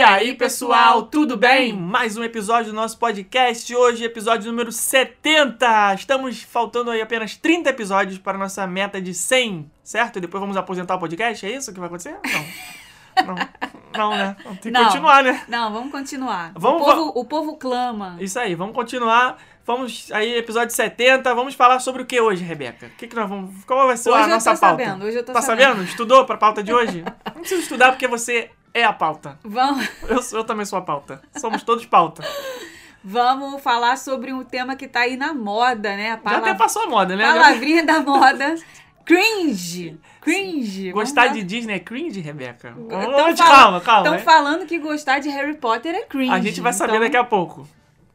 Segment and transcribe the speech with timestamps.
[0.00, 1.74] E aí, pessoal, tudo bem?
[1.74, 3.76] Mais um episódio do nosso podcast.
[3.76, 5.92] Hoje, episódio número 70.
[5.92, 10.16] Estamos faltando aí apenas 30 episódios para a nossa meta de 100, certo?
[10.16, 11.44] E depois vamos aposentar o podcast?
[11.44, 12.16] É isso que vai acontecer?
[12.24, 13.34] Não.
[13.34, 13.48] Não,
[13.92, 14.36] não né?
[14.42, 14.84] Tem que Não.
[14.84, 15.44] continuar, né?
[15.46, 16.52] Não, vamos continuar.
[16.56, 18.16] Vamos- o, povo, o povo clama.
[18.20, 19.36] Isso aí, vamos continuar.
[19.66, 21.34] Vamos aí, episódio 70.
[21.34, 22.86] Vamos falar sobre o que hoje, Rebeca?
[22.86, 23.64] O que, que nós vamos.
[23.66, 24.82] Qual vai ser Hoje a nossa pauta?
[24.82, 25.68] sabendo, hoje eu tô tá sabendo.
[25.72, 25.84] sabendo?
[25.84, 27.04] Estudou pra pauta de hoje?
[27.34, 29.38] Não precisa estudar porque você é a pauta.
[29.44, 31.20] Vamos, Eu, eu também sou a pauta.
[31.36, 32.22] Somos todos pauta.
[33.02, 36.20] vamos falar sobre um tema que tá aí na moda, né?
[36.24, 37.24] A Já até passou a moda, né?
[37.24, 38.54] palavrinha da moda.
[39.04, 39.98] Cringe.
[40.20, 40.92] Cringe.
[40.92, 42.74] Gostar de Disney é cringe, Rebeca?
[42.76, 44.00] Vamos, calma, calma.
[44.02, 44.18] Estão né?
[44.18, 46.30] falando que gostar de Harry Potter é cringe.
[46.32, 47.66] A gente vai saber então- daqui a pouco.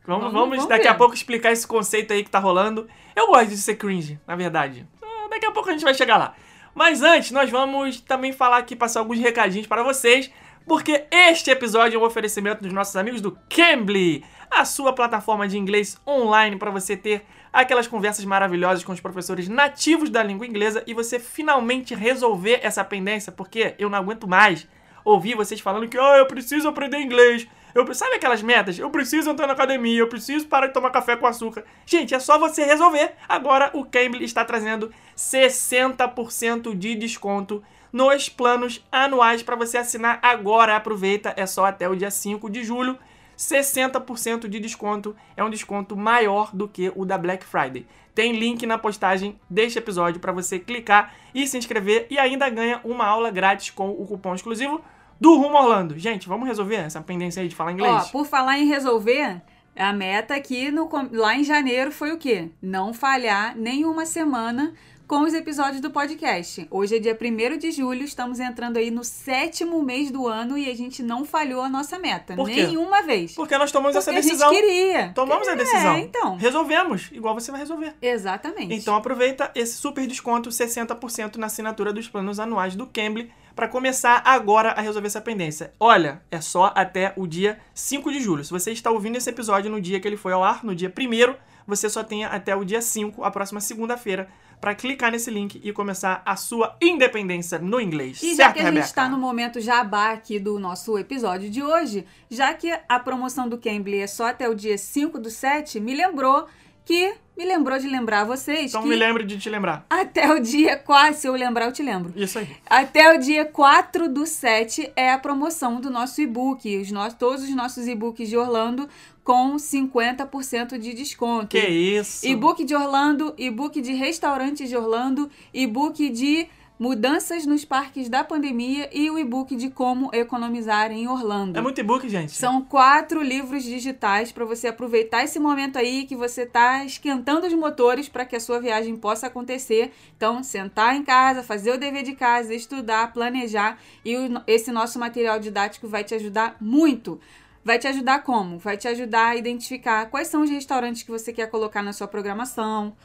[0.07, 0.89] Vamos, Vamos- vamos, vamos daqui ver.
[0.89, 2.87] a pouco explicar esse conceito aí que tá rolando.
[3.15, 4.87] Eu gosto de ser cringe, na verdade.
[5.01, 6.33] Ah, Daqui a pouco a gente vai chegar lá.
[6.75, 10.29] Mas antes, nós vamos também falar aqui, passar alguns recadinhos para vocês,
[10.65, 15.57] porque este episódio é um oferecimento dos nossos amigos do Cambly, a sua plataforma de
[15.57, 20.83] inglês online para você ter aquelas conversas maravilhosas com os professores nativos da língua inglesa
[20.87, 24.67] e você finalmente resolver essa pendência, porque eu não aguento mais
[25.03, 27.47] ouvir vocês falando que oh, eu preciso aprender inglês.
[27.75, 28.79] Eu, sabe aquelas metas?
[28.79, 31.63] Eu preciso entrar na academia, eu preciso parar de tomar café com açúcar.
[31.85, 33.13] Gente, é só você resolver.
[33.27, 37.61] Agora o Cambly está trazendo 60% de desconto
[37.95, 40.75] nos planos anuais para você assinar agora.
[40.75, 42.99] Aproveita, é só até o dia 5 de julho.
[43.37, 47.87] 60% de desconto é um desconto maior do que o da Black Friday.
[48.13, 52.81] Tem link na postagem deste episódio para você clicar e se inscrever e ainda ganha
[52.83, 54.81] uma aula grátis com o cupom exclusivo
[55.19, 55.97] do Rumo Orlando.
[55.97, 58.07] Gente, vamos resolver essa pendência aí de falar inglês?
[58.07, 59.41] Ó, por falar em resolver,
[59.73, 62.49] a meta aqui no, lá em janeiro foi o quê?
[62.61, 64.73] Não falhar nenhuma semana
[65.07, 66.67] com os episódios do podcast.
[66.71, 70.69] Hoje é dia 1 de julho, estamos entrando aí no sétimo mês do ano e
[70.69, 72.35] a gente não falhou a nossa meta.
[72.35, 72.65] Por quê?
[72.65, 73.35] Nenhuma vez.
[73.35, 74.51] Porque nós tomamos essa Porque a gente decisão.
[74.51, 75.11] queria.
[75.13, 75.95] Tomamos a decisão.
[75.95, 76.35] É, então.
[76.37, 77.93] Resolvemos, igual você vai resolver.
[78.01, 78.73] Exatamente.
[78.73, 84.21] Então aproveita esse super desconto, 60% na assinatura dos planos anuais do Cambly, para começar
[84.25, 85.71] agora a resolver essa pendência.
[85.79, 88.43] Olha, é só até o dia 5 de julho.
[88.43, 90.91] Se você está ouvindo esse episódio no dia que ele foi ao ar, no dia
[90.91, 91.35] 1
[91.67, 94.29] você só tem até o dia 5, a próxima segunda-feira,
[94.61, 98.21] para clicar nesse link e começar a sua independência no inglês.
[98.23, 98.85] E já certo, que a gente Rebeca?
[98.87, 103.57] está no momento jabá aqui do nosso episódio de hoje, já que a promoção do
[103.57, 106.47] Cambly é só até o dia 5 do 7, me lembrou
[106.83, 107.13] que.
[107.37, 109.85] Me lembrou de lembrar vocês Então me lembre de te lembrar.
[109.89, 112.13] até o dia 4, se eu lembrar, eu te lembro.
[112.15, 112.47] Isso aí.
[112.65, 116.77] Até o dia 4 do 7 é a promoção do nosso e-book.
[116.77, 118.87] Os no- todos os nossos e-books de Orlando
[119.25, 121.47] com 50% de desconto.
[121.47, 122.25] Que isso.
[122.25, 126.47] E-book de Orlando, e-book de restaurantes de Orlando, e-book de
[126.77, 131.57] mudanças nos parques da pandemia e o e-book de como economizar em Orlando.
[131.57, 132.33] É muito e-book, gente.
[132.33, 137.53] São quatro livros digitais para você aproveitar esse momento aí que você tá esquentando os
[137.53, 139.91] motores para que a sua viagem possa acontecer.
[140.15, 144.13] Então, sentar em casa, fazer o dever de casa, estudar, planejar e
[144.45, 147.19] esse nosso material didático vai te ajudar muito.
[147.65, 148.59] Vai te ajudar como?
[148.59, 152.07] Vai te ajudar a identificar quais são os restaurantes que você quer colocar na sua
[152.07, 152.95] programação,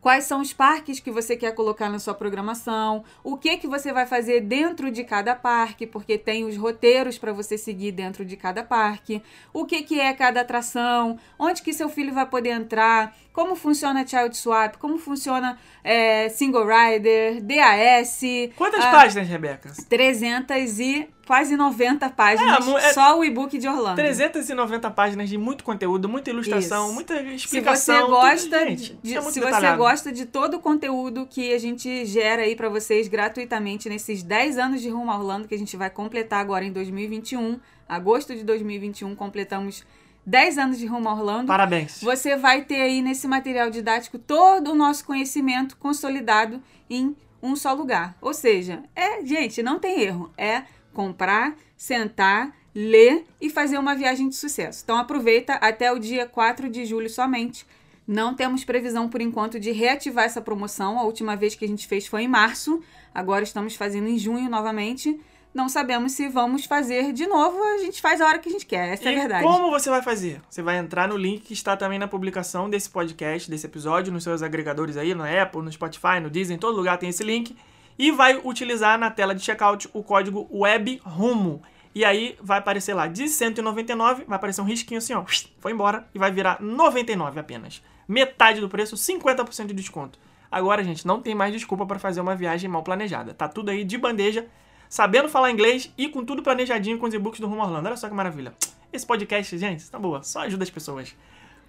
[0.00, 3.02] Quais são os parques que você quer colocar na sua programação?
[3.24, 5.88] O que que você vai fazer dentro de cada parque?
[5.88, 9.20] Porque tem os roteiros para você seguir dentro de cada parque.
[9.52, 11.18] O que que é cada atração?
[11.36, 13.16] Onde que seu filho vai poder entrar?
[13.38, 14.78] Como funciona Child Swap?
[14.78, 18.20] Como funciona é, Single Rider, DAS?
[18.56, 19.72] Quantas ah, páginas, Rebeca?
[19.88, 22.66] 300 e quase 90 páginas.
[22.66, 23.94] É, é- só o e-book de Orlando.
[23.94, 26.94] 390 páginas de muito conteúdo, muita ilustração, Isso.
[26.94, 27.94] muita Se explicação.
[27.94, 31.58] você tudo, gosta gente, de, é se você gosta de todo o conteúdo que a
[31.60, 35.58] gente gera aí pra vocês gratuitamente nesses 10 anos de Rumo a Orlando que a
[35.58, 39.84] gente vai completar agora em 2021, agosto de 2021 completamos
[40.28, 41.46] 10 anos de Rumo a Orlando.
[41.46, 42.02] Parabéns.
[42.02, 47.72] Você vai ter aí nesse material didático todo o nosso conhecimento consolidado em um só
[47.72, 48.14] lugar.
[48.20, 50.30] Ou seja, é, gente, não tem erro.
[50.36, 54.82] É comprar, sentar, ler e fazer uma viagem de sucesso.
[54.84, 57.66] Então aproveita até o dia 4 de julho somente.
[58.06, 60.98] Não temos previsão por enquanto de reativar essa promoção.
[60.98, 62.82] A última vez que a gente fez foi em março.
[63.14, 65.18] Agora estamos fazendo em junho novamente.
[65.54, 67.60] Não sabemos se vamos fazer de novo.
[67.62, 68.90] A gente faz a hora que a gente quer.
[68.92, 69.44] Essa é a E verdade.
[69.44, 70.40] como você vai fazer?
[70.48, 74.22] Você vai entrar no link que está também na publicação desse podcast, desse episódio, nos
[74.24, 77.56] seus agregadores aí, no Apple, no Spotify, no Disney, em todo lugar tem esse link.
[77.98, 81.62] E vai utilizar na tela de checkout o código WEBRUMO.
[81.94, 85.24] E aí vai aparecer lá de 199, vai aparecer um risquinho assim, ó,
[85.58, 87.82] foi embora e vai virar 99 apenas.
[88.06, 90.18] Metade do preço, 50% de desconto.
[90.50, 93.34] Agora, gente, não tem mais desculpa para fazer uma viagem mal planejada.
[93.34, 94.46] Tá tudo aí de bandeja
[94.88, 97.86] sabendo falar inglês e com tudo planejadinho com os e-books do Rumo Orlando.
[97.86, 98.54] Olha só que maravilha.
[98.92, 101.14] Esse podcast, gente, tá boa, só ajuda as pessoas.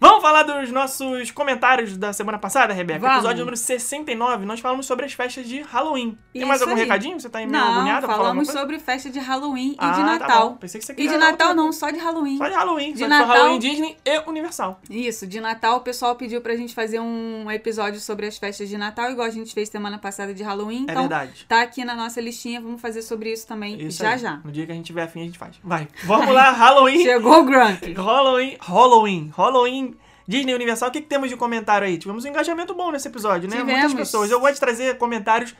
[0.01, 3.00] Vamos falar dos nossos comentários da semana passada, Rebeca?
[3.01, 3.16] Vamos.
[3.18, 6.18] Episódio número 69, nós falamos sobre as festas de Halloween.
[6.31, 6.80] Tem Isso mais algum aí.
[6.80, 7.19] recadinho?
[7.19, 10.50] Você tá meio Não, agoniada falamos sobre festa de Halloween Ah, e de tá Natal.
[10.51, 10.56] bom.
[10.56, 12.38] Pensei que você e queria de dar Natal não, só de Halloween.
[12.38, 14.80] Só de Halloween, De só de Natal- Halloween, Disney e Universal.
[14.90, 18.78] Isso, de Natal o pessoal pediu pra gente fazer um episódio sobre as festas de
[18.78, 20.86] Natal, igual a gente fez semana passada de Halloween.
[20.88, 21.46] É Então, verdade.
[21.46, 24.18] tá aqui na nossa listinha, vamos fazer sobre isso também Isso já aí.
[24.19, 24.38] já.
[24.46, 25.57] No dia que a gente tiver afim, a gente faz.
[25.62, 25.90] Vai.
[26.06, 27.04] Vamos lá, Halloween.
[27.04, 27.84] Chegou o Grump.
[27.98, 29.88] Halloween, Halloween, Halloween,
[30.30, 30.90] Disney Universal.
[30.90, 31.98] O que, que temos de comentário aí?
[31.98, 33.64] Tivemos um engajamento bom nesse episódio, né?
[33.64, 33.94] Muitas Tivemos.
[33.96, 34.30] pessoas.
[34.30, 35.56] Eu gosto de trazer comentários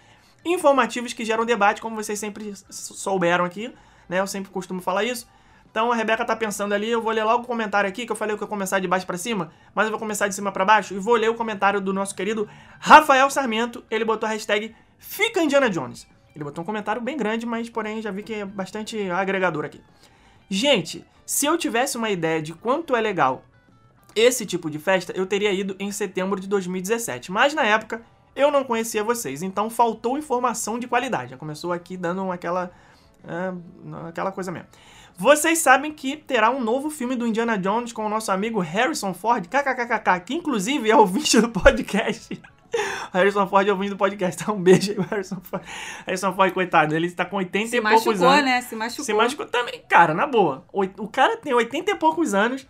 [0.46, 3.74] informativos que geram debate, como vocês sempre souberam aqui,
[4.08, 4.20] né?
[4.20, 5.28] Eu sempre costumo falar isso.
[5.72, 8.16] Então a Rebeca tá pensando ali, eu vou ler logo o comentário aqui, que eu
[8.16, 10.52] falei que eu ia começar de baixo pra cima, mas eu vou começar de cima
[10.52, 12.48] pra baixo e vou ler o comentário do nosso querido
[12.80, 13.84] Rafael Sarmento.
[13.90, 16.08] Ele botou a hashtag Fica Indiana Jones.
[16.36, 19.82] Ele botou um comentário bem grande, mas porém já vi que é bastante agregador aqui.
[20.48, 23.44] Gente, se eu tivesse uma ideia de quanto é legal
[24.16, 27.32] esse tipo de festa, eu teria ido em setembro de 2017.
[27.32, 28.02] Mas na época
[28.36, 31.32] eu não conhecia vocês, então faltou informação de qualidade.
[31.32, 32.72] Já começou aqui dando aquela.
[33.28, 34.68] é, aquela coisa mesmo.
[35.18, 39.14] Vocês sabem que terá um novo filme do Indiana Jones com o nosso amigo Harrison
[39.14, 42.42] Ford, kkkk, que inclusive é ouvinte do podcast.
[43.12, 45.64] Harrison Ford é ouvinte do podcast, então um beijo aí, Harrison Ford.
[46.06, 48.46] Harrison Ford, coitado, ele está com 80 Se e poucos machucou, anos.
[48.46, 48.62] né?
[48.62, 49.06] Se machucou.
[49.06, 49.82] Se machucou também.
[49.90, 50.64] Cara, na boa.
[50.72, 52.66] O cara tem 80 e poucos anos,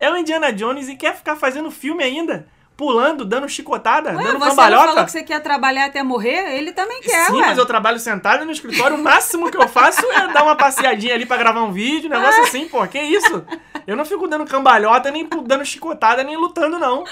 [0.00, 2.46] é o Indiana Jones e quer ficar fazendo filme ainda.
[2.76, 4.82] Pulando, dando chicotada, Ué, dando você cambalhota.
[4.86, 6.56] não falou que você quer trabalhar até morrer?
[6.56, 7.46] Ele também quer, Sim, ué.
[7.48, 8.94] mas eu trabalho sentado no escritório.
[8.96, 12.12] O máximo que eu faço é dar uma passeadinha ali pra gravar um vídeo, um
[12.14, 12.86] negócio assim, pô.
[12.86, 13.44] Que isso?
[13.84, 17.02] Eu não fico dando cambalhota, nem dando chicotada, nem lutando, não.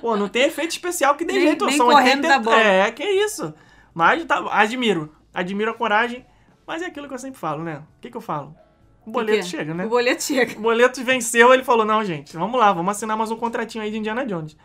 [0.00, 1.66] Pô, não tem efeito especial que dê Nem- jeito.
[1.66, 2.60] nem são correndo da bola.
[2.60, 3.54] É, que isso.
[3.94, 5.14] Mas tá, admiro.
[5.32, 6.26] Admiro a coragem.
[6.66, 7.76] Mas é aquilo que eu sempre falo, né?
[7.96, 8.56] O que, que eu falo?
[9.04, 9.42] O boleto quê?
[9.44, 9.84] chega, né?
[9.84, 10.58] O boleto chega.
[10.58, 13.90] O boleto venceu, ele falou: não, gente, vamos lá, vamos assinar mais um contratinho aí
[13.90, 14.56] de Indiana Jones.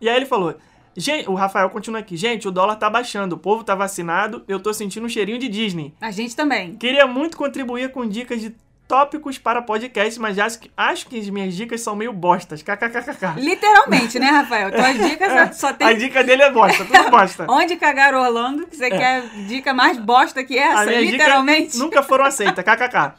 [0.00, 0.54] E aí ele falou.
[0.96, 2.16] Gente, o Rafael continua aqui.
[2.16, 5.48] Gente, o dólar tá baixando, o povo tá vacinado, eu tô sentindo um cheirinho de
[5.48, 5.94] Disney.
[6.00, 6.74] A gente também.
[6.74, 8.54] Queria muito contribuir com dicas de
[8.88, 12.60] tópicos para podcast, mas acho que, acho que as minhas dicas são meio bostas.
[12.60, 13.34] KKKK.
[13.40, 14.68] Literalmente, né, Rafael?
[14.74, 17.46] Tuas dicas só A tem dica dele é bosta, tudo bosta.
[17.48, 21.78] onde cagar Orlando, que você quer dica mais bosta que essa, A literalmente.
[21.78, 22.64] nunca foram aceitas.
[22.64, 23.14] KKK.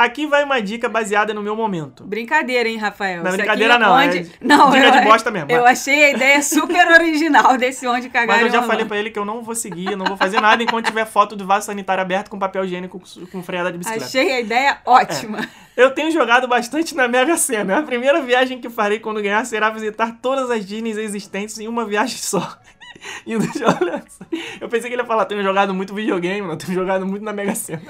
[0.00, 2.04] Aqui vai uma dica baseada no meu momento.
[2.04, 3.22] Brincadeira, hein, Rafael?
[3.22, 4.18] Não, Isso brincadeira é não, Onde...
[4.18, 5.50] é não dica eu, de bosta mesmo.
[5.50, 9.10] Eu achei a ideia super original desse onde cagar Mas eu já falei pra ele
[9.10, 11.66] que eu não vou seguir, eu não vou fazer nada enquanto tiver foto do vaso
[11.66, 12.98] sanitário aberto com papel higiênico
[13.30, 14.06] com freada de bicicleta.
[14.06, 15.46] Achei a ideia ótima.
[15.76, 17.80] Eu tenho jogado bastante na Mega Sena.
[17.80, 21.84] A primeira viagem que farei quando ganhar será visitar todas as Disneys existentes em uma
[21.84, 22.56] viagem só.
[23.52, 24.24] Só.
[24.60, 27.32] Eu pensei que ele ia falar, tenho jogado muito videogame, não, tenho jogado muito na
[27.32, 27.82] Mega Sena.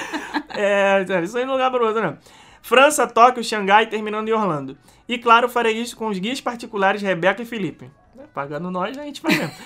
[0.54, 2.18] é, isso aí não é lugar para outro, não.
[2.62, 4.76] França, Tóquio, Xangai, terminando em Orlando.
[5.08, 7.90] E claro, farei isso com os guias particulares Rebeca e Felipe.
[8.18, 9.54] É, Pagando nós, a gente vai mesmo.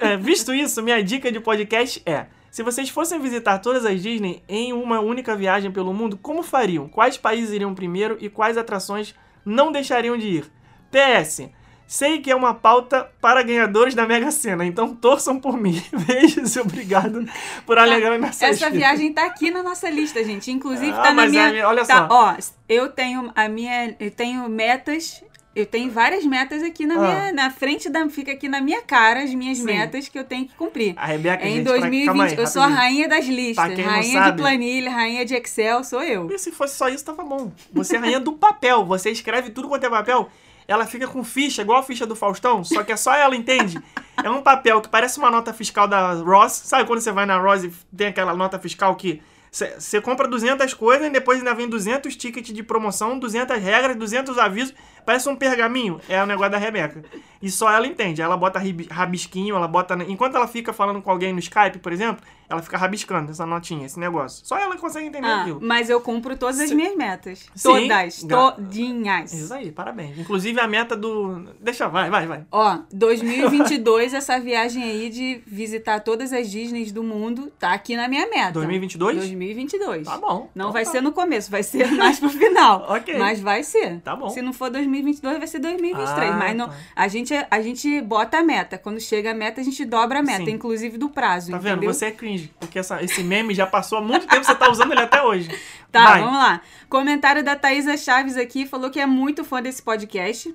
[0.00, 4.42] É, visto isso, minha dica de podcast é: se vocês fossem visitar todas as Disney
[4.48, 6.88] em uma única viagem pelo mundo, como fariam?
[6.88, 9.14] Quais países iriam primeiro e quais atrações
[9.44, 10.52] não deixariam de ir?
[10.90, 11.50] PS.
[11.92, 15.82] Sei que é uma pauta para ganhadores da Mega Sena, então torçam por mim.
[16.06, 17.26] Beijos e obrigado
[17.66, 20.52] por alegrar nessa Essa viagem tá aqui na nossa lista, gente.
[20.52, 21.48] Inclusive, Ah, tá na minha.
[21.48, 22.14] a minha- olha tá, só.
[22.14, 22.36] Ó,
[22.68, 23.96] eu tenho a minha.
[23.98, 25.20] Eu tenho metas.
[25.52, 26.98] Eu tenho várias metas aqui na Ah.
[27.00, 27.32] minha.
[27.32, 28.08] Na frente da.
[28.08, 29.64] Fica aqui na minha cara as minhas Sim.
[29.64, 30.94] metas que eu tenho que cumprir.
[30.96, 33.66] A Rebeca, em gente, pra- 2020, calma aí, eu sou a rainha das listas.
[33.66, 36.30] Pra quem não rainha sabe- de planilha, rainha de Excel, sou eu.
[36.30, 37.50] E se fosse só isso, tava bom.
[37.72, 38.84] Você é rainha do papel.
[38.84, 40.30] Você escreve tudo quanto é papel.
[40.70, 43.76] Ela fica com ficha, igual a ficha do Faustão, só que é só ela entende.
[44.22, 46.52] É um papel que parece uma nota fiscal da Ross.
[46.52, 50.72] Sabe quando você vai na Ross e tem aquela nota fiscal que você compra 200
[50.74, 54.72] coisas e depois ainda vem 200 tickets de promoção, 200 regras, 200 avisos.
[55.04, 56.00] Parece um pergaminho.
[56.08, 57.02] É o negócio da Rebeca.
[57.42, 58.20] E só ela entende.
[58.20, 59.94] Ela bota rabisquinho, ela bota...
[60.08, 63.86] Enquanto ela fica falando com alguém no Skype, por exemplo, ela fica rabiscando essa notinha,
[63.86, 64.44] esse negócio.
[64.46, 65.60] Só ela consegue entender Ah, aquilo.
[65.62, 67.46] mas eu cumpro todas as minhas metas.
[67.54, 67.88] Sim.
[67.88, 68.24] Todas.
[68.24, 69.32] Todinhas.
[69.32, 70.18] Isso aí, parabéns.
[70.18, 71.46] Inclusive a meta do.
[71.60, 72.44] Deixa, vai, vai, vai.
[72.50, 78.08] Ó, 2022, essa viagem aí de visitar todas as Disneys do mundo tá aqui na
[78.08, 78.52] minha meta.
[78.52, 79.16] 2022?
[79.16, 80.06] 2022.
[80.06, 80.50] Tá bom.
[80.54, 80.90] Não Então vai tá.
[80.90, 82.84] ser no começo, vai ser mais pro final.
[82.88, 83.16] Ok.
[83.18, 84.00] Mas vai ser.
[84.00, 84.28] Tá bom.
[84.28, 84.89] Se não for 2022,
[85.38, 86.30] vai ser 2023.
[86.30, 86.74] Ah, mas não, tá.
[86.96, 88.76] a, gente, a gente bota a meta.
[88.78, 90.52] Quando chega a meta, a gente dobra a meta, Sim.
[90.52, 91.50] inclusive do prazo.
[91.52, 91.72] Tá vendo?
[91.78, 91.92] entendeu?
[91.94, 92.52] Você é cringe.
[92.58, 95.48] Porque essa- esse meme já passou há muito tempo, você tá usando ele até hoje.
[95.90, 96.20] Tá, vai.
[96.20, 96.60] vamos lá.
[96.88, 100.54] Comentário da Thaisa Chaves aqui falou que é muito fã desse podcast.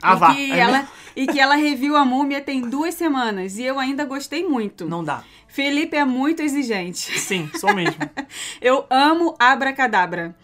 [0.00, 0.32] Ah, e, vá.
[0.34, 4.04] que É ela, e que ela reviu a múmia tem duas semanas e eu ainda
[4.04, 4.86] gostei muito.
[4.88, 5.24] Não dá.
[5.48, 7.18] Felipe é muito exigente.
[7.18, 7.96] Sim, sou mesmo.
[8.62, 10.36] Eu amo Abracadabra.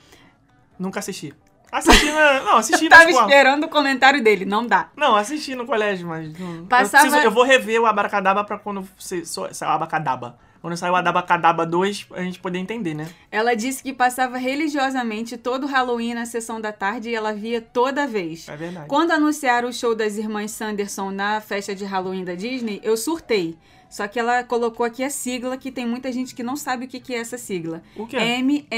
[0.77, 1.33] Nunca assisti.
[1.71, 2.41] Assisti na.
[2.43, 3.27] Não, assisti na Tava escola.
[3.29, 4.89] esperando o comentário dele, não dá.
[4.97, 6.39] Não, assisti no colégio, mas.
[6.39, 6.65] Não...
[6.67, 9.23] Passava- Eu, preciso- eu vou rever o Abracadabra pra quando sair
[9.69, 10.39] o Abacadaba.
[10.63, 13.07] Quando sair o Abacadaba 2, a gente poder entender, né?
[13.31, 18.07] Ela disse que passava religiosamente todo Halloween na sessão da tarde e ela via toda
[18.07, 18.49] vez.
[18.49, 18.89] É verdade.
[18.89, 23.57] Quando anunciaram o show das irmãs Sanderson na festa de Halloween da Disney, eu surtei.
[23.97, 26.89] Só que ela colocou aqui a sigla, que tem muita gente que não sabe o
[26.89, 27.83] que que é essa sigla.
[27.97, 28.19] O quê?
[28.19, 28.69] M-N-S-S-H-P.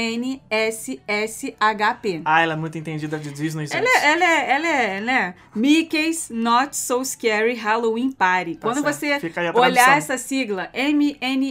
[2.23, 3.67] Ah, ela é muito entendida de Disney.
[3.69, 5.35] Ela é, ela é, ela é, né?
[5.53, 8.55] Mickey's Not So Scary Halloween Party.
[8.61, 9.19] Quando certo.
[9.29, 11.41] você a olhar essa sigla, M-N-S-S-H-P,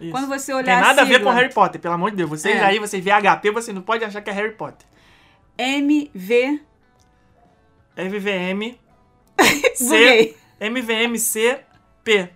[0.00, 0.10] Isso.
[0.10, 2.28] quando você olhar Tem nada a ver sigla, com Harry Potter, pelo amor de Deus.
[2.28, 2.64] Vocês É.
[2.64, 4.84] aí, vocês vê HP, você não pode achar que é Harry Potter.
[5.56, 6.60] M-V...
[7.96, 8.74] MVM
[9.76, 10.34] C.
[10.60, 11.60] MVMC
[12.04, 12.28] P.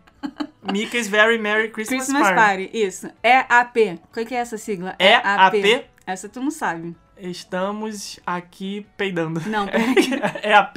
[0.73, 2.67] Mickey's Very Merry Christmas, Christmas Party.
[2.67, 3.09] Party, isso.
[3.23, 4.01] É AP.
[4.13, 4.97] Qual que é essa sigla?
[4.99, 5.85] É AP?
[6.07, 6.97] Essa tu não sabe.
[7.17, 9.41] Estamos aqui peidando.
[9.47, 9.95] Não, peraí.
[10.43, 10.77] é AP?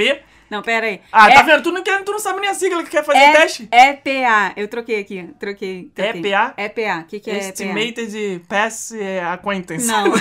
[0.49, 0.99] Não, pera aí.
[1.13, 1.63] Ah, é, tá vendo?
[1.63, 3.69] Tu não, quer, tu não sabe nem a sigla que quer fazer é, teste?
[3.71, 4.51] É PA.
[4.57, 5.29] Eu troquei aqui.
[5.39, 5.89] Troquei.
[5.95, 6.21] troquei.
[6.21, 6.53] EPA?
[6.57, 6.99] É PA.
[6.99, 7.47] O que, que é EPA?
[7.47, 9.87] Estimated Pass é, Acquaintance.
[9.87, 10.11] Não.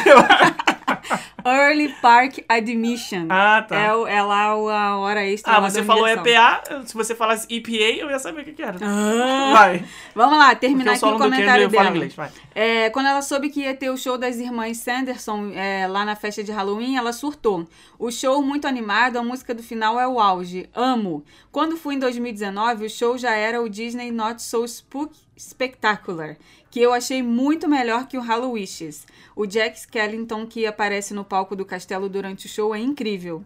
[1.44, 3.26] Early Park Admission.
[3.28, 3.76] ah, tá.
[3.76, 5.52] É, o- é lá o- a hora extra.
[5.52, 6.06] ah, lá você da falou.
[6.06, 8.78] EPA, se você falasse EPA, eu ia saber o que, que era.
[8.82, 9.52] Ah.
[9.52, 9.84] Vai.
[10.14, 11.96] Vamos lá, Porque terminar eu aqui sou o aluno do comentário Cambridge, eu falo dela.
[11.96, 12.30] inglês, vai.
[12.54, 16.16] É, quando ela soube que ia ter o show das irmãs Sanderson é, lá na
[16.16, 17.66] festa de Halloween, ela surtou.
[17.98, 20.68] O show muito animado, a música do final é o auge.
[20.74, 21.24] Amo.
[21.52, 26.36] Quando fui em 2019, o show já era o Disney Not So Spook Spectacular,
[26.70, 29.06] que eu achei muito melhor que o Hallowishes.
[29.34, 33.42] O Jack Skellington que aparece no palco do castelo durante o show é incrível.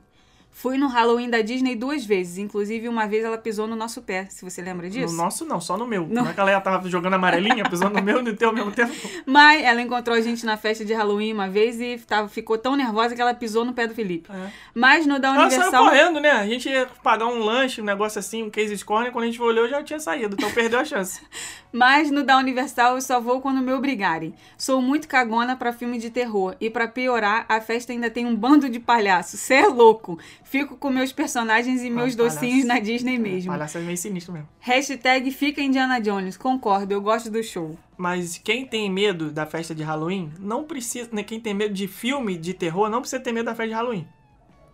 [0.56, 4.26] Fui no Halloween da Disney duas vezes, inclusive uma vez ela pisou no nosso pé,
[4.30, 5.12] se você lembra disso.
[5.12, 6.06] No nosso não, só no meu.
[6.08, 6.23] Não.
[6.23, 8.70] Não é que ela tava jogando amarelinha, pisando no meu e no teu ao mesmo
[8.70, 8.94] tempo.
[9.26, 12.76] Mas ela encontrou a gente na festa de Halloween uma vez e tava, ficou tão
[12.76, 14.30] nervosa que ela pisou no pé do Felipe.
[14.30, 14.50] É.
[14.73, 15.84] Mas no da Ela saiu Universal.
[15.87, 16.30] correndo, né?
[16.30, 19.42] A gente ia pagar um lanche, um negócio assim, um case corner, quando a gente
[19.42, 21.20] olhou já tinha saído, então perdeu a chance.
[21.75, 24.32] Mas no da Universal eu só vou quando me obrigarem.
[24.56, 26.54] Sou muito cagona pra filme de terror.
[26.61, 29.40] E pra piorar, a festa ainda tem um bando de palhaços.
[29.40, 30.16] Cê é louco.
[30.44, 32.66] Fico com meus personagens e meus Ah, docinhos palhaço.
[32.68, 33.50] na Disney mesmo.
[33.50, 34.48] Palhaço é meio sinistro mesmo.
[34.60, 36.36] Hashtag fica Indiana Jones.
[36.36, 37.76] Concordo, eu gosto do show.
[37.96, 41.08] Mas quem tem medo da festa de Halloween, não precisa.
[41.12, 43.74] Né, quem tem medo de filme de terror, não precisa ter medo da festa de
[43.74, 44.06] Halloween.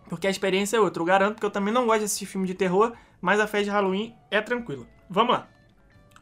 [0.09, 1.01] Porque a experiência é outra.
[1.01, 3.63] Eu garanto que eu também não gosto de assistir filme de terror, mas a festa
[3.65, 4.85] de Halloween é tranquila.
[5.09, 5.47] Vamos lá.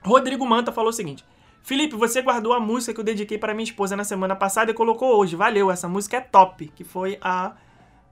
[0.02, 1.26] Rodrigo Manta falou o seguinte:
[1.64, 4.74] Felipe, você guardou a música que eu dediquei para minha esposa na semana passada e
[4.76, 5.36] colocou hoje.
[5.36, 6.72] Valeu, essa música é top.
[6.76, 7.54] Que foi a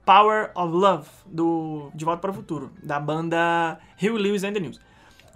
[0.08, 4.60] Power of Love, do De Volta para o Futuro, da banda Hugh Lewis and the
[4.60, 4.80] News.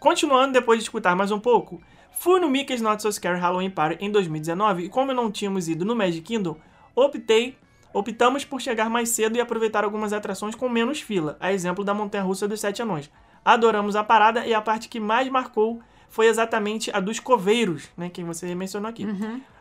[0.01, 1.79] Continuando, depois de escutar mais um pouco,
[2.11, 5.85] fui no Mickey's Not So Scary Halloween Party em 2019 e como não tínhamos ido
[5.85, 6.57] no Magic Kingdom,
[6.97, 7.59] optei,
[7.93, 11.93] optamos por chegar mais cedo e aproveitar algumas atrações com menos fila, a exemplo da
[11.93, 13.11] Montanha-Russa dos Sete Anões.
[13.45, 18.11] Adoramos a parada e a parte que mais marcou foi exatamente a dos coveiros, né,
[18.11, 19.07] que você mencionou aqui.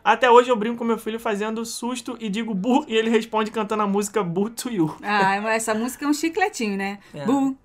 [0.04, 3.50] Até hoje eu brinco com meu filho fazendo susto e digo bu e ele responde
[3.50, 4.94] cantando a música Boo to You.
[5.02, 6.98] Ah, essa música é um chicletinho, né?
[7.14, 7.24] É.
[7.24, 7.56] Boo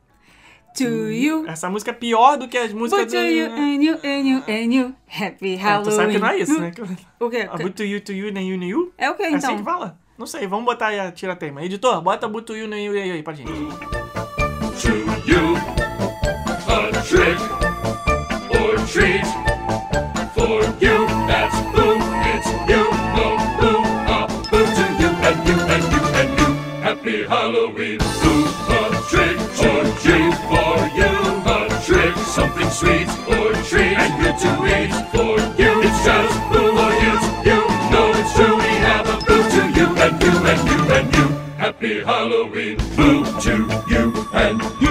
[0.77, 1.45] to you.
[1.47, 3.25] Essa música é pior do que as Boo músicas to do...
[3.25, 4.95] you, and you, and you, and you.
[5.07, 5.89] Happy É, Halloween.
[5.89, 6.71] tu sabe que não é isso, né?
[7.19, 7.47] O quê?
[7.51, 8.93] A Boo to You, to You, nem You, nem You?
[8.97, 9.49] É o quê, É então?
[9.49, 9.99] assim que fala?
[10.17, 11.61] Não sei, vamos botar aí a tira-tema.
[11.61, 13.51] Editor, bota Boo to You, nem You, nem You aí pra gente.
[13.51, 14.89] to
[15.29, 15.57] you.
[16.69, 17.76] A trick
[18.97, 19.25] treat
[20.33, 20.97] for you.
[21.29, 21.97] That's boo,
[22.33, 22.83] it's you.
[23.17, 23.27] No
[23.59, 23.77] boo,
[24.13, 26.49] a boo to you and you and you and you.
[26.87, 27.99] Happy Halloween.
[28.21, 28.39] Boo,
[28.73, 29.37] a trick
[29.69, 31.13] or treat for you.
[31.53, 35.71] A trick, something sweet or treat and good to eat for you.
[35.85, 37.59] It's just boo or it's you.
[37.93, 38.55] No, it's true.
[38.65, 41.27] We have a boo to you and you and you and you.
[41.63, 42.77] Happy Halloween.
[42.95, 43.55] Boo to
[43.93, 44.86] you and you.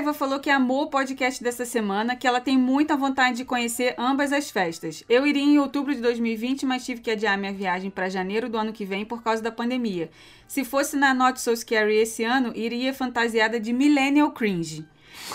[0.00, 3.94] Paiva falou que amou o podcast dessa semana, que ela tem muita vontade de conhecer
[3.98, 5.04] ambas as festas.
[5.10, 8.56] Eu iria em outubro de 2020, mas tive que adiar minha viagem para janeiro do
[8.56, 10.10] ano que vem por causa da pandemia.
[10.48, 14.86] Se fosse na Not So Scary esse ano, iria fantasiada de Millennial Cringe.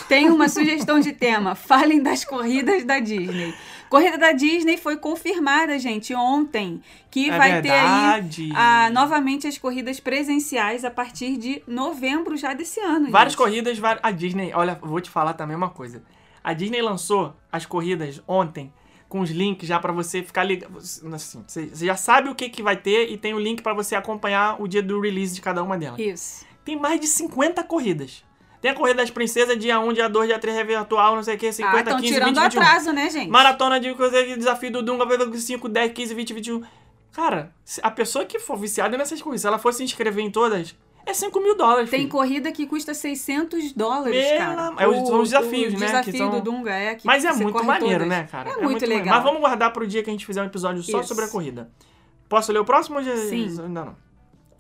[0.10, 1.53] Tem uma sugestão de tema.
[1.55, 3.53] Falem das corridas da Disney.
[3.89, 8.44] Corrida da Disney foi confirmada, gente, ontem, que É vai ter verdade.
[8.44, 13.10] aí ah, novamente as corridas presenciais a partir de novembro já desse ano.
[13.12, 13.38] Várias gente.
[13.42, 16.04] corridas, a Disney, olha, vou te falar também uma coisa.
[16.44, 18.72] A Disney lançou as corridas ontem
[19.08, 20.77] com os links já pra você ficar ligado.
[20.77, 23.96] Assim, você já sabe o que, que vai ter e tem o link pra você
[23.96, 26.00] acompanhar o dia do release de cada uma delas.
[26.00, 26.46] Isso.
[26.63, 28.24] Tem mais de 50 corridas.
[28.62, 31.35] Tem a corrida das princesas, dia 1, dia 2, dia 3, review atual, não sei
[31.35, 32.62] o que, 50, Ah, estão 15, tirando 20, 21.
[32.62, 33.29] atraso, né, gente?
[33.29, 35.05] Maratona de coisa, desafio do Dunga,
[35.38, 36.63] 5, 10, 15, 20, 21.
[37.12, 37.51] Cara,
[37.83, 41.13] a pessoa que for viciada nessas coisas, se ela for se inscrever em todas, é
[41.13, 41.89] 5 mil dólares.
[41.89, 42.12] Tem filho.
[42.12, 44.74] corrida que custa 600 dólares, Pela- cara.
[44.79, 47.24] é os- são os desafios, o né, desafio que são- do Dunga é que Mas
[47.24, 48.07] é muito maneiro, todas.
[48.07, 48.50] né, cara?
[48.50, 48.88] É, muito maneiro.
[48.88, 49.15] legal.
[49.15, 51.07] Mas vamos guardar pro dia que a gente fizer um episódio só Isso.
[51.09, 51.69] sobre a corrida.
[52.27, 53.01] Posso ler o próximo.
[53.03, 53.45] Sim.
[53.50, 53.95] Ainda não.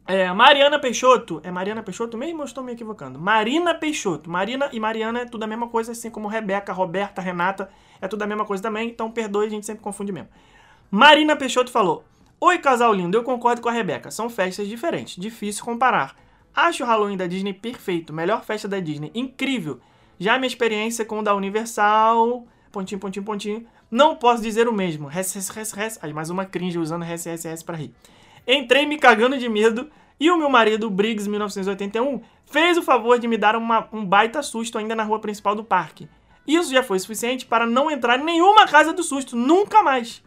[0.07, 1.41] É, Mariana Peixoto.
[1.43, 3.19] É Mariana Peixoto mesmo ou estou me equivocando?
[3.19, 4.29] Marina Peixoto.
[4.29, 7.69] Marina e Mariana é tudo a mesma coisa, assim como Rebeca, Roberta, Renata.
[7.99, 10.29] É tudo a mesma coisa também, então perdoe, a gente sempre confunde mesmo.
[10.91, 12.03] Marina Peixoto falou:
[12.39, 14.11] Oi, casal lindo, eu concordo com a Rebeca.
[14.11, 16.15] São festas diferentes, difícil comparar.
[16.53, 19.79] Acho o Halloween da Disney perfeito, melhor festa da Disney, incrível.
[20.19, 25.07] Já minha experiência com o da Universal, pontinho, pontinho, pontinho, não posso dizer o mesmo.
[25.07, 25.99] Res, res, res, res.
[26.01, 27.93] Aí, mais uma cringe usando res, res, res pra rir.
[28.47, 33.27] Entrei me cagando de medo e o meu marido, Briggs, 1981, fez o favor de
[33.27, 36.07] me dar uma- um baita susto ainda na rua principal do parque.
[36.47, 40.23] Isso já foi suficiente para não entrar em nenhuma casa do susto, nunca mais.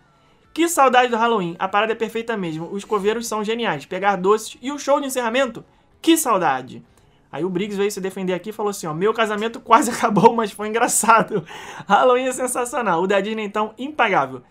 [0.53, 4.59] Que saudade do Halloween, a parada é perfeita mesmo, os coveiros são geniais, pegar doces
[4.61, 5.65] e o show de encerramento,
[6.03, 6.83] que saudade.
[7.31, 10.35] Aí o Briggs veio se defender aqui e falou assim, ó, meu casamento quase acabou,
[10.35, 11.47] mas foi engraçado.
[11.87, 14.43] Halloween é sensacional, o da Disney então, impagável.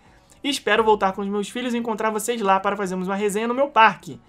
[0.42, 3.54] Espero voltar com os meus filhos e encontrar vocês lá para fazermos uma resenha no
[3.54, 4.20] meu parque.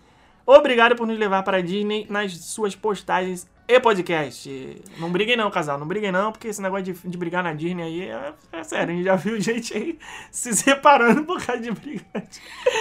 [0.45, 4.81] Obrigado por nos levar para a Disney nas suas postagens e podcast.
[4.97, 5.77] Não briguem não, casal.
[5.77, 8.91] Não briguem não, porque esse negócio de, de brigar na Disney aí é, é sério.
[8.91, 9.99] A gente já viu gente aí
[10.31, 12.03] se separando por causa de briga.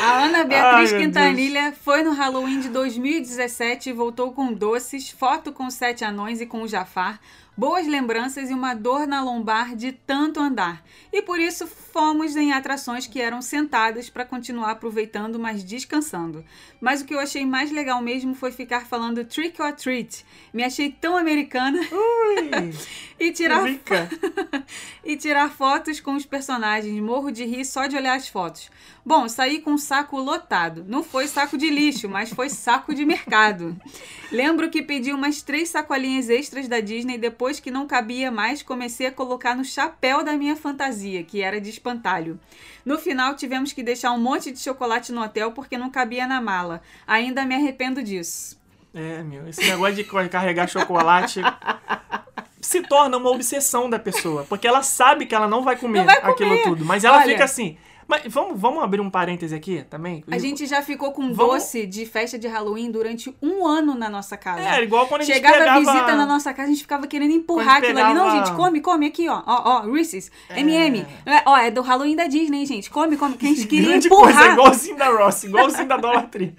[0.03, 5.53] A Ana Beatriz Ai, Quintanilha foi no Halloween de 2017 e voltou com doces, foto
[5.53, 7.21] com os sete anões e com o Jafar,
[7.59, 10.85] boas lembranças e uma dor na lombar de tanto andar.
[11.13, 16.45] E por isso fomos em atrações que eram sentadas para continuar aproveitando, mas descansando.
[16.81, 20.25] Mas o que eu achei mais legal mesmo foi ficar falando trick or treat.
[20.55, 22.73] Me achei tão americana Ui,
[23.19, 23.65] e tirar
[25.05, 27.03] e tirar fotos com os personagens.
[27.03, 28.71] Morro de rir só de olhar as fotos.
[29.09, 30.85] Bom, saí com um saco lotado.
[30.87, 33.75] Não foi saco de lixo, mas foi saco de mercado.
[34.31, 37.17] Lembro que pedi umas três sacolinhas extras da Disney.
[37.17, 41.59] Depois que não cabia mais, comecei a colocar no chapéu da minha fantasia, que era
[41.59, 42.39] de espantalho.
[42.85, 46.39] No final, tivemos que deixar um monte de chocolate no hotel porque não cabia na
[46.43, 46.83] mala.
[47.07, 48.61] Ainda me arrependo disso.
[48.93, 51.41] É, meu, esse negócio de carregar chocolate
[52.61, 54.45] se torna uma obsessão da pessoa.
[54.47, 56.33] Porque ela sabe que ela não vai comer, Não vai comer.
[56.33, 56.85] aquilo tudo.
[56.85, 57.79] Mas ela Olha- fica assim.
[58.11, 60.25] Mas vamos, vamos abrir um parêntese aqui também?
[60.31, 64.09] A gente já ficou com Vamos- doce de festa de Halloween durante um ano na
[64.09, 64.63] nossa casa.
[64.63, 65.79] É, igual quando a gente Chegava pegava...
[65.81, 68.15] visita na nossa casa, a gente ficava querendo empurrar Quando aquilo ali.
[68.15, 69.43] Não, pegava- gente, come, come aqui, ó.
[69.47, 71.07] Ó, ó, Reese's, M&M.
[71.27, 72.89] É, Ó, é do Halloween da Disney, gente.
[72.91, 73.37] Come, come.
[73.37, 74.33] Que a gente queria Grande empurrar.
[74.35, 76.57] coisa, igualzinho da Ross, igualzinho da Dollar Tree.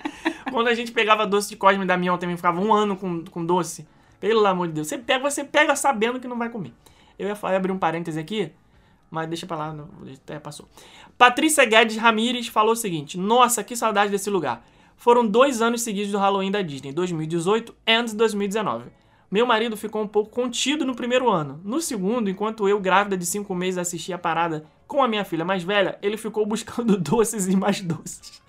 [0.52, 3.44] Quando a gente pegava doce de Cosme e Damião também ficava um ano com, com
[3.44, 3.88] doce.
[4.20, 4.88] Pelo amor de Deus.
[4.88, 6.74] Você pega, você pega sabendo que não vai comer.
[7.18, 8.52] Eu ia falar, ia abrir um parêntese aqui,
[9.10, 9.76] mas deixa pra lá,
[10.14, 10.68] até passou.
[11.20, 14.66] Patrícia Guedes Ramires falou o seguinte: Nossa, que saudade desse lugar.
[14.96, 18.86] Foram dois anos seguidos do Halloween da Disney, 2018 e 2019.
[19.30, 21.60] Meu marido ficou um pouco contido no primeiro ano.
[21.62, 25.44] No segundo, enquanto eu, grávida de cinco meses, assistia a parada com a minha filha
[25.44, 28.42] mais velha, ele ficou buscando doces e mais doces.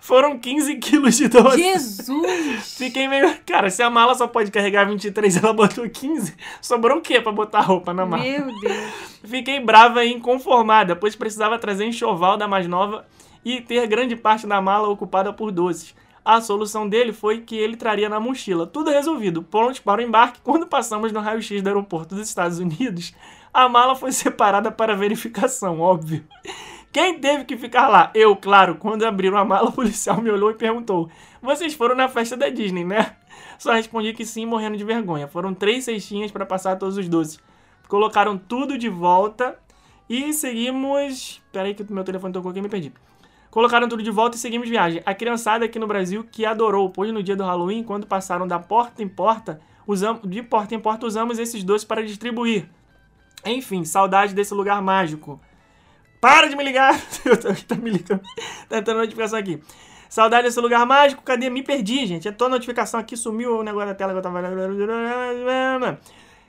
[0.00, 1.60] Foram 15 quilos de doces.
[1.60, 2.76] Jesus!
[2.76, 3.36] Fiquei meio.
[3.44, 7.32] Cara, se a mala só pode carregar 23 ela botou 15, sobrou o quê pra
[7.32, 8.22] botar roupa na mala?
[8.22, 9.18] Meu Deus.
[9.24, 13.06] Fiquei brava e inconformada, pois precisava trazer enxoval da mais nova
[13.44, 15.94] e ter grande parte da mala ocupada por doces.
[16.24, 18.66] A solução dele foi que ele traria na mochila.
[18.66, 20.40] Tudo resolvido, prontos para o embarque.
[20.44, 23.14] Quando passamos no raio-x do aeroporto dos Estados Unidos,
[23.52, 26.24] a mala foi separada para verificação, óbvio.
[26.92, 28.10] Quem teve que ficar lá?
[28.14, 28.76] Eu, claro.
[28.76, 31.10] Quando abriram a mala, o policial me olhou e perguntou:
[31.42, 33.16] Vocês foram na festa da Disney, né?
[33.58, 35.28] Só respondi que sim, morrendo de vergonha.
[35.28, 37.40] Foram três cestinhas para passar todos os doces.
[37.88, 39.58] Colocaram tudo de volta
[40.08, 41.42] e seguimos.
[41.52, 42.92] Peraí, que meu telefone tocou aqui e me perdi.
[43.50, 45.02] Colocaram tudo de volta e seguimos viagem.
[45.04, 48.58] A criançada aqui no Brasil que adorou, pois no dia do Halloween, quando passaram da
[48.58, 52.68] porta em porta, usamos, de porta em porta usamos esses doces para distribuir.
[53.44, 55.40] Enfim, saudade desse lugar mágico.
[56.20, 57.00] Para de me ligar!
[57.24, 58.20] Eu tô, tá me ligando.
[58.68, 59.60] Tá entrando notificação aqui.
[60.08, 61.22] Saudade desse lugar mágico.
[61.22, 61.50] Cadê?
[61.50, 62.26] Me perdi, gente.
[62.26, 63.16] É toda notificação aqui.
[63.16, 64.40] Sumiu o negócio da tela que eu tava.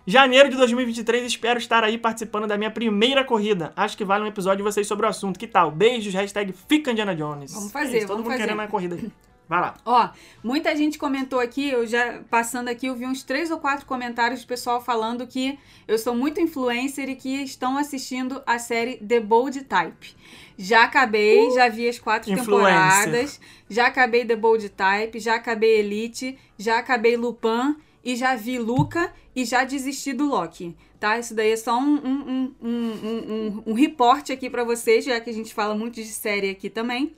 [0.08, 3.72] Janeiro de 2023, espero estar aí participando da minha primeira corrida.
[3.76, 5.38] Acho que vale um episódio de vocês sobre o assunto.
[5.38, 5.70] Que tal?
[5.70, 7.54] Beijos, hashtag Fica Indiana Jones.
[7.54, 8.44] Vamos fazer, É isso, todo vamos mundo fazer.
[8.44, 9.12] querendo uma corrida aí.
[9.50, 9.74] Vai lá.
[9.84, 10.10] Ó,
[10.44, 14.42] muita gente comentou aqui, eu já passando aqui, eu vi uns três ou quatro comentários
[14.42, 15.58] do pessoal falando que
[15.88, 20.16] eu sou muito influencer e que estão assistindo a série The Bold Type.
[20.56, 22.70] Já acabei, já vi as quatro Influencer.
[22.70, 28.60] temporadas, já acabei The Bold Type, já acabei Elite, já acabei Lupin e já vi
[28.60, 30.78] Luca e já desisti do Loki.
[31.00, 31.18] Tá?
[31.18, 35.06] Isso daí é só um, um, um, um, um, um, um reporte aqui pra vocês,
[35.06, 37.16] já que a gente fala muito de série aqui também.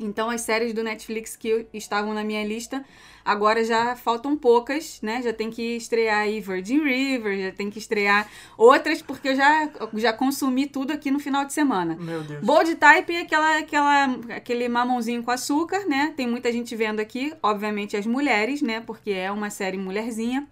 [0.00, 2.82] Então, as séries do Netflix que estavam na minha lista,
[3.24, 5.20] agora já faltam poucas, né?
[5.22, 9.70] Já tem que estrear aí Virgin River, já tem que estrear outras, porque eu já,
[9.94, 11.96] já consumi tudo aqui no final de semana.
[12.00, 12.42] Meu Deus.
[12.42, 14.04] Bold Type é aquela, aquela,
[14.36, 16.14] aquele mamãozinho com açúcar, né?
[16.16, 18.80] Tem muita gente vendo aqui, obviamente as mulheres, né?
[18.80, 20.48] Porque é uma série mulherzinha.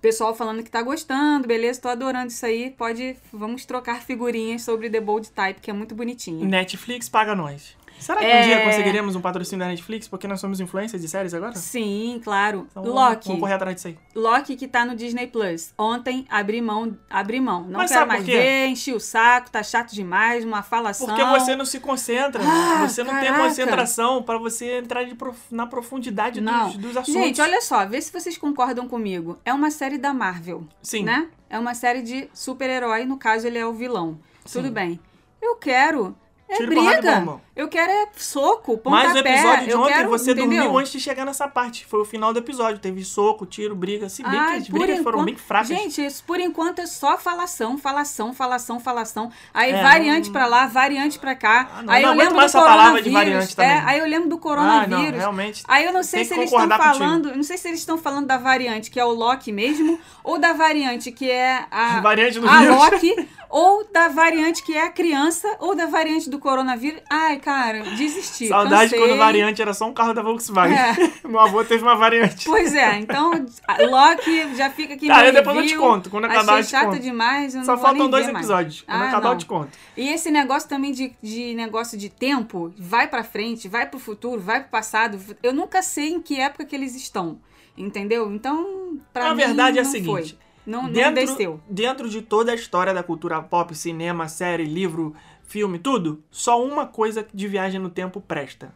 [0.00, 2.70] Pessoal falando que tá gostando, beleza, tô adorando isso aí.
[2.70, 6.46] Pode, vamos trocar figurinhas sobre The Bold Type, que é muito bonitinho.
[6.46, 7.76] Netflix paga nós.
[7.98, 8.42] Será que um É.
[8.42, 10.06] dia conseguiremos um patrocínio da Netflix?
[10.08, 11.54] Porque nós somos influencers de séries agora?
[11.56, 12.66] Sim, claro.
[12.70, 13.26] Então, Loki.
[13.28, 13.98] Vamos correr atrás disso aí.
[14.14, 15.72] Loki que tá no Disney Plus.
[15.76, 17.62] Ontem abri mão, abri mão.
[17.64, 21.06] Não Mas quero mais ver, enchi o saco, tá chato demais, uma falação.
[21.06, 22.42] Porque você não se concentra.
[22.42, 23.44] Ah, você não tem caraca.
[23.44, 27.12] concentração pra você entrar prof- na profundidade dos, dos assuntos.
[27.22, 29.38] Gente, olha só, vê se vocês concordam comigo.
[29.44, 31.04] É uma série da Marvel, Sim.
[31.04, 31.28] né?
[31.50, 34.18] É uma série de super-herói, no caso ele é o vilão.
[34.44, 34.60] Sim.
[34.62, 35.00] Tudo bem.
[35.40, 36.16] Eu quero
[36.48, 37.20] é Tiro, briga.
[37.20, 37.40] bomba.
[37.54, 39.06] Eu quero é soco, pontapé.
[39.08, 40.62] Mas o episódio de ontem quero, você entendeu?
[40.62, 41.84] dormiu antes de chegar nessa parte.
[41.86, 42.78] Foi o final do episódio.
[42.78, 44.08] Teve soco, tiro, briga.
[44.08, 45.68] Se bem Ai, que as brigas foram enquanto- bem fracas.
[45.68, 49.30] Gente, isso por enquanto é só falação, falação, falação, falação.
[49.52, 51.68] Aí É, variante não- pra lá, variante pra cá.
[51.78, 53.58] Ah, não, aí não eu lembro mais do essa palavra de coronavírus.
[53.58, 55.10] É, aí eu lembro do ah, coronavírus.
[55.12, 55.64] não, realmente.
[55.66, 56.82] Aí eu não sei se eles estão contigo.
[56.82, 60.38] falando, não sei se eles estão falando da variante que é o Loki mesmo, ou
[60.38, 62.76] da variante que é a, Variante do a vírus.
[62.76, 67.00] Loki, ou da variante que é a criança, ou da variante do coronavírus.
[67.10, 68.48] Ai, cara, desisti.
[68.48, 68.98] Saudade cansei.
[68.98, 70.76] quando variante era só um carro da Volkswagen.
[70.76, 70.96] É.
[71.28, 72.46] Meu avô teve uma variante.
[72.46, 73.32] Pois é, então,
[73.66, 76.10] a Loki já fica aqui eu depois eu te conto.
[76.10, 77.00] Quando acabar, eu Achei te chato conto.
[77.02, 78.46] demais, eu Só não vou faltam dois ver mais.
[78.46, 78.82] episódios.
[78.82, 79.32] Quando Ah, acabar, não.
[79.32, 79.70] eu te conto.
[79.96, 84.40] E esse negócio também de, de negócio de tempo, vai pra frente, vai pro futuro,
[84.40, 85.18] vai pro passado.
[85.42, 87.38] Eu nunca sei em que época que eles estão,
[87.76, 88.30] entendeu?
[88.32, 90.48] Então, pra A mim, verdade é a não seguinte, foi.
[90.66, 91.60] Não, não dentro, desceu.
[91.68, 95.14] dentro de toda a história da cultura pop, cinema, série, livro,
[95.48, 98.72] filme, tudo, só uma coisa de viagem no tempo presta.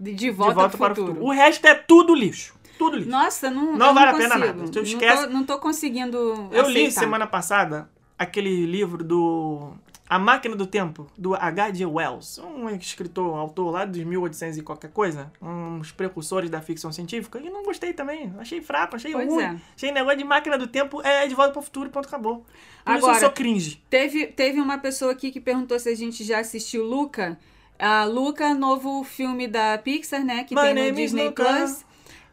[0.00, 1.24] De, de De volta, volta pro para o futuro.
[1.24, 2.54] O resto é tudo lixo.
[2.78, 3.08] Tudo lixo.
[3.10, 4.30] Nossa, não, Não vale a consigo.
[4.32, 4.68] pena nada.
[4.68, 6.18] Tu Não esquece- tô, não tô conseguindo
[6.50, 7.00] Eu li aceitar.
[7.00, 9.72] semana passada aquele livro do
[10.08, 11.84] A Máquina do Tempo, do H.G.
[11.86, 17.38] Wells, um escritor, autor lá dos 1800 e qualquer coisa, uns precursores da ficção científica,
[17.40, 18.32] e não gostei também.
[18.38, 19.42] Achei fraco, achei Pois ruim.
[19.42, 19.56] é.
[19.74, 22.44] Achei negócio de Máquina do Tempo é de volta para o futuro e ponto acabou.
[22.86, 23.82] Por isso Agora- eu sou cringe.
[23.90, 27.36] Teve, teve uma pessoa aqui que perguntou se a gente já assistiu Luca.
[27.78, 30.44] A Luca, novo filme da Pixar, né?
[30.44, 31.30] Que My tem no Disney.
[31.32, 31.84] Plus.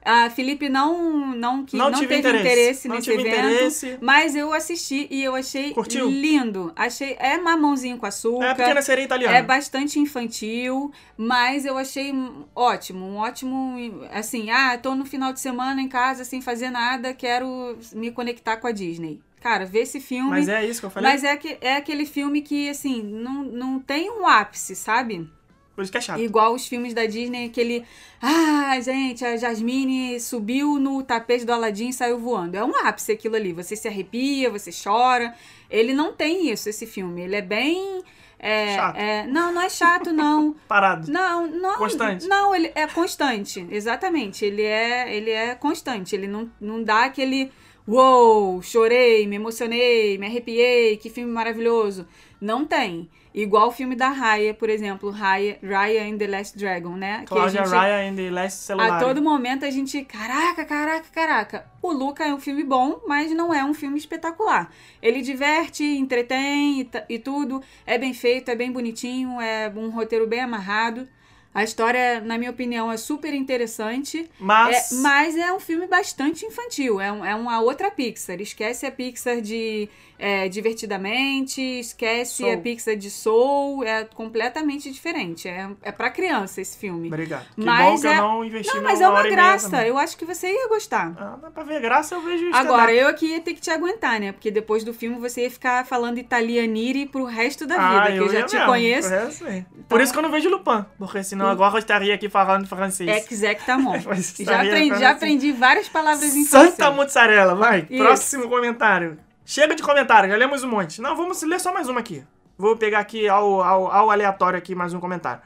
[0.06, 2.42] A Felipe não, não, que, Não não, teve interesse.
[2.46, 3.28] interesse, Não nesse evento.
[3.28, 3.98] interesse.
[4.02, 6.10] Mas eu assisti e eu achei Curtiu?
[6.10, 6.74] lindo.
[6.76, 7.16] Achei.
[7.18, 8.48] É mamãozinho com açúcar.
[8.48, 9.38] É pequena sereia italiana.
[9.38, 12.14] É bastante infantil, mas eu achei
[12.54, 13.78] ótimo, um ótimo,
[14.12, 18.58] assim, ah, tô no final de semana em casa sem fazer nada, quero me conectar
[18.58, 19.22] com a Disney.
[19.44, 20.30] Cara, vê esse filme.
[20.30, 21.12] Mas é isso que eu falei.
[21.12, 25.30] Mas é, que, é aquele filme que, assim, não, não tem um ápice, sabe?
[25.76, 26.22] Por isso que é chato.
[26.22, 27.84] Igual os filmes da Disney, aquele.
[28.22, 32.56] Ah, gente, a Jasmine subiu no tapete do Aladdin e saiu voando.
[32.56, 33.52] É um ápice aquilo ali.
[33.52, 35.36] Você se arrepia, você chora.
[35.70, 37.24] Ele não tem isso, esse filme.
[37.24, 38.02] Ele é bem.
[38.40, 38.96] é, Chato.
[38.96, 40.56] é- não, não é chato, não.
[40.70, 41.12] Parado.
[41.12, 41.78] Não, não.
[41.78, 42.28] Constante.
[42.28, 43.68] Não, ele é constante.
[43.70, 44.46] Exatamente.
[44.46, 46.16] Ele é, ele é constante.
[46.16, 47.52] Ele não, não dá aquele.
[47.86, 52.08] Uou, chorei, me emocionei, me arrepiei, que filme maravilhoso.
[52.40, 53.10] Não tem.
[53.34, 57.24] Igual o filme da Raya, por exemplo, Raya, Raya and the Last Dragon, né?
[57.26, 61.08] Cláudia que a gente, Raya and the Last a todo momento a gente, caraca, caraca,
[61.12, 61.66] caraca.
[61.82, 64.72] O Luca é um filme bom, mas não é um filme espetacular.
[65.02, 67.62] Ele diverte, entretém e, e tudo.
[67.86, 71.08] É bem feito, é bem bonitinho, é um roteiro bem amarrado.
[71.54, 74.30] A história, na minha opinião, é super interessante.
[74.40, 74.92] Mas.
[74.92, 77.00] É, mas é um filme bastante infantil.
[77.00, 78.42] É, um- é uma outra Pixar.
[78.42, 79.88] Esquece a Pixar de
[80.18, 82.54] é, Divertidamente, esquece Soul.
[82.54, 83.84] a Pixar de Soul.
[83.84, 85.48] É completamente diferente.
[85.48, 87.08] É, é pra criança esse filme.
[87.08, 87.46] Obrigado.
[87.56, 89.86] Que Mas bom que é- eu não investi Não, mas é uma graça.
[89.88, 91.14] Eu acho que você ia gostar.
[91.18, 92.50] Ah, pra ver graça eu vejo.
[92.54, 94.32] Agora, eu aqui ia ter que te aguentar, né?
[94.32, 98.18] Porque depois do filme você ia ficar falando italianire pro resto da vida, Ah, que
[98.18, 98.68] eu já ia te mesmo.
[98.70, 99.14] conheço.
[99.14, 99.66] É, sim.
[99.90, 100.86] Por isso que eu não vejo Lupin.
[100.98, 103.10] Porque senão agora eu estaria aqui falando francês.
[103.10, 103.96] Ex tá bom.
[104.06, 105.06] Mas já, aprendi, já assim.
[105.06, 106.96] aprendi várias palavras em Santa francês.
[106.96, 107.88] mozzarella, vai.
[107.90, 108.04] Isso.
[108.04, 109.18] Próximo comentário.
[109.46, 111.02] Chega de comentário, já lemos um monte.
[111.02, 112.24] Não, vamos ler só mais uma aqui.
[112.58, 115.42] Vou pegar aqui ao, ao, ao aleatório aqui mais um comentário.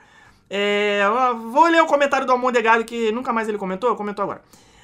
[0.50, 1.02] É,
[1.52, 4.42] vou ler o comentário do Almondegado que nunca mais ele comentou, comentou agora.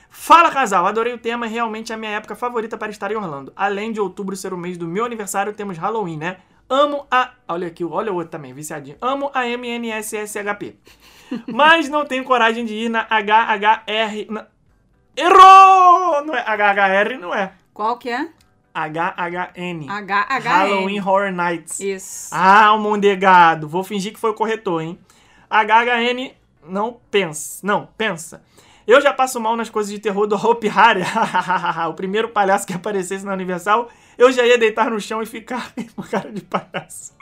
[0.10, 3.52] Fala casal, adorei o tema, é realmente a minha época favorita para estar em Orlando.
[3.56, 6.38] Além de outubro ser o mês do meu aniversário, temos Halloween, né?
[6.70, 7.32] Amo a.
[7.48, 8.98] Olha aqui, olha o outro também, viciadinho.
[9.02, 10.78] Amo a MNSSHP.
[11.48, 14.28] Mas não tenho coragem de ir na HHR.
[14.30, 14.48] na-
[15.16, 16.26] Errou!
[16.26, 17.54] Não é HHR, não é.
[17.74, 18.28] Qual que é?
[18.74, 19.88] HHN.
[19.88, 20.42] HHN.
[20.44, 21.80] Halloween Horror Nights.
[21.80, 22.30] Isso.
[22.34, 23.68] Ah, Almondegado.
[23.68, 25.00] Vou fingir que foi o corretor, hein?
[25.50, 26.32] HHN
[26.68, 27.60] não pensa.
[27.66, 28.44] Não, pensa.
[28.88, 31.02] Eu já passo mal nas coisas de terror do Hope Hari.
[31.90, 35.72] o primeiro palhaço que aparecesse na Universal, eu já ia deitar no chão e ficar
[35.96, 37.14] com cara de palhaço.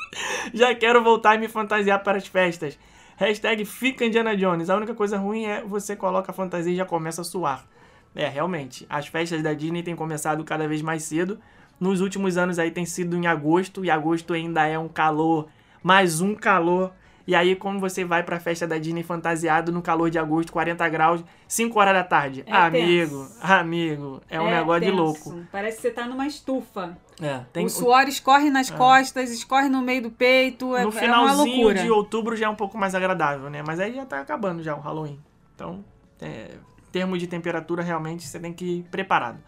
[0.54, 2.80] Já quero voltar e me fantasiar para as festas.
[3.22, 4.68] Hashtag fica Indiana Jones.
[4.68, 7.68] A única coisa ruim é você coloca a fantasia e já começa a suar.
[8.16, 8.84] É, realmente.
[8.90, 11.40] As festas da Disney têm começado cada vez mais cedo.
[11.80, 15.48] Nos últimos anos aí tem sido em agosto, e agosto ainda é um calor,
[15.84, 16.94] mais um calor.
[17.26, 20.90] E aí, como você vai pra festa da Disney fantasiado no calor de agosto, 40
[20.90, 22.44] graus, 5 horas da tarde?
[22.46, 23.38] É amigo, tenso.
[23.42, 25.02] amigo, é um negócio de tenso.
[25.02, 25.46] louco.
[25.52, 26.98] Parece que você tá numa estufa.
[27.22, 30.76] É, tem o suor escorre nas costas, escorre no meio do peito.
[30.76, 33.62] É, no é finalzinho de outubro já é um pouco mais agradável, né?
[33.66, 35.20] Mas aí já tá acabando já o Halloween.
[35.56, 35.86] Então,
[36.20, 36.56] é,
[36.88, 39.40] em termos de temperatura, realmente você tem que ir preparado.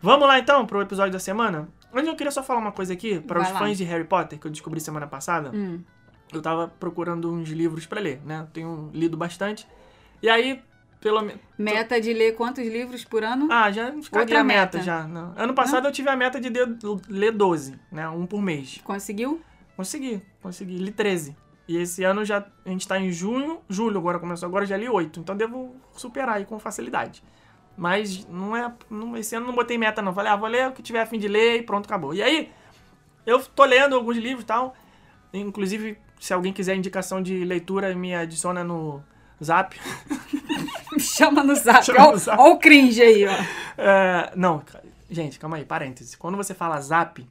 [0.00, 1.68] Vamos lá então pro episódio da semana?
[1.92, 3.58] Antes eu queria só falar uma coisa aqui para os lá.
[3.58, 5.50] fãs de Harry Potter que eu descobri semana passada.
[5.54, 5.80] Hum.
[6.32, 8.40] Eu tava procurando uns livros pra ler, né?
[8.40, 9.66] Eu tenho lido bastante.
[10.22, 10.60] E aí,
[11.00, 11.40] pelo menos.
[11.56, 13.48] Meta de ler quantos livros por ano?
[13.50, 14.80] Ah, já Outra a meta, meta.
[14.82, 15.06] já.
[15.06, 15.32] Não.
[15.36, 16.66] Ano passado eu tive a meta de de-
[17.08, 18.08] ler 12, né?
[18.08, 18.80] Um por mês.
[18.82, 19.40] Conseguiu?
[19.76, 20.76] Consegui, consegui.
[20.78, 21.36] Li 13.
[21.68, 22.44] E esse ano já.
[22.64, 25.20] A gente tá em junho, julho agora começou, agora já li 8.
[25.20, 27.22] Então devo superar aí com facilidade.
[27.76, 28.72] Mas não é.
[28.90, 30.14] Não, esse ano não botei meta, não.
[30.14, 32.14] Falei, ah, vou ler o que tiver a fim de ler e pronto, acabou.
[32.14, 32.50] E aí,
[33.26, 34.74] eu tô lendo alguns livros e tal.
[35.32, 39.02] Inclusive, se alguém quiser indicação de leitura, me adiciona no
[39.42, 39.78] zap.
[40.92, 41.84] Me chama no zap.
[41.84, 42.40] Chama no zap.
[42.40, 43.32] ó o cringe aí, ó.
[43.78, 44.62] É, não,
[45.10, 46.16] gente, calma aí, parêntese.
[46.16, 47.26] Quando você fala zap,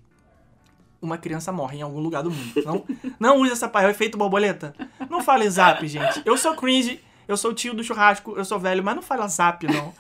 [1.01, 2.53] uma criança morre em algum lugar do mundo.
[2.65, 2.83] Não,
[3.19, 4.73] não use essa palavra, efeito borboleta.
[5.09, 6.21] Não fale zap, gente.
[6.25, 9.27] Eu sou cringe, eu sou o tio do churrasco, eu sou velho, mas não fala
[9.27, 9.93] zap, não.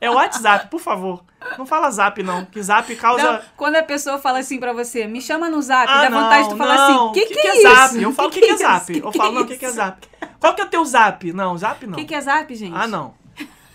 [0.00, 1.22] É o WhatsApp, por favor.
[1.56, 2.44] Não fala zap, não.
[2.44, 3.32] Que zap causa.
[3.32, 6.44] Não, quando a pessoa fala assim pra você, me chama no zap, Ah, dá vontade
[6.44, 7.06] de tu falar assim, não.
[7.08, 7.62] o que, que, que é, é isso?
[7.62, 8.02] zap?
[8.02, 8.98] Eu falo o que, que é zap.
[8.98, 10.08] Eu falo, não, o que, que é zap?
[10.38, 11.32] Qual que é o teu zap?
[11.32, 11.94] Não, zap não.
[11.94, 12.74] O que, que é zap, gente?
[12.76, 13.14] Ah, não.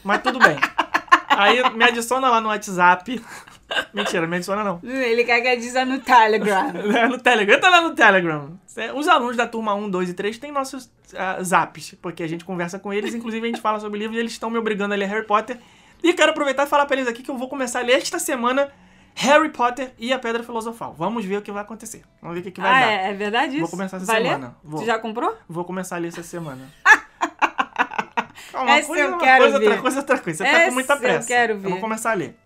[0.04, 0.58] Mas tudo bem.
[1.30, 3.24] Aí me adiciona lá no WhatsApp.
[3.94, 4.80] Mentira, me adiciona não.
[4.84, 6.72] Ele quer que dizer no Telegram.
[6.96, 7.56] É no Telegram.
[7.56, 8.60] Entra lá no Telegram.
[8.96, 12.44] Os alunos da turma 1, 2 e 3 têm nossos ah, zaps, porque a gente
[12.46, 14.98] conversa com eles, inclusive a gente fala sobre livros e eles estão me obrigando a
[14.98, 15.58] ler Harry Potter.
[16.04, 18.20] E quero aproveitar e falar pra eles aqui que eu vou começar a ler esta
[18.20, 18.70] semana
[19.16, 20.94] Harry Potter e a Pedra Filosofal.
[20.94, 22.04] Vamos ver o que vai acontecer.
[22.22, 22.92] Vamos ver o que, que vai ah, dar.
[22.92, 23.62] é, é verdade isso?
[23.62, 24.30] Vou começar essa Vai ler?
[24.30, 24.58] semana.
[24.64, 24.82] Vou.
[24.82, 25.36] Tu já comprou?
[25.48, 26.70] Vou começar a ler essa semana.
[28.68, 29.66] Essa eu uma quero coisa, ver.
[29.66, 30.46] outra coisa, outra coisa.
[30.46, 31.28] Você tá com muita Essa eu pressa.
[31.28, 31.70] quero ver.
[31.70, 32.38] vou começar a ler.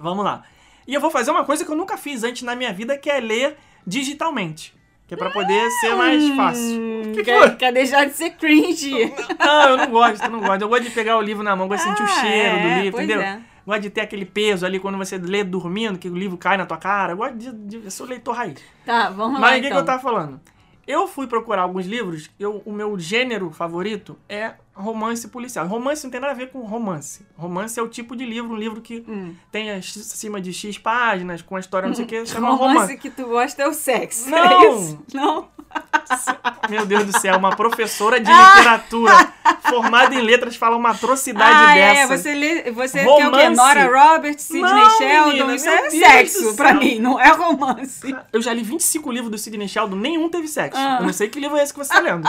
[0.00, 0.42] Vamos lá.
[0.86, 3.10] E eu vou fazer uma coisa que eu nunca fiz antes na minha vida, que
[3.10, 4.74] é ler digitalmente.
[5.06, 6.80] Que é pra poder ser mais fácil.
[7.00, 8.90] Hum, Que quer, quer deixar de ser cringe.
[9.38, 10.60] Não, eu não gosto, eu não gosto.
[10.62, 12.62] Eu gosto de pegar o livro na mão, gosto de sentir o Ah, cheiro é,
[12.76, 13.20] do livro, entendeu?
[13.22, 13.40] é.
[13.66, 16.66] Gosto de ter aquele peso ali quando você lê dormindo, que o livro cai na
[16.66, 17.14] tua cara.
[17.14, 17.52] Eu gosto de.
[17.52, 18.60] de eu sou leitor raiz.
[18.84, 19.78] Tá, vamos lá Mas o que, então.
[19.78, 20.40] que eu tava falando?
[20.86, 25.66] Eu fui procurar alguns livros, eu, o meu gênero favorito é romance policial.
[25.66, 27.24] Romance não tem nada a ver com romance.
[27.36, 29.34] Romance é o tipo de livro, um livro que Hum.
[29.52, 32.96] tem acima de X páginas, com a história não sei o que, chama romance, romance.
[32.98, 34.28] que tu gosta é o sexo.
[34.28, 34.38] Não.
[34.62, 34.96] É?
[35.14, 35.48] Não.
[36.68, 39.32] Meu Deus do céu, uma professora de literatura
[39.68, 42.14] formada em letras fala uma atrocidade Ah, dessa.
[42.14, 42.18] é.
[42.18, 43.22] Você, lê, você quer o quê?
[43.22, 43.56] Romance.
[43.56, 45.28] Nora Roberts, Sidney Não, Sheldon.
[45.28, 48.14] menina, isso é sexo pra mim, não é romance.
[48.32, 50.80] Eu já li 25 livros do Sidney Sheldon, nenhum teve sexo.
[50.80, 50.98] Ah.
[51.00, 52.28] Eu não sei que livro é esse que você tá lendo.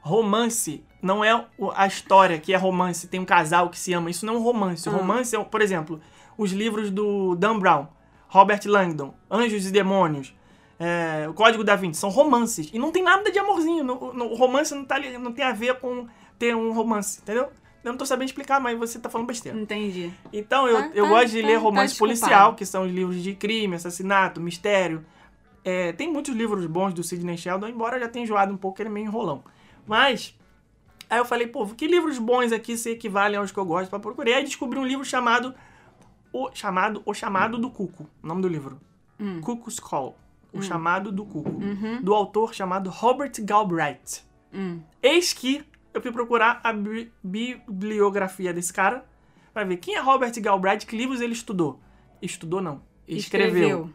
[0.00, 4.10] romance não é a história que é romance, tem um casal que se ama.
[4.10, 4.88] Isso não é um romance.
[4.88, 4.96] O Ah.
[4.96, 6.00] romance é, por exemplo,
[6.36, 7.86] os livros do Dan Brown,
[8.28, 10.34] Robert Langdon, Anjos e Demônios,
[10.78, 12.70] é, o Código da Vinci, são romances.
[12.72, 13.82] E não tem nada de amorzinho.
[13.82, 16.06] No, no- o romance não, tá, não tem a ver com
[16.38, 17.48] ter um romance, entendeu?
[17.82, 19.58] Eu não tô sabendo explicar, mas você tá falando besteira.
[19.58, 20.12] Entendi.
[20.32, 22.92] Então, eu, Tá, eu tá, gosto de tá, ler tá romance policial, que são os
[22.92, 25.04] livros de crime, assassinato, mistério.
[25.64, 28.88] É, tem muitos livros bons do Sidney Sheldon, embora já tenha enjoado um pouco, ele
[28.88, 29.42] é meio enrolão.
[29.86, 30.37] Mas,
[31.08, 33.98] aí eu falei, pô, que livros bons aqui se equivalem aos que eu gosto pra
[33.98, 34.36] procurar?
[34.36, 35.54] Aí descobri um livro chamado
[36.32, 38.78] O Chamado, o chamado do Cuco, o nome do livro.
[39.18, 39.40] Hum.
[39.40, 40.16] Cuckoo's Call.
[40.52, 41.50] O Chamado do Cuco.
[41.50, 42.00] Uhum.
[42.02, 44.22] Do autor chamado Robert Galbraith.
[44.52, 44.80] Hum.
[45.02, 49.04] Eis que eu fui procurar a bi- bibliografia desse cara
[49.52, 51.78] pra ver quem é Robert Galbraith, que livros ele estudou.
[52.22, 53.90] Estudou não, escreveu.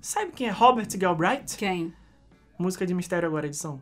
[0.00, 1.56] Sabe quem é Robert Galbraith?
[1.58, 1.92] Quem?
[2.58, 3.80] Música de mistério agora, edição.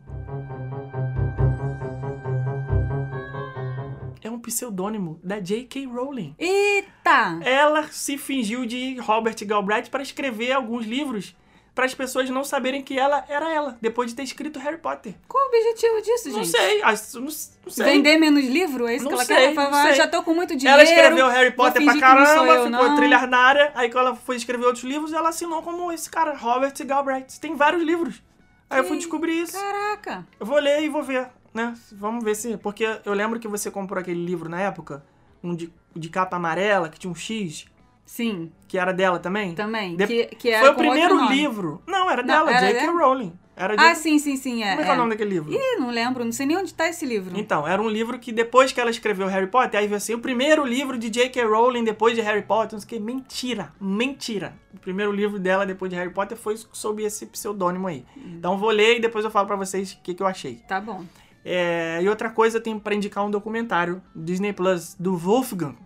[4.27, 5.85] É um pseudônimo da J.K.
[5.85, 6.35] Rowling.
[6.37, 7.39] Eita!
[7.45, 11.33] Ela se fingiu de Robert Galbraith para escrever alguns livros
[11.73, 15.13] para as pessoas não saberem que ela era ela, depois de ter escrito Harry Potter.
[15.29, 16.49] Qual o objetivo disso, Não gente?
[16.49, 17.85] sei, não, não sei.
[17.85, 18.85] Vender menos livro?
[18.85, 19.71] É isso Não que ela sei, quer?
[19.83, 19.93] sei.
[19.93, 20.81] já tô com muito dinheiro.
[20.81, 23.71] Ela escreveu Harry Potter pra caramba, eu, ficou trilhardária.
[23.75, 27.39] Aí quando ela foi escrever outros livros, ela assinou como esse cara, Robert Galbraith.
[27.39, 28.21] Tem vários livros.
[28.69, 29.53] Aí eu fui descobrir isso.
[29.53, 30.27] Caraca!
[30.37, 31.73] Eu vou ler e vou ver, né?
[31.91, 32.55] Vamos ver se...
[32.57, 35.03] Porque eu lembro que você comprou aquele livro na época,
[35.43, 37.65] um de, de capa amarela, que tinha um X,
[38.05, 39.53] Sim, que era dela também.
[39.53, 39.97] também.
[39.97, 41.81] De- Que, que era Foi o primeiro livro.
[41.85, 42.85] Não, era Não, dela, era J.K.
[42.85, 42.97] dela?
[43.05, 43.33] Rowling.
[43.53, 43.83] Era de...
[43.83, 44.63] Ah, sim, sim, sim.
[44.63, 45.51] É, Como é que é o nome daquele livro?
[45.51, 46.23] Ih, não lembro.
[46.23, 47.37] Não sei nem onde tá esse livro.
[47.37, 50.19] Então, era um livro que depois que ela escreveu Harry Potter, aí veio assim, o
[50.19, 51.43] primeiro livro de J.K.
[51.43, 54.53] Rowling depois de Harry Potter, não sei o que, mentira, mentira.
[54.73, 58.05] O primeiro livro dela depois de Harry Potter foi sob esse pseudônimo aí.
[58.15, 60.61] Então vou ler e depois eu falo pra vocês o que, que eu achei.
[60.67, 61.03] Tá bom.
[61.49, 65.77] É, e outra coisa, eu tenho pra indicar um documentário Disney Plus do Wolfgang,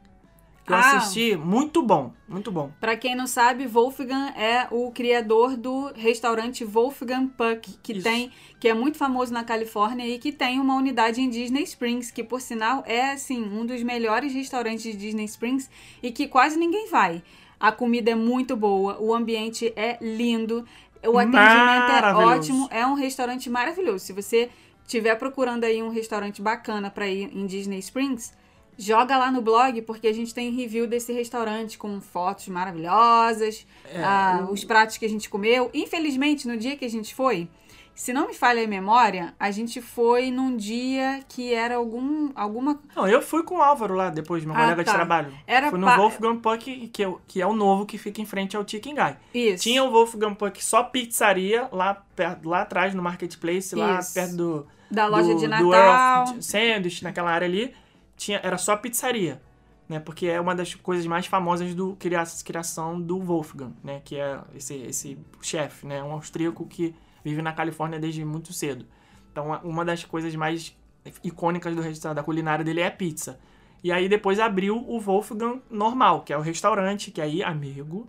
[0.65, 0.79] que eu Ah.
[0.97, 2.71] assisti, muito bom, muito bom.
[2.79, 8.01] Pra quem não sabe, Wolfgang é o criador do restaurante Wolfgang Puck, que Isso.
[8.01, 12.09] tem, que é muito famoso na Califórnia e que tem uma unidade em Disney Springs,
[12.09, 15.69] que por sinal é assim um dos melhores restaurantes de Disney Springs
[16.01, 17.21] e que quase ninguém vai.
[17.59, 20.65] A comida é muito boa, o ambiente é lindo,
[21.05, 24.05] o atendimento é ótimo, é um restaurante maravilhoso.
[24.05, 24.49] Se você
[24.91, 28.33] estiver procurando aí um restaurante bacana pra ir em Disney Springs,
[28.77, 34.03] joga lá no blog, porque a gente tem review desse restaurante com fotos maravilhosas, É,
[34.03, 35.69] ah, os pratos que a gente comeu.
[35.73, 37.47] Infelizmente, no dia que a gente foi,
[37.93, 42.79] se não me falha a memória, a gente foi num dia que era algum, alguma.
[42.95, 44.91] Não, eu fui com o Álvaro lá depois, meu Ah, colega tá.
[44.91, 45.33] de trabalho.
[45.45, 48.21] Era Fui no pa- Wolfgang Puck, que é, o- que é o novo que fica
[48.21, 49.15] em frente ao Chicken Guy.
[49.33, 49.63] Isso.
[49.63, 54.13] Tinha o Wolfgang Puck só pizzaria lá, perto, lá atrás no Marketplace, lá Isso.
[54.13, 56.23] perto do, da loja do, de do Natal.
[56.23, 57.73] Of Sandwich, naquela área ali.
[58.17, 59.41] Tinha, era só pizzaria,
[59.89, 59.99] né?
[59.99, 64.01] Porque é uma das coisas mais famosas do cria- criação do Wolfgang, né?
[64.05, 66.03] Que é esse, esse chefe, né?
[66.03, 68.85] Um austríaco que vive na Califórnia desde muito cedo.
[69.31, 70.75] Então, uma das coisas mais
[71.23, 73.39] icônicas do restaurante, da culinária dele é a pizza.
[73.83, 78.07] E aí depois abriu o Wolfgang normal, que é o restaurante, que aí, amigo,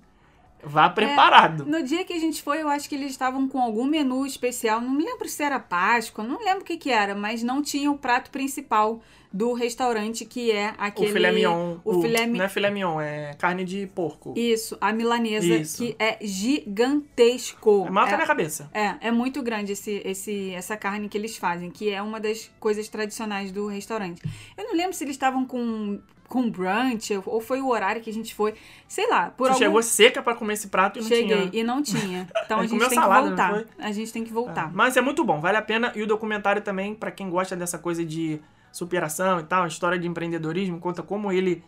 [0.64, 1.64] vá preparado.
[1.66, 4.80] No dia que a gente foi, eu acho que eles estavam com algum menu especial.
[4.80, 7.90] Não me lembro se era Páscoa, não lembro o que, que era, mas não tinha
[7.90, 9.00] o prato principal
[9.34, 11.08] do restaurante, que é aquele.
[11.08, 11.76] o filé mignon.
[11.84, 14.34] O, filé mi- Não é filé mignon, é carne de porco.
[14.36, 15.78] Isso, a milanesa, Isso.
[15.78, 17.84] que é gigantesco.
[17.86, 18.70] É maior que a É- minha cabeça.
[18.72, 22.50] É, é muito grande esse, esse, essa carne que eles fazem, que é uma das
[22.60, 24.22] coisas tradicionais do restaurante.
[24.56, 25.98] Eu não lembro se eles estavam com,
[26.32, 28.54] com brunch, ou foi o horário que a gente foi.
[28.88, 29.58] Sei lá, por Você algum...
[29.58, 31.60] chegou seca pra comer esse prato e não Cheguei, tinha.
[31.60, 32.26] e não tinha.
[32.46, 33.64] Então a gente tem salada, que voltar.
[33.78, 34.72] A gente tem que É, voltar.
[34.72, 35.92] Mas é muito bom, vale a pena.
[35.94, 38.40] E o documentário também, pra quem gosta dessa coisa de
[38.72, 41.62] superação e tal, história de empreendedorismo, conta como ele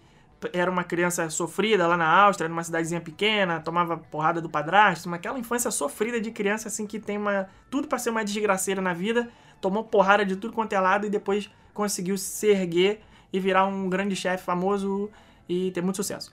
[0.55, 5.16] era uma criança sofrida lá na Áustria, numa cidadezinha pequena, tomava porrada do padrasto, uma
[5.16, 8.94] aquela infância sofrida de criança assim que tem uma tudo pra ser uma desgraceira na
[8.94, 9.29] vida,
[9.61, 13.03] tomou porrada de tudo quanto é lado e depois conseguiu se erguer
[13.35, 15.11] e virar um grande chefe famoso
[15.49, 16.33] e ter muito sucesso.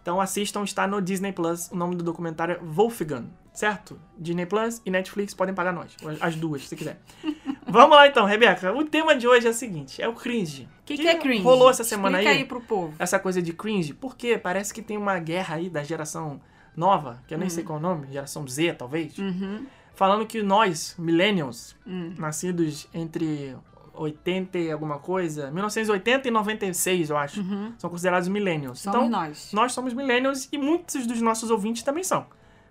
[0.00, 1.70] Então assistam, está no Disney Plus.
[1.70, 4.00] O nome do documentário é Wolfgang, certo?
[4.16, 5.94] Disney Plus e Netflix podem pagar nós.
[6.20, 6.98] As duas, se quiser.
[7.70, 8.72] Vamos lá então, Rebeca.
[8.72, 10.66] O tema de hoje é o seguinte: é o cringe.
[10.80, 11.42] O que, que é cringe?
[11.42, 12.94] Rolou essa semana Explica aí, aí pro povo.
[12.98, 16.40] essa coisa de cringe, porque parece que tem uma guerra aí da geração
[16.74, 17.50] nova, que eu nem Hum.
[17.50, 19.66] sei qual é o nome, geração Z, talvez, Uhum.
[19.94, 22.14] falando que nós, millennials, Hum.
[22.16, 23.54] nascidos entre
[23.98, 27.72] 80 e alguma coisa, 1980 e 96, eu acho, Uhum.
[27.78, 28.80] são considerados millennials.
[28.80, 29.50] Somos então, nós.
[29.52, 32.26] nós somos millennials e muitos dos nossos ouvintes também são.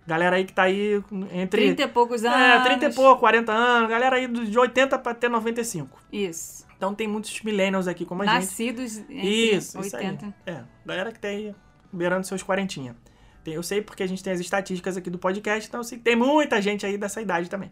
[0.05, 1.03] Galera aí que tá aí
[1.33, 2.37] entre 30 e poucos anos.
[2.39, 5.99] é, 30 e pouco, 40 anos, galera aí de 80 pra até 95.
[6.11, 6.65] Isso.
[6.77, 8.35] Então tem muitos millennials aqui como a gente.
[8.35, 10.05] Nascidos Isso, isso aí.
[10.05, 10.33] 80.
[10.45, 11.53] É, galera que tá aí
[11.91, 12.95] beirando seus quarentinha.
[13.43, 15.97] Tem- Eu sei porque a gente tem as estatísticas aqui do podcast, então eu sei
[15.97, 17.71] que tem muita gente aí dessa idade também.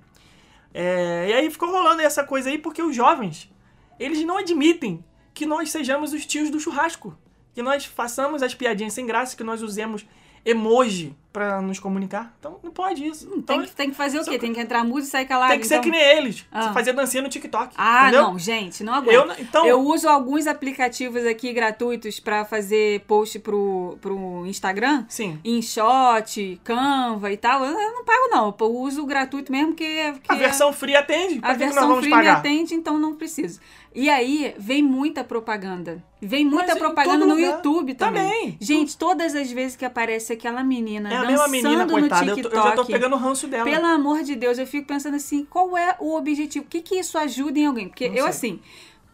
[0.77, 3.49] É, e aí ficou rolando essa coisa aí porque os jovens,
[3.97, 5.01] eles não admitem
[5.33, 7.17] que nós sejamos os tios do churrasco.
[7.53, 10.05] Que nós façamos as piadinhas sem graça, que nós usemos
[10.45, 12.33] emoji pra nos comunicar.
[12.39, 13.27] Então não pode isso.
[13.35, 14.39] Então, Tem que, tem que fazer o quê?
[14.39, 15.51] Tem que entrar música e sair calado.
[15.51, 15.83] tem que ser então?
[15.83, 16.45] que nem eles.
[16.49, 16.71] Ah.
[16.71, 17.73] Fazer dancinha no TikTok.
[17.77, 18.21] Ah, entendeu?
[18.21, 19.31] não, gente, não aguento.
[19.31, 25.03] Eu então- Eu uso alguns aplicativos aqui gratuitos pra fazer post pro, pro Instagram.
[25.09, 25.37] Sim.
[25.43, 27.65] InShot, Canva e tal.
[27.65, 28.55] Eu não pago, não.
[28.57, 29.83] Eu uso o gratuito mesmo, que,
[30.13, 31.39] que A versão free atende.
[31.39, 32.37] Pra a versão free me pagar?
[32.37, 33.59] atende, então não preciso.
[33.95, 36.03] E aí, vem muita propaganda.
[36.21, 37.55] Vem muita Mas propaganda no lugar.
[37.55, 38.23] YouTube também.
[38.29, 38.57] Também.
[38.59, 42.25] Gente, todas as vezes que aparece aquela menina É a dançando menina, no coitada.
[42.31, 42.53] Eu, TikTok...
[42.53, 43.63] tô- eu já tô pegando o ranço dela.
[43.63, 46.65] Pelo amor de Deus, eu fico pensando assim, qual é o objetivo?
[46.65, 47.87] O que que isso ajuda em alguém?
[47.87, 48.29] Porque Não eu, sei.
[48.31, 48.59] assim,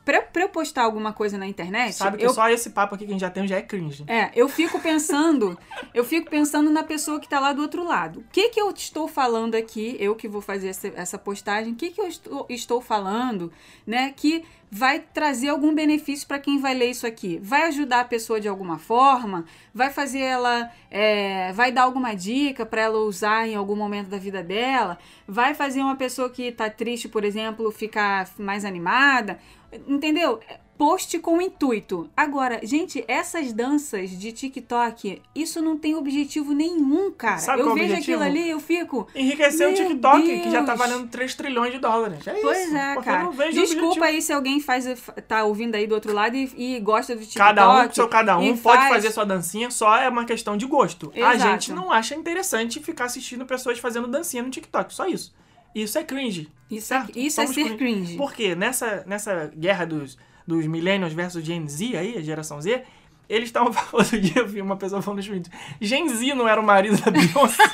[0.04, 3.06] pra, pra eu postar alguma coisa na internet, Sabe que eu, só esse papo aqui
[3.06, 4.04] que a gente já tem já é cringe.
[4.08, 5.58] é, eu fico pensando,
[5.93, 8.20] eu fico pensando na pessoa que tá lá do outro lado.
[8.20, 11.76] O que que eu estou falando aqui, eu que vou fazer essa, essa postagem, o
[11.76, 13.52] que que eu estou, estou falando,
[13.86, 14.43] né, que
[14.74, 17.38] vai trazer algum benefício para quem vai ler isso aqui?
[17.43, 19.43] Vai ajudar a pessoa de alguma forma?
[19.74, 24.18] Vai fazer ela, é, vai dar alguma dica para ela usar em algum momento da
[24.18, 24.97] vida dela?
[25.28, 29.39] Vai fazer uma pessoa que tá triste, por exemplo, ficar mais animada?
[29.88, 30.39] Entendeu?
[30.78, 32.09] Post com intuito.
[32.17, 37.38] Agora, gente, essas danças de TikTok, isso não tem objetivo nenhum, cara.
[37.38, 38.24] Sabe eu qual é vejo objetivo?
[38.24, 39.07] aquilo ali, eu fico.
[39.13, 40.80] Enriquecer o TikTok, que já tá Deus.
[40.89, 42.26] valendo 3 trilhões de dólares.
[42.26, 42.76] É Pois isso.
[42.76, 43.24] é, porque cara.
[43.26, 44.05] não vejo Desculpa objetivo.
[44.05, 44.86] aí se alguém faz,
[45.28, 47.38] tá ouvindo aí do outro lado e, e gosta do TikTok.
[47.38, 50.65] Cada um seu cada um pode faz- fazer sua dancinha, só é uma questão de
[50.65, 51.11] gosto.
[51.15, 51.51] A Exato.
[51.51, 55.32] gente não acha interessante ficar assistindo pessoas fazendo dancinha no TikTok, só isso.
[55.74, 56.49] Isso é cringe.
[56.69, 57.19] Isso, é, certo?
[57.19, 58.15] isso é ser cringe.
[58.15, 58.55] Por quê?
[58.55, 60.17] Nessa, nessa guerra dos,
[60.47, 62.84] dos millennials versus Gen Z aí, a geração Z,
[63.32, 65.53] eles estavam Outro dia eu vi uma pessoa falando nos vídeos.
[65.80, 67.63] Gen Z não era o marido da Beyoncé.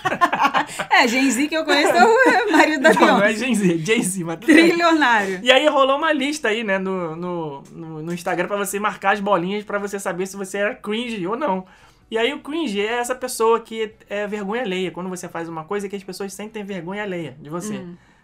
[0.90, 3.46] É, Gen Z que eu conheço é o marido da não, não é Beyoncé.
[3.46, 4.68] Gen Z, é Jay-Z, mas tudo bem.
[4.68, 5.40] Trilionário.
[5.42, 9.14] E aí rolou uma lista aí, né, no, no, no, no Instagram pra você marcar
[9.14, 11.66] as bolinhas pra você saber se você era cringe ou não.
[12.10, 14.92] E aí o cringe é essa pessoa que é vergonha alheia.
[14.92, 17.84] Quando você faz uma coisa que as pessoas sentem vergonha alheia de você.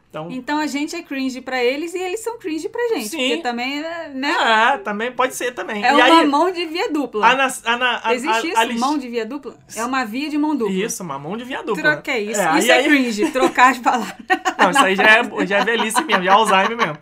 [0.10, 3.10] Então, Então a gente é cringe pra eles e eles são cringe pra gente.
[3.10, 3.18] Sim.
[3.18, 4.32] Porque também, é, né?
[4.40, 5.84] ah, também pode ser também.
[5.84, 7.26] É e uma aí, mão de via dupla.
[7.26, 8.64] a, a, a, Existe isso?
[8.64, 9.58] list- Mão de via dupla?
[9.76, 10.72] É uma via de mão dupla.
[10.76, 11.82] Isso, uma mão de via dupla.
[11.82, 12.40] Troca é isso.
[12.40, 14.16] É, isso aí- é aí- cringe, trocar as palavras.
[14.60, 16.98] Não, isso aí já é, já é velhice mesmo, já é Alzheimer mesmo.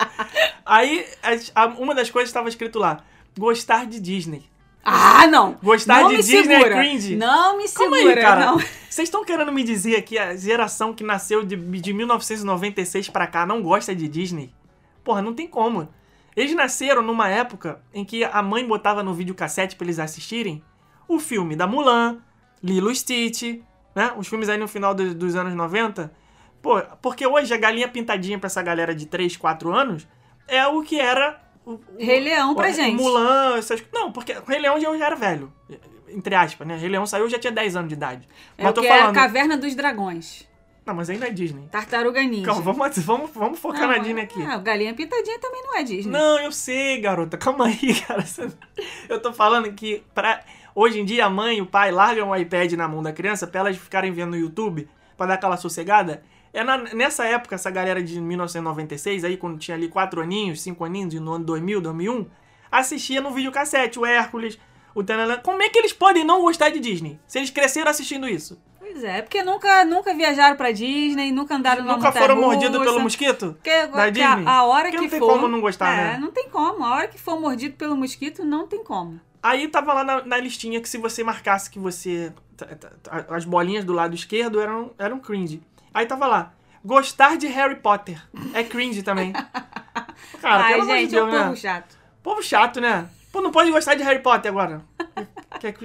[0.64, 1.04] Aí,
[1.78, 3.04] uma das coisas estava escrito lá:
[3.38, 4.44] gostar de Disney.
[4.84, 5.56] Ah, não!
[5.62, 6.76] Gostar não de me Disney é segura.
[6.76, 7.16] cringe.
[7.16, 8.46] Não me Calma segura, aí, cara.
[8.46, 8.58] não.
[8.58, 13.46] Vocês estão querendo me dizer que a geração que nasceu de, de 1996 pra cá
[13.46, 14.52] não gosta de Disney?
[15.04, 15.88] Porra, não tem como.
[16.36, 20.62] Eles nasceram numa época em que a mãe botava no videocassete pra eles assistirem
[21.06, 22.18] o filme da Mulan,
[22.62, 23.60] Lilo Stitch,
[23.94, 24.12] né?
[24.16, 26.12] Os filmes aí no final do- dos anos 90.
[26.62, 30.06] Pô, porque hoje a galinha pintadinha pra essa galera de 3, 4 anos
[30.48, 32.96] é o que era o, Rei Leão pra o- gente.
[33.00, 35.52] Mulan, essas Não, porque o Rei Leão já, já era velho.
[36.08, 36.76] Entre aspas, né?
[36.76, 38.28] Rei Leão saiu eu já tinha 10 anos de idade.
[38.58, 39.14] É mas o tô é a falando.
[39.14, 40.46] Caverna dos Dragões.
[40.84, 41.68] Não, mas ainda é Disney.
[41.70, 42.44] Tartaruga Ninja.
[42.46, 44.42] Calma, vamos, vamos, vamos focar na Disney aqui.
[44.42, 46.10] Ah, Galinha Pintadinha também não é Disney.
[46.12, 47.38] Não, eu sei, garota.
[47.38, 48.24] Calma aí, cara.
[49.08, 50.42] Eu tô falando que pra...
[50.74, 53.46] hoje em dia a mãe e o pai largam o iPad na mão da criança
[53.46, 56.22] pra elas ficarem vendo no YouTube pra dar aquela sossegada.
[56.52, 60.84] É na- nessa época, essa galera de 1996, aí quando tinha ali 4 aninhos, 5
[60.84, 62.26] aninhos, no ano 2000, 2001,
[62.70, 64.58] assistia no videocassete o Hércules,
[64.94, 65.38] o Tananã.
[65.38, 67.18] Como é que eles podem não gostar de Disney?
[67.26, 68.60] Se eles cresceram assistindo isso?
[68.78, 73.00] Pois é, porque nunca, nunca viajaram pra Disney, nunca andaram numa Nunca foram mordidos pelo
[73.00, 73.54] mosquito?
[73.54, 74.44] Porque, da a, Disney?
[74.46, 75.32] a hora Porque que não tem for...
[75.32, 76.18] como não gostar, é, né?
[76.20, 76.84] não tem como.
[76.84, 79.18] A hora que for mordido pelo mosquito, não tem como.
[79.42, 82.32] Aí tava lá na, na listinha que se você marcasse que você.
[83.28, 85.62] As bolinhas do lado esquerdo eram, eram cringe.
[85.94, 86.52] Aí tava lá.
[86.84, 88.20] Gostar de Harry Potter.
[88.54, 89.32] É cringe também.
[90.40, 91.44] Cara, Ai, pelo amor de gente, Deus, é um né?
[91.44, 91.96] povo chato.
[92.22, 93.06] Povo chato, né?
[93.30, 94.82] Pô, não pode gostar de Harry Potter agora.
[95.16, 95.24] É.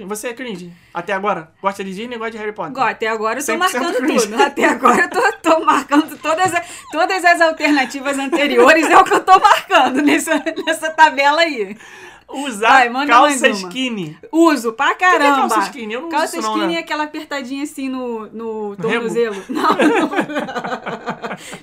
[0.06, 0.72] Você é cringe.
[0.92, 1.52] Até agora.
[1.62, 2.82] Gosta de Disney e gosta de Harry Potter.
[2.82, 4.26] Até agora eu tô 100% marcando cringe.
[4.28, 4.42] tudo.
[4.42, 9.14] Até agora eu tô, tô marcando todas, a- todas as alternativas anteriores, é o que
[9.14, 11.76] eu tô marcando nessa, nessa tabela aí.
[12.30, 14.18] Usar Vai, manda calça skinny.
[14.30, 15.48] Uso pra caramba.
[15.48, 15.94] calça skinny?
[15.94, 16.74] Eu não uso calça não, skinny né?
[16.74, 19.36] é aquela apertadinha assim no, no No tornozelo.
[19.48, 20.10] Não, não.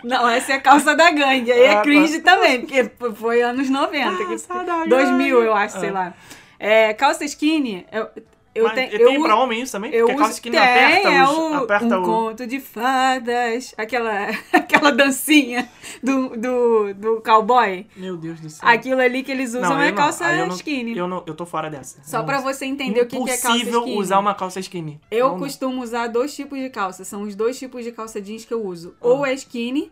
[0.03, 1.51] Não, essa é a calça da gangue.
[1.51, 1.81] Aí Ah, é tá.
[1.81, 4.17] cringe também, porque foi anos 90.
[4.17, 5.47] que- Calça da 2000, gangue.
[5.47, 5.93] eu acho, sei Ah.
[5.93, 6.13] lá.
[6.59, 8.07] É, calça skinny, eu-
[8.55, 9.91] Eu Mas tenho- tem eu- pra homem isso também?
[9.93, 12.05] Eu Porque a calça uso, tem, aperta, é os, o, aperta um o...
[12.05, 15.69] conto de fadas, aquela, aquela dancinha
[16.01, 17.85] do, do, do cowboy.
[17.97, 18.67] Meu Deus do céu.
[18.67, 19.97] Aquilo ali que eles usam Não, é eu não.
[19.97, 20.97] calça eu não- skinny.
[20.97, 21.99] Eu, não, eu tô fora dessa.
[22.03, 23.97] Só Não- pra você entender o que, que é calça Impossível skinny.
[23.99, 25.01] usar uma calça skinny.
[25.11, 27.03] Eu costumo usar dois tipos de calça.
[27.03, 28.95] São os dois tipos de calça jeans que eu uso.
[29.01, 29.07] Ah.
[29.07, 29.91] Ou é skinny,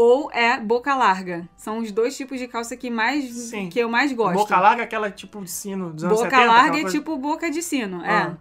[0.00, 1.48] ou é boca larga.
[1.56, 3.68] São os dois tipos de calça que, mais, Sim.
[3.68, 4.34] que eu mais gosto.
[4.38, 6.46] Boca larga é aquela tipo de sino dos anos Boca 70.
[6.46, 8.36] larga aquela é coisa- tipo boca de sino, Ah.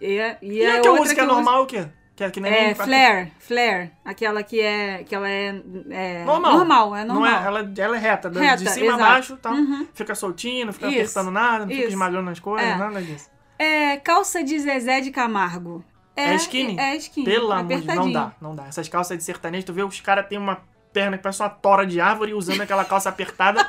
[0.00, 0.06] é.
[0.06, 1.66] E, é- e E é a que eu uso que é uso- normal é o
[1.66, 1.88] quê?
[2.14, 2.52] Que é que nem...
[2.52, 3.90] É, flare, flare.
[4.04, 5.02] Aquela que é.
[5.02, 5.60] Que ela é.
[5.90, 6.52] é Normal.
[6.58, 7.42] normal, é Não normal.
[7.42, 9.02] é, ela, ela é reta, da- de Reta, cima a exato.
[9.02, 9.50] baixo, tá?
[9.50, 9.88] Uhum.
[9.94, 11.88] Fica soltinho, não fica Isso, apertando nada, não fica isso.
[11.88, 12.76] esmagando as coisas, É.
[12.76, 13.28] nada disso.
[13.58, 15.82] É calça de Zezé de Camargo.
[16.14, 16.78] É, skinny?
[16.78, 17.24] É skinny.
[17.24, 18.66] Pelo amor de Deus, não dá, não dá.
[18.66, 20.60] Essas calças de sertanejo, tu vê os caras têm uma
[20.92, 23.66] perna que parece uma tora de árvore usando aquela calça apertada.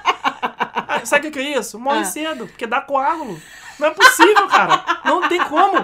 [1.03, 1.79] Sabe o que é isso?
[1.79, 2.05] Morre Ah.
[2.05, 3.39] cedo, porque dá coágulo.
[3.79, 4.83] Não é possível, cara.
[5.03, 5.83] Não tem como.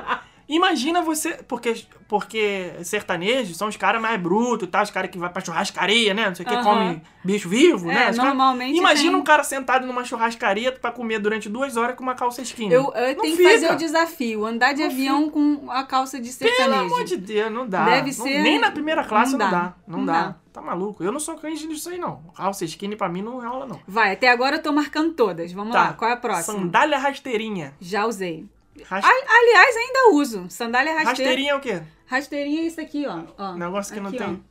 [0.50, 1.34] Imagina você.
[1.48, 4.82] Porque, porque sertanejo são os caras mais brutos, tá?
[4.82, 6.28] Os caras que vai pra churrascaria, né?
[6.28, 6.64] Não sei o que, Aham.
[6.64, 8.10] come bicho vivo, É, né?
[8.10, 9.20] Os normalmente Imagina tem.
[9.20, 12.74] um cara sentado numa churrascaria pra comer durante duas horas com uma calça skinny.
[12.74, 13.50] Eu, eu tenho que fica.
[13.52, 16.82] fazer o desafio: andar de Não avião com a calça de Pelo sertanejo.
[16.96, 17.86] amor de Deus, não dá.
[17.86, 19.60] Deve Não- ser- Nem na primeira classe não não, dá.
[19.62, 19.74] dá.
[19.88, 20.14] Não, dá.
[20.30, 20.36] dá.
[20.52, 21.04] Tá maluco?
[21.04, 22.24] Eu não sou crente nisso aí, não.
[22.36, 23.80] Calça skinny pra mim não rola, não.
[23.88, 25.52] Vai, até agora eu tô marcando todas.
[25.52, 25.84] Vamos Tá.
[25.84, 26.58] lá, qual é a próxima?
[26.58, 27.74] Sandália rasteirinha.
[27.80, 28.48] Já usei.
[28.84, 30.46] Ras- Ali- Aliás, ainda uso.
[30.50, 31.10] Sandália rasteira.
[31.32, 31.82] Rasteirinha é o quê?
[32.06, 33.24] Rasteirinha é isso aqui, ó.
[33.38, 33.54] ó.
[33.54, 34.28] Negócio que não Aqui, tem.
[34.28, 34.50] ó.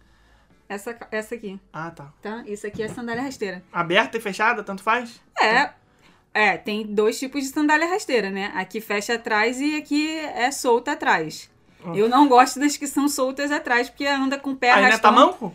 [0.68, 2.12] Essa, essa aqui, Ah, tá.
[2.20, 2.42] tá?
[2.46, 3.62] Isso aqui é sandália rasteira.
[3.72, 5.18] Aberta e fechada, tanto faz?
[5.40, 5.70] É.
[6.34, 8.52] É, tem dois tipos de sandália rasteira, né?
[8.54, 11.50] Aqui fecha atrás e aqui é solta atrás.
[11.84, 11.94] Hum.
[11.94, 14.82] Eu não gosto das que são soltas atrás, porque anda com o pé Aí não
[14.82, 15.14] é arrastando.
[15.16, 15.54] tamanco?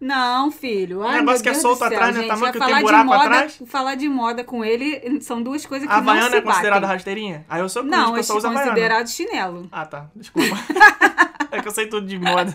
[0.00, 1.02] Não, filho.
[1.02, 2.22] Ai, negócio meu que é solto atrás, né?
[2.26, 3.62] Tamanho que Vai tem buraco moda, atrás?
[3.66, 6.94] Falar de moda com ele são duas coisas que A não se é considerada batem.
[6.96, 7.44] rasteirinha?
[7.48, 8.70] Aí eu sou Não, é eu só uso Havaiana.
[8.70, 9.68] considerado chinelo.
[9.72, 10.06] Ah, tá.
[10.14, 10.56] Desculpa.
[11.50, 12.54] é que eu sei tudo de moda.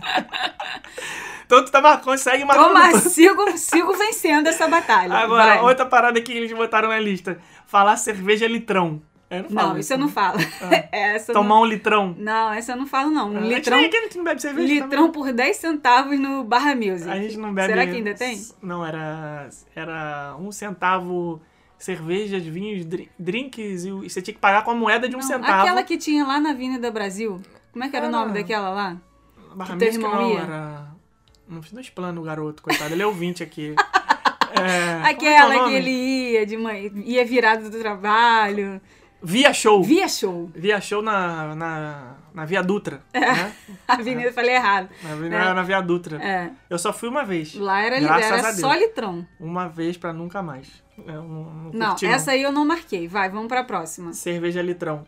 [1.46, 5.14] então tu tá marcando, segue marcando Toma, sigo, sigo vencendo essa batalha.
[5.14, 5.62] Agora, Vai.
[5.64, 7.40] outra parada que eles botaram na lista.
[7.68, 9.02] Falar cerveja litrão.
[9.38, 10.38] Eu não falo Não, isso eu não falo.
[10.92, 11.62] essa eu Tomar não...
[11.62, 12.16] um litrão.
[12.18, 13.32] não, essa eu não falo, não.
[13.34, 17.00] Um A litrão, nem- não bebe cerveja litrão por 10 centavos no Barra Music.
[17.06, 17.20] também.
[17.20, 17.68] A gente não bebe...
[17.74, 18.42] Será que ainda tem?
[18.62, 19.50] Não, era...
[19.76, 21.42] Era um centavo
[21.78, 25.20] cervejas, vinhos, dri- drinks e o- você tinha que pagar com a moeda de um
[25.20, 25.62] Não, centavo.
[25.64, 27.42] Aquela que tinha lá na Avenida Brasil.
[27.72, 28.98] Como é que era o Era- nome daquela lá?
[29.56, 30.40] Barra que Music não, ia?
[30.40, 30.88] era...
[31.48, 32.94] Não fiz no plano o garoto, coitado.
[32.94, 33.76] Ele é ouvinte aqui.
[34.56, 37.80] É, como é que é o Aquela que ele ia de manhã, ia virado do
[37.80, 38.80] trabalho.
[39.24, 39.82] Via Show.
[39.82, 40.52] Via show.
[40.54, 43.02] Via Show na, na, na Via Dutra.
[43.14, 43.20] É.
[43.20, 43.56] Né?
[43.88, 44.90] Avenida, eu falei errado.
[45.02, 46.22] Na, na, na Via Dutra.
[46.22, 46.52] É.
[46.70, 47.56] Eu só fui uma vez.
[47.56, 49.26] Lá era, era só litrão.
[49.40, 50.84] Uma vez pra nunca mais.
[50.98, 53.08] Eu não, não, Não, essa aí eu não marquei.
[53.08, 54.12] Vai, vamos pra próxima.
[54.12, 55.06] Cerveja litrão.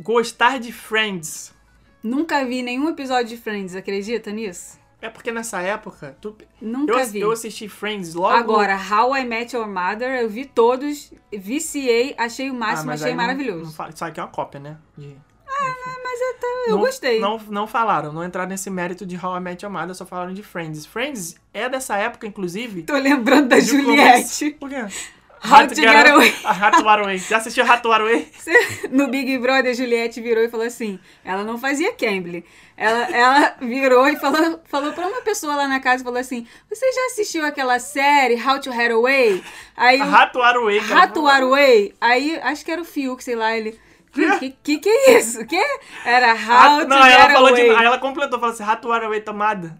[0.00, 1.54] Gostar de Friends.
[2.02, 4.79] Nunca vi nenhum episódio de Friends, acredita nisso?
[5.02, 6.16] É porque nessa época.
[6.20, 7.20] Tu, Nunca eu, vi.
[7.20, 8.34] eu assisti Friends logo.
[8.36, 13.02] Agora, How I Met Your Mother, eu vi todos, viciei, achei o Ah, máximo, mas
[13.02, 13.64] achei não- maravilhoso.
[13.64, 14.76] Não, fala- isso aqui é uma cópia, né?
[14.96, 15.16] De-
[16.66, 17.20] eu não, gostei.
[17.20, 20.32] Não, não falaram, não entraram nesse mérito de How I Met Your Mother, só falaram
[20.32, 20.86] de Friends.
[20.86, 22.82] Friends é dessa época, inclusive.
[22.82, 24.52] Tô lembrando da Juliette.
[24.52, 24.86] começo- Por quê?
[25.42, 26.34] How to Get Away.
[26.44, 27.18] Rato Away.
[27.18, 28.30] Já assistiu Rato Away?
[28.90, 32.44] No Big Brother, a Juliette virou e falou assim: ela não fazia Cambly.
[32.76, 36.92] Ela, ela virou e falou, falou pra uma pessoa lá na casa: falou assim, Você
[36.92, 39.42] já assistiu aquela série How to Get Away?
[39.76, 40.80] Aí, Rato Away,
[41.42, 41.94] Away.
[42.00, 43.78] Aí, acho que era o Fiuk, sei lá, ele.
[44.12, 45.46] Que, que, que, que é isso?
[45.46, 45.62] Que?
[46.04, 47.76] Era How Rato, to não, ela falou de, Away.
[47.76, 49.78] aí ela completou, falou assim, Rato Away tomada.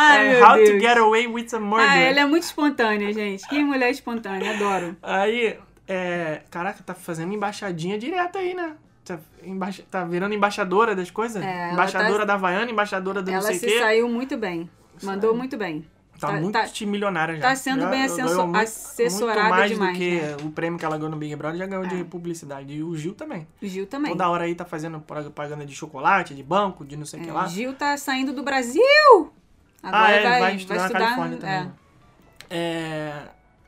[0.00, 0.70] Ai, É, meu How Deus.
[0.70, 1.90] to Get Away with a Murder.
[1.90, 3.46] Ah, ela é muito espontânea, gente.
[3.48, 4.96] Que mulher espontânea, adoro.
[5.02, 8.74] Aí, é, caraca, tá fazendo embaixadinha direto aí, né?
[9.04, 11.42] Tá, embaixa- tá virando embaixadora das coisas?
[11.42, 13.78] É, ela embaixadora tá- da Havaiana, embaixadora do não Ela sei o se quê.
[13.80, 14.68] saiu muito bem.
[15.02, 15.84] Mandou muito bem.
[16.20, 17.42] Tá, Tá- muito tá- milionária já.
[17.42, 20.36] tá sendo Já bem assessor- muito- assessorada muito mais demais, do que né?
[20.42, 21.88] o prêmio que ela ganhou no Big Brother, já ganhou É.
[21.88, 22.74] de publicidade.
[22.74, 23.46] E o Gil também.
[23.62, 24.10] O Gil também.
[24.10, 27.30] Toda hora aí tá fazendo propaganda de chocolate, de banco, de não sei o que
[27.30, 27.46] É, lá.
[27.46, 28.82] Gil tá saindo do Brasil!
[29.82, 31.38] Agora ah, é, vai, vai, estudar na Califórnia é.
[31.38, 31.72] também.
[32.50, 33.22] É...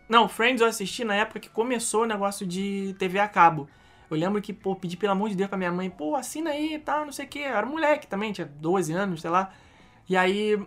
[0.08, 3.68] Não, Friends eu assisti na época que começou o negócio de TV a cabo.
[4.10, 6.74] Eu lembro que, pô, pedi pelo amor de Deus pra minha mãe, pô, assina aí
[6.74, 7.38] e tal, não sei o que.
[7.38, 9.52] Eu era moleque também, tinha 12 anos, sei lá.
[10.08, 10.58] E aí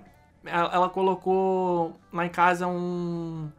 [0.46, 3.50] ela, colocou lá em casa um.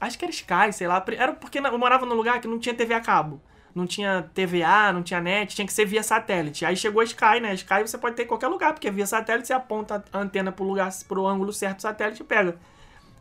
[0.00, 1.02] Acho que era Sky, sei lá.
[1.16, 3.40] Era porque eu morava num lugar que não tinha TV a cabo.
[3.74, 6.64] Não tinha TVA, não tinha net, tinha que ser via satélite.
[6.64, 7.50] Aí chegou a Sky, né?
[7.50, 10.50] A Sky você pode ter em qualquer lugar, porque via satélite você aponta a antena
[10.50, 12.56] pro lugar, pro ângulo certo do satélite e pega.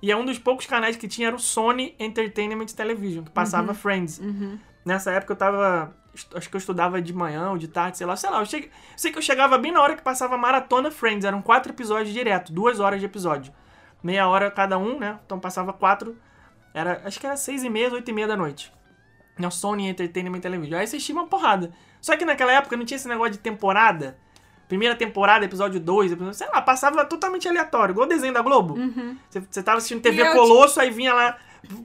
[0.02, 3.74] E é um dos poucos canais que tinha era o Sony Entertainment Television, que passava
[3.74, 4.20] Friends.
[4.20, 4.58] Uhum.
[4.86, 5.93] Nessa época eu tava.
[6.34, 8.39] Acho que eu estudava de manhã ou de tarde, sei lá, sei lá.
[8.39, 11.26] Eu cheguei, sei que eu chegava bem na hora que passava maratona Friends.
[11.26, 13.54] Eram quatro episódios direto, duas horas de episódio.
[14.02, 15.20] Meia hora cada um, né?
[15.26, 16.18] Então passava quatro.
[16.74, 18.72] Era, acho que era seis e meia, oito e meia da noite.
[19.39, 20.77] Na Sony Entertainment Television.
[20.77, 21.71] Aí assistia uma porrada.
[22.01, 24.17] Só que naquela época não tinha esse negócio de temporada.
[24.67, 28.75] Primeira temporada, episódio 2, episódio, sei lá, passava totalmente aleatório, igual o desenho da Globo.
[29.27, 31.37] Você, você tava assistindo TV Colosso, aí vinha lá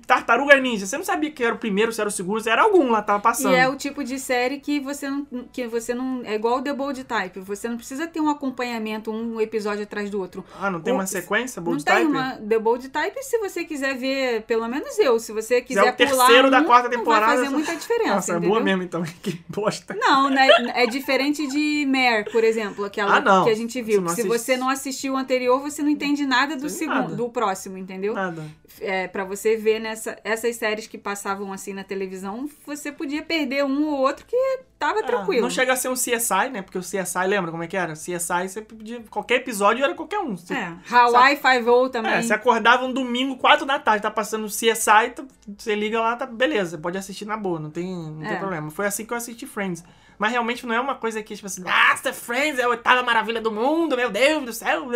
[0.07, 0.87] Tartaruga Ninja.
[0.87, 3.03] Você não sabia que era o primeiro, se era o segundo, se era algum lá,
[3.03, 3.53] tava passando.
[3.55, 5.27] E é o tipo de série que você não.
[5.53, 6.22] Que você não.
[6.25, 7.41] É igual o The Bold Type.
[7.41, 10.45] Você não precisa ter um acompanhamento, um episódio atrás do outro.
[10.61, 12.07] Ah, não tem uma sequência, Não Bold tem Type?
[12.11, 15.91] uma The Bold Type se você quiser ver, pelo menos eu, se você quiser é
[15.91, 18.51] o pular terceiro da um, quarta não temporada, vai fazer muita diferença, Nossa, é entendeu?
[18.51, 19.03] boa mesmo então.
[19.22, 19.95] Que bosta.
[19.99, 20.47] Não, né?
[20.75, 23.45] É diferente de Mare, por exemplo, aquela Ah, não.
[23.45, 24.01] que a gente viu.
[24.03, 27.14] não se você não assistiu o anterior, você não entende nada do segundo, nada.
[27.14, 28.12] do próximo, entendeu?
[28.14, 28.45] Nada.
[28.81, 33.65] É, para você ver nessa, essas séries que passavam assim na televisão, você podia perder
[33.65, 34.37] um ou outro que
[34.79, 35.41] tava Ah, tranquilo.
[35.43, 36.61] Não chega a ser um CSI, né?
[36.62, 37.95] Porque o CSI, lembra como é que era?
[37.95, 39.01] CSI, você podia.
[39.11, 40.37] Qualquer episódio era qualquer um.
[40.37, 42.12] Você, É, Hawaii Five-O também.
[42.12, 45.25] É, você acordava um domingo, 4 da tarde, tá passando o CSI, tá-
[45.57, 48.37] você liga lá, tá beleza, pode assistir na boa, não tem, não tem É.
[48.37, 48.71] problema.
[48.71, 49.83] Foi assim que eu assisti Friends.
[50.19, 53.41] Mas realmente não é uma coisa que, tipo assim, nossa, Friends é a oitava maravilha
[53.41, 54.87] do mundo, meu Deus do céu.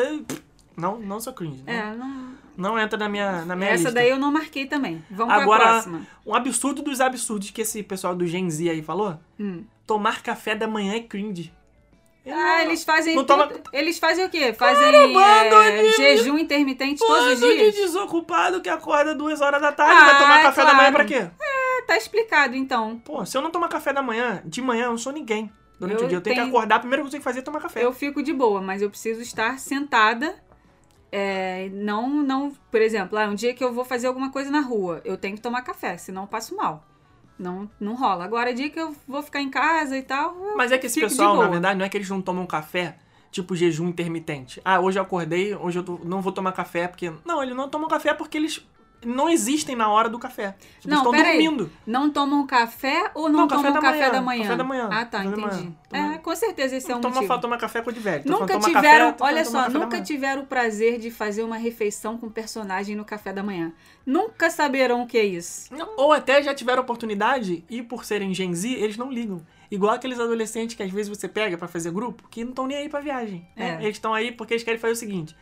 [0.76, 1.62] Não, não sou cringe.
[1.66, 2.37] Não, É, não...
[2.58, 3.92] não entra na minha, na minha essa lista.
[3.94, 5.02] daí eu não marquei também.
[5.10, 6.06] Vamos pra Agora, próxima.
[6.26, 9.64] um absurdo dos absurdos que esse pessoal do Gen Z aí falou: Hum.
[9.86, 11.52] tomar café da manhã é cringe.
[12.26, 13.24] Eu Ah, não- eles fazem.
[13.24, 14.52] toma- Eles fazem o quê?
[14.52, 17.74] Fazem bando é, de- jejum intermitente todos os Bando de dias?
[17.76, 21.04] desocupado que acorda duas horas da tarde, Ah, vai tomar é café da manhã pra
[21.06, 21.30] claro.
[21.30, 21.34] quê?
[21.40, 22.98] É, tá explicado então.
[23.02, 25.50] Pô, se eu não tomar café da manhã, de manhã eu não sou ninguém.
[25.80, 27.22] Durante Eu o dia eu tenho, tenho- que acordar, a primeira coisa que eu tenho
[27.22, 27.82] que fazer é tomar café.
[27.84, 30.34] Eu fico de boa, mas eu preciso estar sentada.
[31.10, 34.60] É, não, não, por exemplo, ah, um dia que eu vou fazer alguma coisa na
[34.60, 36.84] rua, eu tenho que tomar café, senão eu passo mal.
[37.38, 38.24] Não, não rola.
[38.24, 40.36] Agora, dia que eu vou ficar em casa e tal.
[40.56, 42.98] Mas é que esse pessoal, na verdade, não é que eles não tomam café,
[43.30, 44.60] tipo jejum intermitente.
[44.64, 47.12] Ah, hoje eu acordei, hoje eu não vou tomar café porque.
[47.24, 48.66] Não, eles não tomam café porque eles
[49.04, 50.56] não existem na hora do café.
[50.80, 51.70] Tipo, Não, eles estão dormindo.
[51.86, 54.42] Não tomam café ou não, Não, café tomam da café manhã, da manhã?
[54.42, 55.72] café da manhã, Ah, tá, café entendi.
[55.88, 57.32] Toma- É, com certeza esse é um toma, motivo.
[57.34, 58.22] fa- tomar café com de velho.
[58.26, 62.28] Nunca tiveram, café, olha só, café nunca tiveram o prazer de fazer uma refeição com
[62.28, 63.72] personagem no café da manhã.
[64.04, 65.72] Nunca saberão o que é isso.
[65.74, 69.40] Não, Ou até já tiveram oportunidade e por serem Gen Z, eles não ligam.
[69.70, 72.78] Igual aqueles adolescentes que às vezes você pega pra fazer grupo, que não estão nem
[72.78, 73.46] aí pra viagem.
[73.54, 73.76] né?
[73.78, 73.82] É.
[73.84, 75.36] Eles estão aí porque eles querem fazer o seguinte.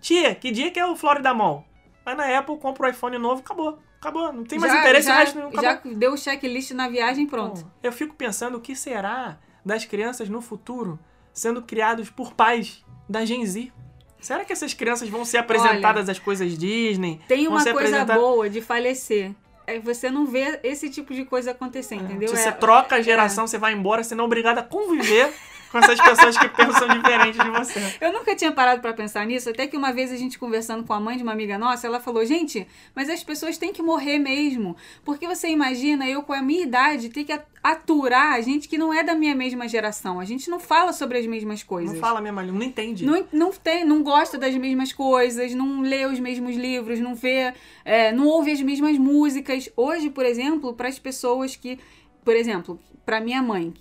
[0.00, 1.64] Tia, que dia que é o Florida Mall?
[2.04, 3.78] Vai na Apple, compra o iPhone novo, acabou.
[4.00, 4.32] Acabou.
[4.32, 5.50] Não tem mais já, interesse já, resto nenhum.
[5.52, 5.94] já Acabou.
[5.98, 7.62] deu o checklist na viagem, pronto.
[7.62, 10.98] Bom, Eu fico pensando o que será das crianças no futuro
[11.32, 13.72] sendo criados por pais da Gen Z.
[14.20, 17.20] Será que essas crianças vão ser apresentadas às coisas Disney?
[17.28, 19.32] Tem uma coisa apresentadas- boa de falecer.
[19.66, 22.28] É você não vê esse tipo de coisa acontecer, entendeu?
[22.28, 25.32] Se É- você troca a geração, você vai embora, você não é obrigado a conviver
[25.74, 27.80] com essas pessoas que pensam diferente de você.
[28.00, 30.92] Eu nunca tinha parado pra pensar nisso, até que uma vez a gente conversando com
[30.92, 32.64] a mãe de uma amiga nossa, ela falou: "Gente,
[32.94, 37.08] mas as pessoas têm que morrer mesmo, porque você imagina eu com a minha idade
[37.08, 37.32] ter que
[37.64, 40.20] aturar a gente que não é da minha mesma geração.
[40.20, 41.94] A gente não fala sobre as mesmas coisas.
[41.94, 43.04] Não fala mesmo não entende.
[43.04, 47.52] Não, não tem, não gosta das mesmas coisas, não lê os mesmos livros, não vê,
[47.84, 49.68] é, não ouve as mesmas músicas.
[49.76, 51.80] Hoje, por exemplo, para as pessoas que,
[52.24, 53.74] por exemplo, para minha mãe,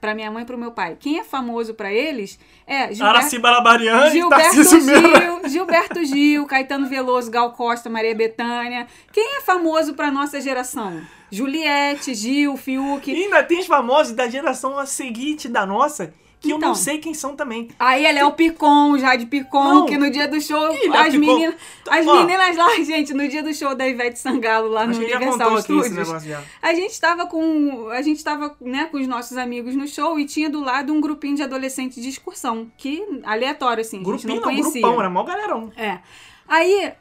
[0.00, 3.18] para minha mãe e para o meu pai, quem é famoso para eles é Gilberto,
[3.18, 3.38] Araci
[4.08, 4.64] e Gilberto.
[4.64, 8.86] Gil, Gilberto Gil, Caetano Veloso, Gal Costa, Maria Bethânia.
[9.12, 11.00] Quem é famoso para nossa geração?
[11.30, 13.10] Juliette, Gil, Fiuk.
[13.10, 16.68] E ainda tem os famosos da geração seguinte da nossa, que eu Então.
[16.70, 17.68] não sei quem são também.
[17.78, 19.86] Aí ela é o Picon, Jade Picon, Não.
[19.86, 21.18] que no dia do show, Ih, as Picon.
[21.18, 21.54] meninas,
[21.88, 22.14] as Ó.
[22.20, 26.08] meninas lá, gente, no dia do show da Ivete Sangalo lá no Universal Studios.
[26.62, 30.24] A gente tava com, a gente tava, né, com os nossos amigos no show e
[30.26, 34.28] tinha do lado um grupinho de adolescentes de excursão, que aleatório assim, a gente Grupinho
[34.28, 34.80] não não, conhecia.
[34.82, 35.72] grupão, era mó galerão.
[35.76, 35.98] É.
[36.48, 36.92] Aí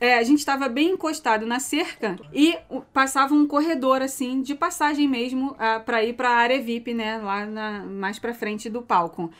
[0.00, 2.56] é, a gente tava bem encostado na cerca e
[2.92, 7.46] passava um corredor assim de passagem mesmo ah, pra ir pra área VIP, né, lá
[7.46, 9.30] na- mais pra frente do palco.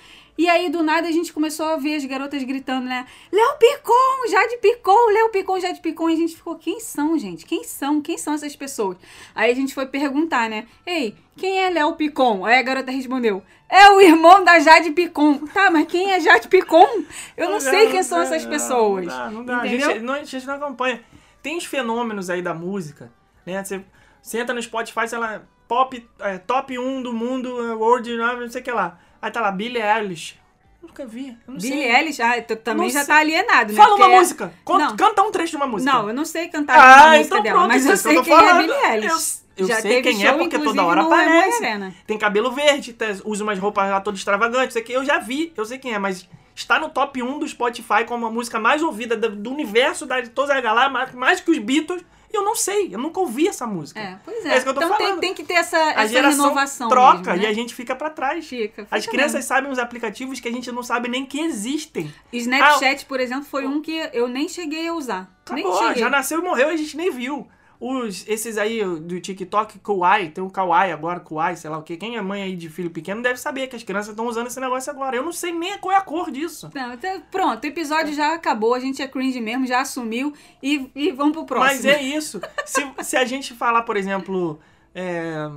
[0.41, 3.05] E aí, do nada, a gente começou a ver as garotas gritando, né?
[3.30, 6.09] Léo Picon, Jade Picon, Léo Picon, Jade Picon.
[6.09, 7.45] E a gente ficou, quem são, gente?
[7.45, 8.01] Quem são?
[8.01, 8.97] Quem são essas pessoas?
[9.34, 10.66] Aí a gente foi perguntar, né?
[10.86, 12.47] Ei, quem é Léo Picon?
[12.47, 15.47] Aí a garota respondeu, é o irmão da Jade Picon.
[15.53, 16.88] Tá, mas quem é Jade Picon?
[17.36, 19.09] Eu não sei quem são essas pessoas.
[19.09, 19.61] Não dá, não dá.
[19.61, 19.91] A Entendeu?
[19.91, 21.05] gente, não, a gente não acompanha.
[21.43, 23.12] Tem os fenômenos aí da música,
[23.45, 23.62] né?
[23.62, 23.84] Você,
[24.22, 28.62] você entra no Spotify, sei lá, pop, é, top 1 do mundo, world, não sei
[28.62, 28.99] o que lá.
[29.23, 30.39] Aí tá lá, Billie Eilish.
[30.83, 31.95] Nunca vi, eu não Billie sei.
[31.95, 33.14] Eilish, ah, tu também Não já sei.
[33.14, 33.77] tá alienado, né?
[33.77, 34.53] Fala uma Porque é- música.
[34.64, 34.95] Conta-.
[34.97, 35.93] Canta um trecho de uma música.
[35.93, 38.14] Não, eu não sei cantar Ah, a música então dela, pronto, mas eu que sei
[38.14, 38.55] tô quem é.
[38.55, 39.41] Billie Eilish.
[39.57, 41.62] Eu, eu Já sei quem é show, porque inclusive, toda hora aparece.
[42.07, 44.93] Tem cabelo verde, tá- usa umas roupas lá todas extravagantes, isso aqui.
[44.93, 48.25] Eu já vi, eu sei quem é, mas está no top 1 do Spotify como
[48.27, 51.51] a música mais ouvida do, do universo, da, de todas as galáxias, mais, mais que
[51.51, 52.03] os Beatles.
[52.33, 53.99] E eu não sei, eu nunca ouvi essa música.
[53.99, 54.55] É, pois É é.
[54.55, 55.20] isso que eu tô então tem, falando.
[55.20, 56.89] tem que ter essa, A essa geração renovação.
[56.89, 57.43] troca mesmo, né?
[57.43, 58.47] e a gente fica pra trás.
[58.47, 59.49] Fica, As fica crianças mesmo.
[59.49, 62.12] sabem os aplicativos que a gente não sabe nem que existem.
[62.33, 65.28] Snapchat, por exemplo, foi um que eu nem cheguei a usar.
[65.45, 67.49] Acabou, já nasceu e morreu e a gente nem viu.
[67.81, 71.97] Os, esses aí do TikTok, Kawaii, tem o Kawaii agora, Kawaii, sei lá o que.
[71.97, 74.61] Quem é mãe aí de filho pequeno deve saber que as crianças estão usando esse
[74.61, 75.16] negócio agora.
[75.16, 76.70] Eu não sei nem qual é a cor disso.
[76.74, 80.91] Não, então, pronto, o episódio já acabou, a gente é cringe mesmo, já assumiu e,
[80.95, 81.70] e vamos pro próximo.
[81.72, 82.39] Mas é isso.
[82.66, 84.61] Se, se a gente falar, por exemplo,
[84.95, 85.49] é,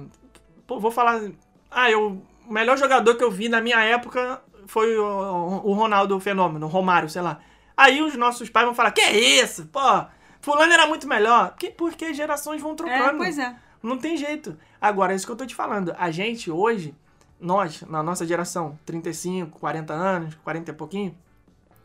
[0.65, 1.21] pô, vou falar.
[1.69, 6.17] Ah, eu, o melhor jogador que eu vi na minha época foi o, o Ronaldo
[6.21, 7.39] Fenômeno, o Romário, sei lá.
[7.75, 9.65] Aí os nossos pais vão falar: Que isso?
[9.65, 10.05] Pô,
[10.43, 11.51] Fulano era muito melhor.
[11.51, 13.15] Porque, porque gerações vão trocando.
[13.15, 13.55] É, pois é.
[13.81, 14.57] Não tem jeito.
[14.79, 15.95] Agora, é isso que eu tô te falando.
[15.97, 16.93] A gente hoje,
[17.39, 21.17] nós, na nossa geração, 35, 40 anos, 40 e pouquinho,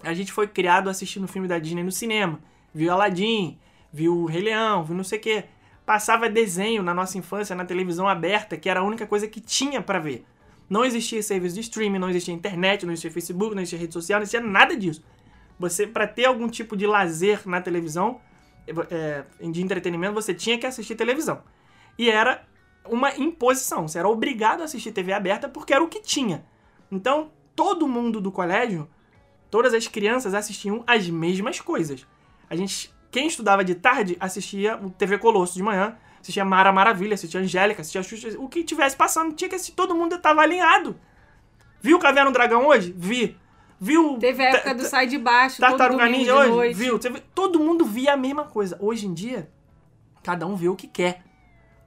[0.03, 2.41] a gente foi criado assistindo filme da Disney no cinema.
[2.75, 3.57] Viu Aladdin,
[3.93, 5.45] viu o Rei Leão, viu não sei o quê.
[5.87, 9.81] Passava desenho na nossa infância na televisão aberta, que era a única coisa que tinha
[9.81, 10.27] pra ver.
[10.69, 14.19] Não existia serviço de streaming, não existia internet, não existia Facebook, não existia rede social,
[14.19, 15.01] não existia nada disso.
[15.61, 18.21] Você, pra ter algum tipo de lazer na televisão,
[18.91, 21.43] é, de entretenimento, você tinha que assistir televisão.
[21.99, 22.45] E era
[22.85, 23.87] uma imposição.
[23.87, 26.45] Você era obrigado a assistir TV aberta porque era o que tinha.
[26.91, 28.89] Então, todo mundo do colégio,
[29.51, 32.07] todas as crianças assistiam as mesmas coisas.
[32.49, 37.15] A gente, quem estudava de tarde, assistia o TV Colosso de manhã, assistia Mara Maravilha,
[37.15, 40.99] assistia Angélica, assistia Xuxa, o que tivesse passando, tinha que assistir, todo mundo estava alinhado.
[41.81, 42.95] Viu Caverna do Dragão hoje?
[42.97, 43.37] Vi.
[43.81, 46.39] Viu Teve a Ta- época do ta- Sai de Baixo, todo Tartaruga domingo Ninja de
[46.39, 46.75] hoje, noite.
[46.77, 46.99] viu?
[47.35, 48.77] Todo mundo via a mesma coisa.
[48.81, 49.51] Hoje em dia,
[50.23, 51.23] cada um vê o que quer.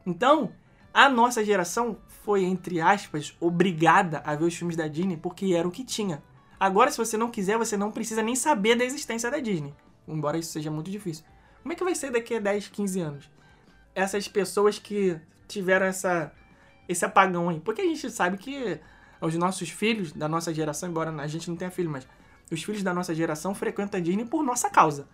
[0.06, 0.52] Então,
[0.94, 5.68] a nossa geração foi, entre aspas, obrigada a ver os filmes da Disney porque era
[5.68, 6.24] o que tinha.
[6.60, 9.74] Agora, se você não quiser, você não precisa nem saber da existência da Disney.
[10.08, 11.26] Embora isso seja muito difícil.
[11.62, 13.30] Como é que vai ser daqui a 10, 15 anos?
[13.94, 16.32] Essas pessoas que tiveram essa,
[16.88, 17.60] esse apagão aí.
[17.60, 18.80] Porque a gente sabe que
[19.22, 22.08] os nossos filhos da nossa geração, embora a gente não tenha filho, mas
[22.52, 25.08] os filhos da nossa geração frequentam a Disney por nossa causa.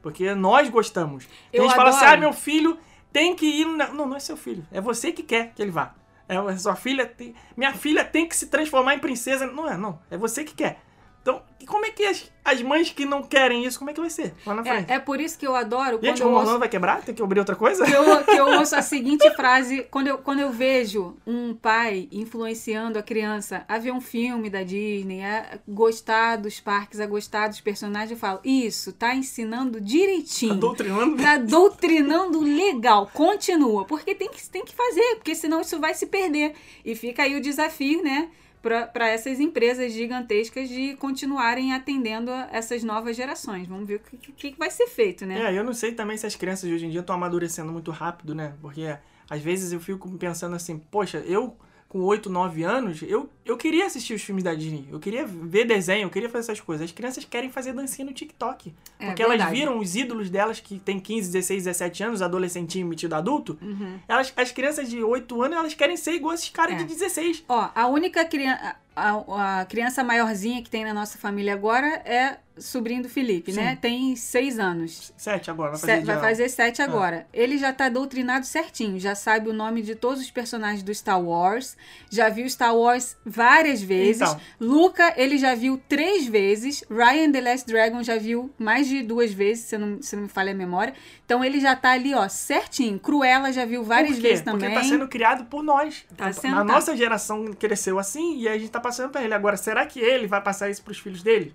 [0.00, 1.26] Porque nós gostamos.
[1.50, 2.16] Tem Eu gente que fala assim, adoro.
[2.16, 2.78] ah, meu filho
[3.12, 3.64] tem que ir...
[3.64, 3.88] Na...
[3.88, 4.64] Não, não é seu filho.
[4.70, 5.94] É você que quer que ele vá.
[6.28, 7.34] É a sua filha tem...
[7.56, 9.46] Minha filha tem que se transformar em princesa.
[9.46, 9.98] Não é, não.
[10.10, 10.80] É você que quer.
[11.28, 14.08] Então, como é que as, as mães que não querem isso, como é que vai
[14.08, 14.90] ser lá na frente?
[14.90, 17.02] É, é por isso que eu adoro Gente, quando o ouço, vai quebrar?
[17.02, 17.84] Tem que abrir outra coisa?
[17.84, 22.08] que eu, que eu ouço a seguinte frase, quando eu, quando eu vejo um pai
[22.10, 27.48] influenciando a criança a ver um filme da Disney, a gostar dos parques, a gostar
[27.48, 30.54] dos personagens, eu falo, isso, tá ensinando direitinho.
[30.54, 31.22] Tá doutrinando?
[31.22, 36.06] Tá doutrinando legal, continua, porque tem que, tem que fazer, porque senão isso vai se
[36.06, 36.54] perder.
[36.82, 38.30] E fica aí o desafio, né,
[38.62, 43.66] para essas empresas gigantescas de continuarem atendendo essas novas gerações.
[43.66, 45.40] Vamos ver o que, que, que vai ser feito, né?
[45.42, 47.90] É, eu não sei também se as crianças de hoje em dia estão amadurecendo muito
[47.90, 48.54] rápido, né?
[48.60, 48.96] Porque
[49.28, 51.56] às vezes eu fico pensando assim, poxa, eu
[51.88, 55.64] com 8, 9 anos, eu, eu queria assistir os filmes da Disney, eu queria ver
[55.64, 56.84] desenho, eu queria fazer essas coisas.
[56.84, 58.74] As crianças querem fazer dancinha no TikTok.
[59.00, 59.56] É porque elas verdade.
[59.58, 63.58] viram os ídolos delas que tem 15, 16, 17 anos, adolescentinho metido adulto.
[63.62, 63.98] Uhum.
[64.06, 66.78] Elas, as crianças de 8 anos, elas querem ser igual esses caras É.
[66.78, 67.44] de 16.
[67.48, 68.76] Ó, a única criança.
[68.98, 73.60] A, a criança maiorzinha que tem na nossa família agora é sobrinho do Felipe, Sim.
[73.60, 73.78] né?
[73.80, 75.12] Tem seis anos.
[75.16, 77.26] 7 agora, vai fazer vai dia- fazer sete agora.
[77.32, 81.22] Ele já tá doutrinado certinho, já sabe o nome de todos os personagens do Star
[81.22, 81.76] Wars,
[82.10, 84.22] já viu Star Wars várias vezes.
[84.22, 84.40] Então.
[84.60, 86.84] Luca, ele já viu três vezes.
[86.90, 90.28] Ryan The Last Dragon já viu mais de duas vezes, se não, se não me
[90.28, 90.94] falha a memória.
[91.24, 92.98] Então ele já tá ali, ó, certinho.
[92.98, 94.70] Cruella já viu várias vezes também.
[94.70, 96.04] Porque tá sendo criado por nós.
[96.16, 96.64] Tá sendo, a tá.
[96.64, 99.34] nossa geração cresceu assim e a gente tá passando pra ele.
[99.34, 101.54] Agora, será que ele vai passar isso pros filhos dele?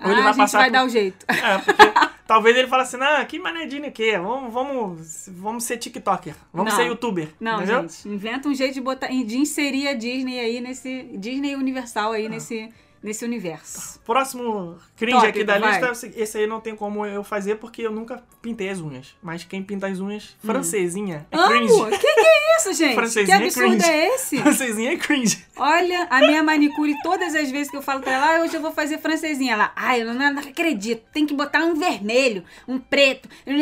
[0.00, 1.24] ah, a gente vai dar o jeito.
[1.28, 1.82] É, porque
[2.26, 4.18] talvez ele fale assim, ah, que manedinho que é?
[4.18, 6.78] Vamos, vamos, vamos ser tiktoker, vamos Não.
[6.78, 7.82] ser youtuber, Não, entendeu?
[7.82, 12.16] gente, inventa um jeito de botar, de inserir a Disney aí nesse Disney Universal Ah.
[12.16, 12.68] aí nesse
[13.02, 14.00] nesse universo.
[14.04, 15.80] Próximo cringe Tópico, aqui da vai.
[15.80, 19.14] lista, esse aí não tem como eu fazer porque eu nunca pintei as unhas.
[19.22, 21.48] Mas quem pinta as unhas, francesinha, é Amo!
[21.48, 21.98] cringe.
[21.98, 22.88] Que que é isso, gente?
[22.90, 23.90] Que Francesinha é absurdo cringe.
[23.90, 24.38] é esse?
[24.38, 25.46] Francesinha é cringe.
[25.56, 28.60] Olha, a minha manicure, todas as vezes que eu falo pra ela, ah, hoje eu
[28.60, 29.52] vou fazer francesinha.
[29.54, 33.28] Ela, ai, eu não, não acredito, tem que botar um vermelho, um preto.
[33.46, 33.58] Um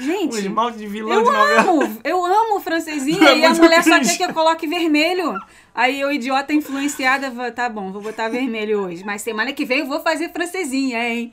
[0.00, 1.60] Gente, esmalte de vilã eu de novela.
[1.84, 4.10] amo, eu amo francesinha É e a mulher só cringe.
[4.10, 5.34] quer que eu coloque vermelho.
[5.74, 9.04] Aí eu, idiota influenciada, vou, tá bom, vou botar vermelho hoje.
[9.04, 11.32] Mas semana que vem eu vou fazer francesinha, hein?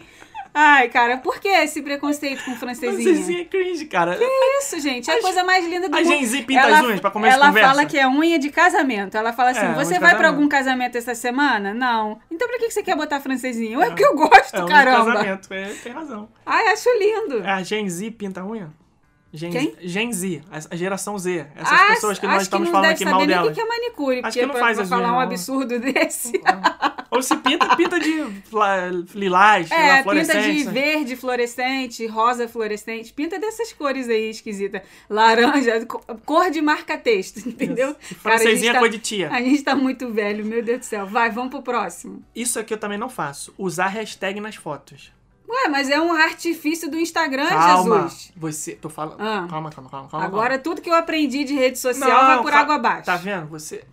[0.51, 3.03] Ai, cara, por que esse preconceito com francesinha?
[3.03, 4.17] Francesinha é cringe, cara.
[4.59, 6.07] Isso, gente, é a A coisa mais linda do a mundo.
[6.09, 7.69] Gen Z pinta ela, as unhas pra começo de Ela conversa?
[7.69, 9.15] fala que é unha de casamento.
[9.15, 10.25] Ela fala assim: É, você vai pra casamento.
[10.35, 11.71] algum casamento essa semana?
[11.71, 12.19] Não.
[12.31, 13.77] Então pra que que você quer botar francesinha?
[13.77, 15.13] Ué, porque eu gosto, É caramba.
[15.13, 16.27] casamento, é, tem razão.
[16.43, 17.43] Ai, acho lindo.
[17.47, 18.71] A Gen Z pinta a unha?
[19.31, 19.75] Gen, Quem?
[19.81, 21.45] Gen Z, a geração Z.
[21.55, 23.49] Essas Ah, pessoas que nós acho estamos não falando aqui mal delas.
[23.49, 26.41] que que é manicure, Acho que não faz pra falar um absurdo desse.
[27.11, 28.23] Ou se pinta, pinta de
[29.13, 30.63] lilás, É, pinta fluorescente.
[30.63, 34.81] de verde fluorescente, rosa fluorescente, pinta dessas cores aí esquisitas.
[35.09, 37.95] Laranja, co- cor de marca-texto, entendeu?
[37.99, 39.29] Francesinha tá- cor de tia.
[39.31, 41.05] A gente tá muito velho, meu Deus do céu.
[41.05, 42.23] Vai, vamos pro próximo.
[42.35, 43.53] Isso aqui eu também não faço.
[43.57, 45.11] Usar hashtag nas fotos.
[45.49, 48.01] Ué, mas é um artifício do Instagram, Calma.
[48.03, 48.31] Jesus.
[48.37, 48.75] Você.
[48.75, 49.19] Tô falando.
[49.19, 49.47] Ah.
[49.49, 50.25] Calma, calma, calma, calma.
[50.25, 53.05] Agora tudo que eu aprendi de rede social Não, vai por água abaixo.
[53.05, 53.47] Tá vendo?
[53.47, 53.83] Você.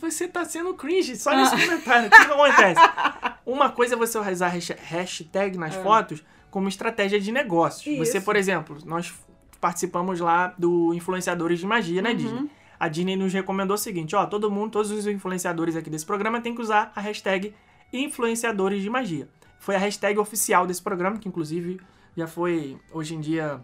[0.00, 1.36] Você tá sendo cringe só Ah.
[1.36, 2.06] nesse comentário.
[2.06, 2.80] O que acontece?
[3.46, 7.86] Uma coisa é você usar hash- hashtag nas fotos como estratégia de negócios.
[7.86, 8.04] Isso.
[8.12, 9.12] Você, por exemplo, nós
[9.60, 12.02] participamos lá do Influenciadores de Magia Uhum.
[12.08, 12.50] na Disney.
[12.78, 16.40] A Disney nos recomendou o seguinte: ó, todo mundo, todos os influenciadores aqui desse programa
[16.40, 17.54] tem que usar a hashtag
[17.92, 19.28] Influenciadores de Magia.
[19.64, 21.80] Foi a hashtag oficial desse programa, que inclusive
[22.14, 23.62] já foi, hoje em dia,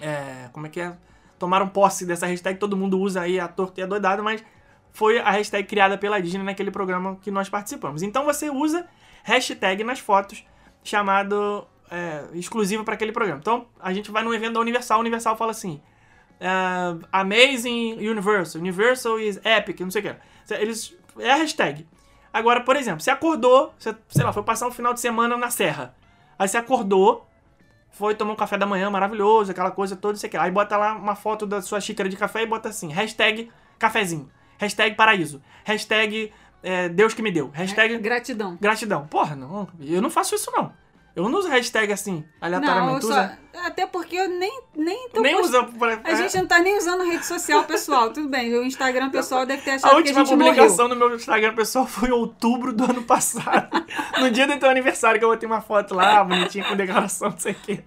[0.00, 0.96] é, como é que é?
[1.40, 4.44] Tomaram posse dessa hashtag, todo mundo usa aí a torta e a doidada, mas
[4.92, 8.00] foi a hashtag criada pela Disney naquele programa que nós participamos.
[8.00, 8.86] Então você usa
[9.24, 10.46] hashtag nas fotos,
[10.84, 13.40] chamado é, exclusivo para aquele programa.
[13.40, 15.82] Então a gente vai num evento da Universal, a Universal fala assim:
[16.38, 16.48] é,
[17.10, 20.54] Amazing Universal, Universal is epic, não sei o que.
[20.54, 21.84] Eles, é a hashtag.
[22.34, 25.50] Agora, por exemplo, você acordou, você, sei lá, foi passar um final de semana na
[25.50, 25.94] serra.
[26.36, 27.24] Aí você acordou,
[27.92, 30.36] foi tomar um café da manhã maravilhoso, aquela coisa toda, sei que.
[30.36, 34.28] Aí bota lá uma foto da sua xícara de café e bota assim, hashtag cafezinho,
[34.58, 38.58] hashtag paraíso, hashtag é, Deus que me deu, hashtag Gratidão.
[38.60, 39.06] gratidão.
[39.06, 40.72] Porra, não, eu não faço isso não.
[41.14, 43.04] Eu não uso hashtag assim, Não, aleatoriamente.
[43.04, 45.64] eu usa, só, até porque eu nem, nem tô nem post- usa...
[45.64, 48.54] pra- A gente não tá nem usando rede social pessoal, tudo bem.
[48.54, 51.54] O Instagram pessoal deve ter A achado que a última gente publicação no meu Instagram
[51.54, 53.68] pessoal foi em outubro do ano passado.
[54.20, 57.38] no dia do teu aniversário que eu botei uma foto lá, bonitinha, com declaração, não
[57.38, 57.80] sei o quê.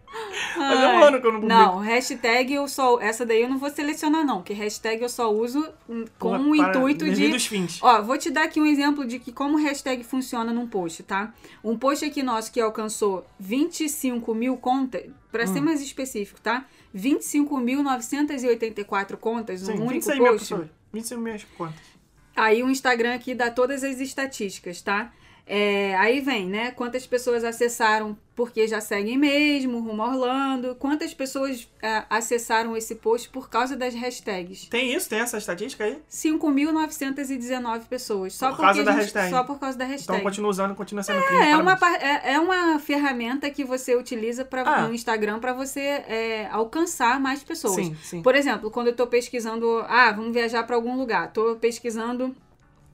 [0.56, 1.60] Mas é um ano que eu não publico.
[1.62, 3.00] Não, hashtag eu só.
[3.00, 4.42] Essa daí eu não vou selecionar, não.
[4.42, 7.32] Que hashtag eu só uso hum, com o Para- intuito de.
[7.32, 7.80] aos fins.
[7.82, 11.34] Ó, vou te dar aqui um exemplo de que como hashtag funciona num post, tá?
[11.64, 15.54] Um post aqui nosso que alcançou 25 mil contas, pra Hum.
[15.54, 16.66] ser mais específico, tá?
[16.96, 20.40] 25.984 contas Sim, num único 26 mil post.
[20.50, 20.68] pessoas.
[20.94, 21.98] 26 mil quantas?
[22.36, 25.12] Aí o Instagram aqui dá todas as estatísticas, tá?
[25.50, 26.72] É, aí vem, né?
[26.72, 30.76] Quantas pessoas acessaram porque já seguem mesmo, rumo Orlando.
[30.76, 34.68] Quantas pessoas é, acessaram esse post por causa das hashtags?
[34.68, 35.10] Tem isso?
[35.10, 35.98] Tem essa estatística aí?
[36.12, 38.34] 5.919 pessoas.
[38.34, 39.30] Só Por causa da gente- hashtag.
[39.30, 40.18] Só por causa da hashtag.
[40.18, 41.20] Então continua usando, continua sendo.
[41.20, 44.88] É, é uma, é, é uma ferramenta que você utiliza pra, Ah.
[44.88, 47.76] no Instagram para você é, alcançar mais pessoas.
[47.76, 48.22] Sim, sim.
[48.22, 52.36] Por exemplo, quando eu tô pesquisando, ah, vamos viajar para algum lugar, tô pesquisando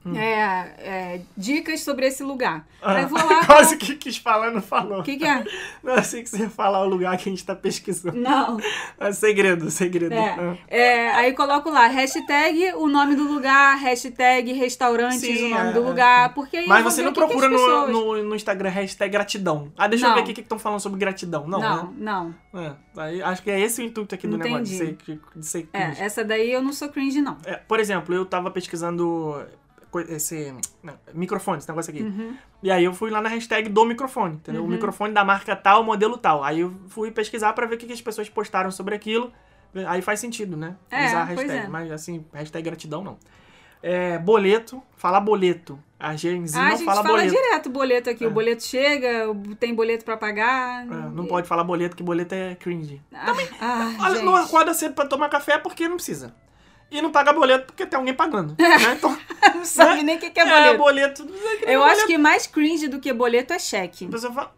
[0.06, 0.14] Hum.
[0.16, 2.66] é, é, dicas sobre esse lugar.
[2.82, 3.44] Ah, Aí eu vou lá.
[3.46, 5.00] Quase que quis falar, não falou.
[5.00, 5.42] O que, que é?
[5.82, 8.18] Não, eu sei que você ia falar o lugar que a gente tá pesquisando.
[8.18, 8.58] Não.
[9.00, 10.12] É segredo, segredo.
[10.14, 10.56] É, Ah.
[10.68, 15.72] é, aí coloco lá, hashtag o nome do lugar, hashtag restaurantes, Sim, o nome é,
[15.72, 15.88] do é.
[15.88, 18.68] lugar, porque aí eu Mas você não o que que procura no, no, no Instagram
[18.70, 19.72] hashtag gratidão.
[19.76, 20.16] Ah, deixa eu Não.
[20.16, 21.46] ver aqui o que estão falando sobre gratidão.
[21.46, 22.34] Não, Não, né?
[22.52, 22.62] não.
[22.62, 24.52] É, aí acho que é esse o intuito aqui do Entendi.
[24.52, 26.02] negócio, de ser, de ser É, cringe.
[26.02, 27.36] essa daí eu não sou cringe, não.
[27.44, 29.42] É, por exemplo, eu tava pesquisando
[30.00, 32.02] esse não, microfone, esse negócio aqui.
[32.02, 32.36] Uhum.
[32.62, 34.64] E aí eu fui lá na hashtag do microfone, entendeu?
[34.64, 36.42] O microfone da marca tal, modelo tal.
[36.44, 39.32] Aí eu fui pesquisar pra ver o que, que as pessoas postaram sobre aquilo.
[39.88, 40.76] Aí faz sentido, né?
[40.90, 41.50] É, Usar a hashtag.
[41.52, 41.68] é.
[41.68, 43.18] Mas assim, hashtag gratidão não.
[43.82, 45.78] É, boleto, falar boleto.
[45.98, 47.30] A Gen Z Ah, a não gente fala fala boleto.
[47.34, 48.24] direto boleto aqui.
[48.24, 48.26] É.
[48.26, 49.26] O boleto chega,
[49.60, 50.84] tem boleto pra pagar.
[50.84, 53.02] É, não pode falar boleto, que boleto é cringe.
[53.12, 53.26] Ah,
[53.60, 54.24] ah, Olha, gente.
[54.24, 56.34] não acorda cedo pra tomar café porque não precisa.
[56.96, 58.54] E não paga boleto porque tem alguém pagando.
[58.58, 58.94] né?
[58.96, 59.16] Então,
[59.54, 60.78] não sabe nem o que, que é é, boleto.
[60.78, 61.22] boleto.
[61.22, 62.06] é que nem Eu acho boleto.
[62.06, 64.06] que mais cringe do que boleto é cheque.
[64.06, 64.52] A pessoa fala,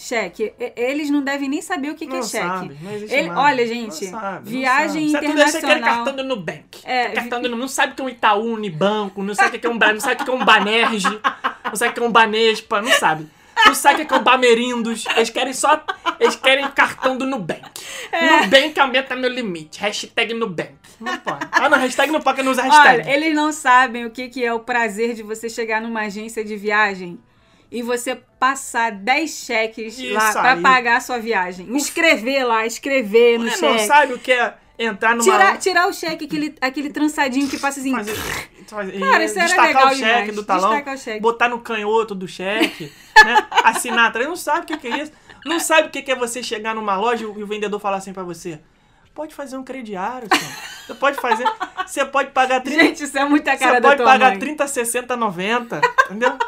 [0.00, 0.52] Cheque.
[0.60, 2.46] E- Eles não devem nem saber o que, que não é cheque.
[2.46, 3.38] sabe, não existe Ele- mais.
[3.40, 5.04] olha, Não gente, sabe, não viagem sabe.
[5.06, 6.04] Isso é tudo esse aquele internacional.
[6.04, 6.78] cartão do Nubank.
[6.84, 7.60] É, cartão do Nubank.
[7.60, 10.00] Não sabe o que é um Itaú, Unibanco, não sabe o que é um, não
[10.00, 11.08] sabe o que é um Banerje,
[11.64, 13.26] não sabe o que é um Banespa, não sabe.
[13.66, 15.04] Não sabe o que é um Bamerindos.
[15.16, 15.82] Eles querem só.
[16.18, 17.62] Eles querem cartão do Nubank.
[18.10, 18.42] É.
[18.42, 19.80] Nubank aumenta meu limite.
[19.80, 20.74] Hashtag Nubank.
[21.00, 21.46] Não pode.
[21.52, 23.02] Ah, não, hashtag não pode, não usa hashtag.
[23.02, 26.44] Olha, eles não sabem o que, que é o prazer de você chegar numa agência
[26.44, 27.18] de viagem
[27.70, 30.62] e você passar 10 cheques Isso lá pra aí.
[30.62, 31.76] pagar a sua viagem.
[31.76, 33.86] Escrever lá, escrever no não cheque.
[33.86, 35.24] sabe o que é entrar numa.
[35.24, 37.92] Tirar, tirar o cheque, aquele, aquele trançadinho que passa assim.
[37.92, 38.14] fazer-
[38.66, 42.28] fazer- Cara, isso era destacar legal o cheque do talão, Destacar botar no canhoto do
[42.28, 42.92] cheque,
[43.24, 43.46] né?
[43.64, 45.12] assinar atrás, não sabe o que, que é isso.
[45.44, 48.12] Não sabe o que que é você chegar numa loja e o vendedor falar assim
[48.12, 48.60] pra você.
[49.14, 50.52] Pode fazer um crediário, senhor.
[50.86, 51.44] Você pode fazer.
[51.84, 54.38] Você pode pagar 30, Gente, isso é muita cara você pode pagar mãe.
[54.38, 55.80] 30, 60, 90.
[56.04, 56.38] Entendeu?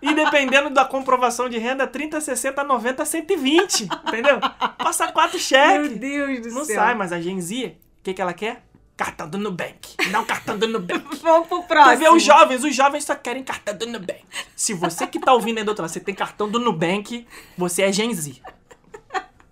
[0.00, 3.84] E dependendo da comprovação de renda, 30, 60, 90, 120.
[3.84, 4.38] Entendeu?
[4.78, 5.98] Passa quatro Meu cheques.
[5.98, 6.76] Deus do Não céu.
[6.76, 8.64] sai, mas a Gen Z, o que, que ela quer?
[8.96, 9.94] Cartão do Nubank.
[10.08, 11.04] Um cartão do Nubank.
[11.22, 11.96] Vamos pro Tu próximo.
[11.98, 14.24] vê os jovens, os jovens só querem cartão do Nubank.
[14.56, 17.24] Se você que tá ouvindo aí do outro lado, você tem cartão do Nubank,
[17.56, 18.40] você é Gen Z.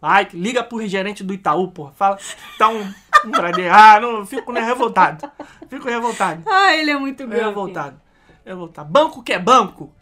[0.03, 1.91] Ai, liga pro gerente do Itaú, pô.
[1.93, 2.19] Fala,
[2.59, 2.93] tá um, um.
[3.73, 5.31] Ah, não, fico né, revoltado.
[5.69, 6.43] Fico revoltado.
[6.49, 7.45] Ah, ele é muito grande.
[7.45, 8.01] revoltado.
[8.45, 8.91] Revoltado.
[8.91, 9.93] Banco que é banco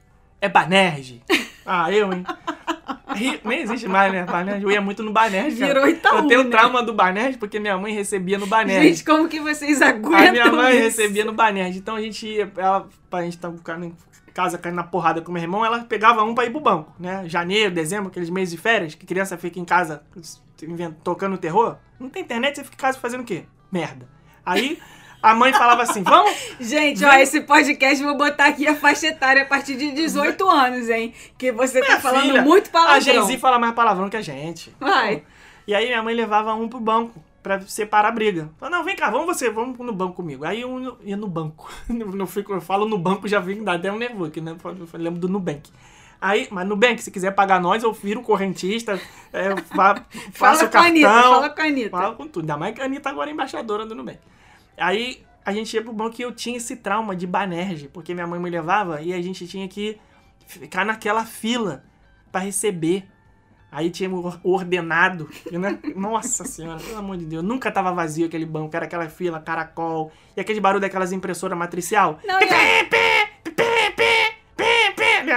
[0.45, 1.23] é Banerje.
[1.67, 2.23] Ah, eu, hein?
[3.43, 4.27] Nem existe mais, né?
[4.27, 4.63] Banerje.
[4.63, 5.57] Eu ia muito no Banerje.
[5.59, 5.73] cara.
[5.73, 6.51] Virou Itaú, Eu tenho né?
[6.51, 8.89] trauma do Banerje porque minha mãe recebia no Banerje.
[8.89, 10.83] Gente, como que vocês aguentam A minha mãe isso?
[11.01, 11.79] recebia no Banerj.
[11.79, 13.97] Então a gente ia, ela, pra gente estar ficando em
[14.35, 17.23] casa caindo na porrada com meu irmão, ela pegava um pra ir pro banco, né?
[17.27, 20.03] Janeiro, dezembro, aqueles meses de férias, que criança fica em casa
[21.03, 21.77] tocando terror.
[21.99, 23.45] Não tem internet, você fica em casa fazendo o quê?
[23.73, 24.07] Merda.
[24.45, 24.79] Aí
[25.25, 26.31] a mãe falava assim: vamos.
[26.61, 29.93] Gente, ó, Vem- esse podcast eu vou botar aqui a faixa etária a partir de
[29.93, 31.15] 18 anos, hein?
[31.39, 32.97] Que você tá Minha falando filha, muito palavrão.
[32.97, 34.75] A Gen Z fala mais palavrão que a gente.
[34.79, 35.23] Vai.
[35.67, 38.51] E aí minha mãe levava um pro banco pra separar a briga.
[38.59, 40.45] Falou, não, vem cá, vamos você, vamos no banco comigo.
[40.45, 41.71] Aí eu ia no banco.
[41.89, 44.57] Não fico, eu falo no banco, já vim, dá até um nervoso, que né?
[44.65, 45.71] eu lembro do Nubank.
[46.21, 48.99] Aí, mas Nubank, se quiser pagar nós, eu viro correntista,
[49.31, 50.03] é, faço
[50.33, 51.33] Fala o com a Anitta, cartão.
[51.35, 51.91] fala com a Anitta.
[51.91, 52.43] Fala com tudo.
[52.45, 54.19] Ainda mais que a Anitta agora é embaixadora do Nubank.
[54.77, 58.27] Aí a gente ia pro banco e eu tinha esse trauma de Banerje, porque minha
[58.27, 59.99] mãe me levava e a gente tinha que
[60.47, 61.85] ficar naquela fila
[62.33, 63.07] pra receber.
[63.71, 65.79] Aí tinha o ordenado, né?
[65.97, 67.43] Nossa senhora, pelo amor de Deus.
[67.43, 70.13] Nunca tava vazio aquele banco, era aquela fila, caracol.
[70.37, 72.21] E aquele barulho daquelas impressoras matricial.
[72.25, 73.24] Não, Pé,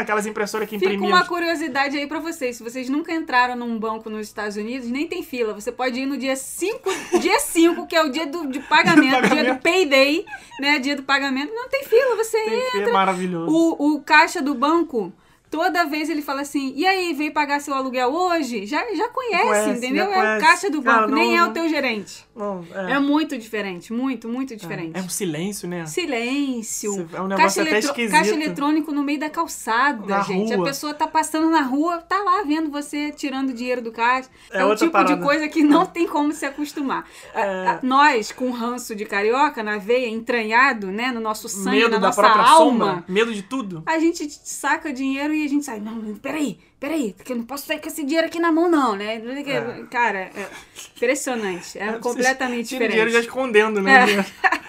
[0.02, 1.16] Aquelas impressoras que Fica imprimiam.
[1.18, 2.56] uma curiosidade aí pra vocês.
[2.58, 5.54] Se vocês nunca entraram num banco nos Estados Unidos, nem tem fila.
[5.54, 6.90] Você pode ir no dia 5,
[7.20, 10.26] dia 5, que é o dia do, de pagamento, dia do payday,
[10.60, 10.80] né?
[10.80, 11.54] Dia do pagamento.
[11.54, 12.86] Não tem fila, você Tem que entra.
[12.86, 13.52] ser maravilhoso.
[13.52, 15.12] O, o caixa do banco,
[15.50, 18.66] toda vez ele fala assim: e aí, veio pagar seu aluguel hoje?
[18.66, 20.06] Já, já conhece, Conhece, entendeu?
[20.06, 20.46] já É o conhece.
[20.46, 22.27] caixa do banco, Cara, nem não- é o teu gerente.
[22.38, 24.92] Bom, É, muito diferente, muito, muito diferente.
[24.98, 25.86] É um silêncio, né?
[25.88, 27.10] Silêncio.
[27.14, 28.12] É um negócio até eletro- esquisito.
[28.12, 30.54] caixa eletrônico no meio da calçada, Na gente.
[30.54, 30.64] rua.
[30.66, 34.30] A pessoa tá passando na rua, tá lá vendo você tirando dinheiro do caixa.
[34.52, 35.16] É É, o outra tipo parada.
[35.16, 37.06] de coisa que não tem como se acostumar.
[37.34, 37.80] É.
[37.84, 42.08] Nós, com ranço de carioca na veia, entranhado, né, no nosso sangue, Medo na da
[42.08, 43.84] nossa própria alma, sombra, medo de tudo.
[43.86, 47.66] a gente saca dinheiro e a gente sai, não, peraí, peraí, porque eu não posso
[47.66, 49.16] sair com esse dinheiro aqui na mão, não, né?
[49.16, 49.84] É.
[49.90, 50.48] Cara, é
[50.96, 51.78] impressionante.
[51.78, 53.28] É, completamente o dinheiro já diferente.
[53.28, 54.06] escondendo, né?
[54.44, 54.58] É.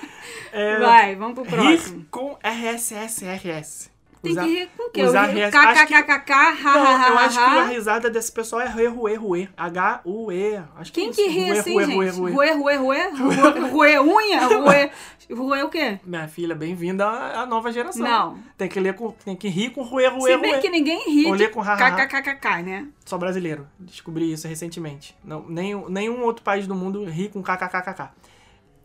[0.51, 1.99] É, Vai, vamos pro próximo.
[1.99, 3.91] Rir com RSSRS.
[4.23, 5.03] Tem Usar- que rir com o quê?
[5.05, 9.49] usar rir- KKKKK, ha, eu acho que a risada desse pessoal é ruê, ruê, ruê.
[9.57, 10.61] H-U-E.
[10.77, 11.97] Acho que é Quem que ri Ruê, assim, ruê, gente?
[11.97, 12.33] ruê, ruê.
[12.33, 13.09] Ruê, ruê, ruê?
[13.71, 14.41] Ruê, ruê unha?
[14.47, 14.91] Ruê,
[15.31, 16.01] ruê o quê?
[16.05, 18.03] Minha filha, bem-vinda à nova geração.
[18.03, 18.39] Não.
[18.57, 19.12] Tem que ler com.
[19.25, 20.61] Tem que rir com ruê, ruê, Se bem ruê.
[20.61, 21.62] que ninguém ri Ou de ler com.
[21.62, 22.87] KKKKK, né?
[23.05, 23.66] Só brasileiro.
[23.79, 25.16] Descobri isso recentemente.
[25.25, 28.09] Não, nenhum, nenhum outro país do mundo ri com kkkk.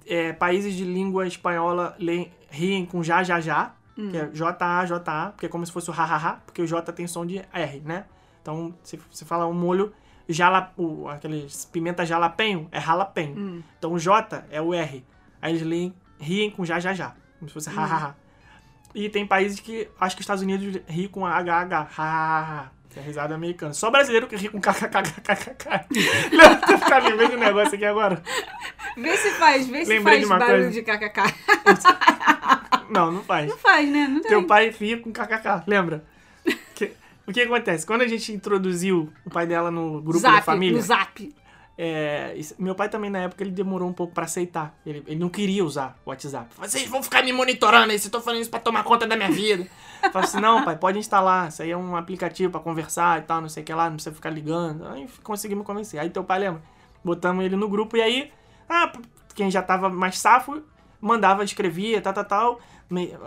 [0.06, 3.72] É, países de língua espanhola leem- riem com já, já, já.
[3.98, 4.10] Hum.
[4.10, 6.68] Que é J-A, J-A, porque é como se fosse o ha, ha, ha, porque o
[6.68, 8.06] J tem som de R, né?
[8.42, 9.94] Então, se você fala um molho,
[10.28, 13.38] jala, o, aquele pimenta jalapenho, é jalapenho.
[13.38, 13.64] Hum.
[13.78, 15.06] Então, o J é o R.
[15.42, 17.14] Aí eles leem, riem com já, já, já.
[17.40, 18.16] Como se fosse ha, ha, ha.
[18.96, 22.62] E tem países que, acho que os Estados Unidos ri com H, H, ha, ha,
[22.62, 22.72] ha.
[22.90, 23.74] Que é risada americana.
[23.74, 25.66] Só brasileiro que ri com kkkkkk.
[26.32, 28.22] Lembra de ficar lembrando de um negócio aqui agora?
[28.96, 30.72] Vê se faz, vê se Lembrei faz de barulho coisa.
[30.72, 32.63] de KKK.
[32.90, 33.50] Não, não faz.
[33.50, 34.08] Não faz, né?
[34.08, 34.30] Não tem.
[34.30, 36.04] Teu pai ria com kkk, lembra?
[36.76, 36.94] Que-
[37.28, 37.86] o que acontece?
[37.86, 41.34] Quando a gente introduziu o pai dela no grupo zap, da família, No zap.
[41.78, 44.76] é, isso- meu pai também na época ele demorou um pouco pra aceitar.
[44.86, 46.48] Ele, ele não queria usar o WhatsApp.
[46.58, 49.32] Vocês vão ficar me monitorando aí, vocês estão fazendo isso pra tomar conta da minha
[49.32, 49.66] vida.
[50.12, 51.48] Falei assim, não, pai, pode instalar.
[51.50, 53.96] Isso aí é um aplicativo pra conversar e tal, não sei o que lá, não
[53.96, 54.86] precisa ficar ligando.
[54.88, 56.00] Aí conseguimos convencer.
[56.00, 56.62] Aí teu pai lembra?
[57.04, 58.32] Botamos ele no grupo e aí,
[58.70, 58.92] ah,
[59.34, 60.62] quem já tava mais safo,
[61.02, 62.60] mandava, escrevia, tal, tal, tal.
[62.94, 63.18] Me-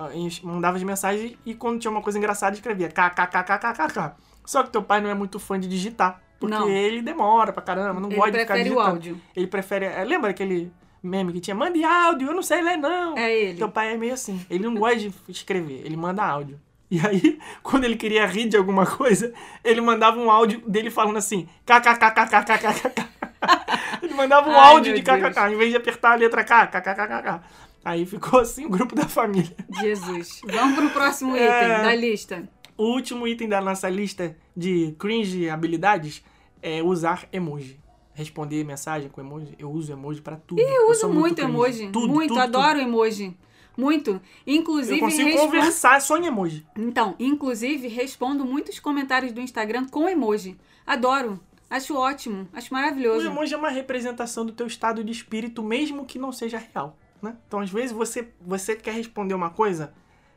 [0.42, 4.12] mandava as mensagens e quando tinha uma coisa engraçada escrevia kkkkkk.
[4.44, 6.20] Só que teu pai não é muito fã de digitar.
[6.38, 6.68] Porque Não.
[6.68, 8.90] ele demora pra caramba, não Ele gosta de ficar prefere o digitando.
[8.96, 9.20] áudio.
[9.34, 9.84] Ele prefere.
[9.86, 10.70] é, lembra aquele
[11.02, 11.54] meme que tinha?
[11.54, 13.16] Mande áudio, eu não sei ler, não.
[13.16, 13.58] É ele.
[13.58, 14.44] Teu pai é meio assim.
[14.50, 16.60] Ele não gosta de escrever, ele manda áudio.
[16.90, 19.32] E aí, quando ele queria rir de alguma coisa,
[19.64, 23.16] ele mandava um áudio dele falando assim: kkkkkkkk.
[24.02, 27.40] Ele mandava um Ai, áudio de kkk, em vez de apertar a letra K, kkkk.
[27.86, 29.54] Aí ficou assim o grupo da família.
[29.80, 30.40] Jesus.
[30.44, 31.44] Vamos pro próximo É.
[31.44, 32.48] item da lista.
[32.76, 36.20] O último item da nossa lista de cringe habilidades
[36.60, 37.78] é usar emoji.
[38.12, 39.54] Responder mensagem com emoji.
[39.56, 40.60] Eu uso emoji pra tudo.
[40.60, 41.48] Eu uso sou muito, cringe.
[41.52, 41.88] emoji.
[41.92, 43.36] Tudo, muito, tudo, adoro emoji.
[43.76, 44.20] Muito.
[44.44, 46.66] Inclusive, Eu consigo respondo- conversar só em emoji.
[46.76, 50.56] Então, inclusive, respondo muitos comentários do Instagram com emoji.
[50.84, 51.38] Adoro.
[51.70, 52.48] Acho ótimo.
[52.52, 53.26] Acho O maravilhoso.
[53.26, 57.36] emoji é uma representação do teu estado de espírito, mesmo que não seja real, né?
[57.46, 59.92] Então, às vezes, você, você quer responder uma coisa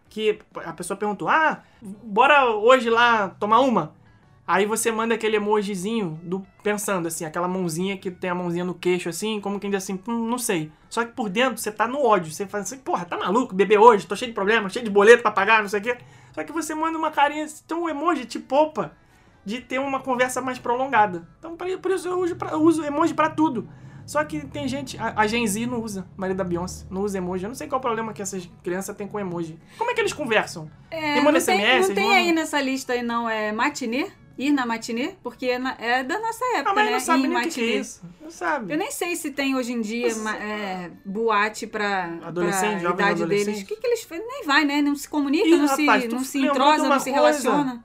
[0.10, 3.94] que a pessoa perguntou, ah, bora hoje lá tomar uma?
[4.48, 8.74] Aí você manda aquele emojizinho do pensando, assim, aquela mãozinha que tem a mãozinha no
[8.74, 10.72] queixo, assim, como quem diz assim, hum, não sei.
[10.90, 12.32] Só que por dentro você tá no ódio.
[12.32, 13.54] Você fala assim, porra, tá maluco?
[13.54, 15.98] Beber hoje, tô cheio de problema, cheio de boleto pra pagar, não sei o quê.
[16.34, 18.94] Só que você manda uma carinha, então o emoji te poupa
[19.46, 21.28] de ter uma conversa mais prolongada.
[21.38, 23.70] Então, por isso eu uso, eu uso emoji pra tudo.
[24.10, 27.20] Só que tem gente, a, a Gen Z não usa, marido da Beyoncé, não usa
[27.20, 27.44] emoji.
[27.44, 29.56] Eu não sei qual o problema que essas crianças têm com emoji.
[29.78, 30.68] Como é que eles conversam?
[30.90, 33.30] É, tem, SMS, não tem aí nessa lista aí, não.
[33.30, 34.08] É matinê?
[34.36, 35.14] Ir na matinê?
[35.22, 36.92] Porque é, na- é da nossa época, Ah, mas né?
[36.94, 38.02] não sabe nem o que, é isso.
[38.20, 38.74] Não sabe.
[38.74, 43.22] Eu nem sei se tem hoje em dia ma- é, boate pra, Adolescente, pra idade
[43.22, 43.46] adolescente?
[43.46, 43.62] deles.
[43.62, 44.26] O que, que eles fazem?
[44.26, 44.82] Nem vai, né?
[44.82, 47.84] Não se comunica, Ih, não, rapaz, se, não se entrosa, não se relaciona.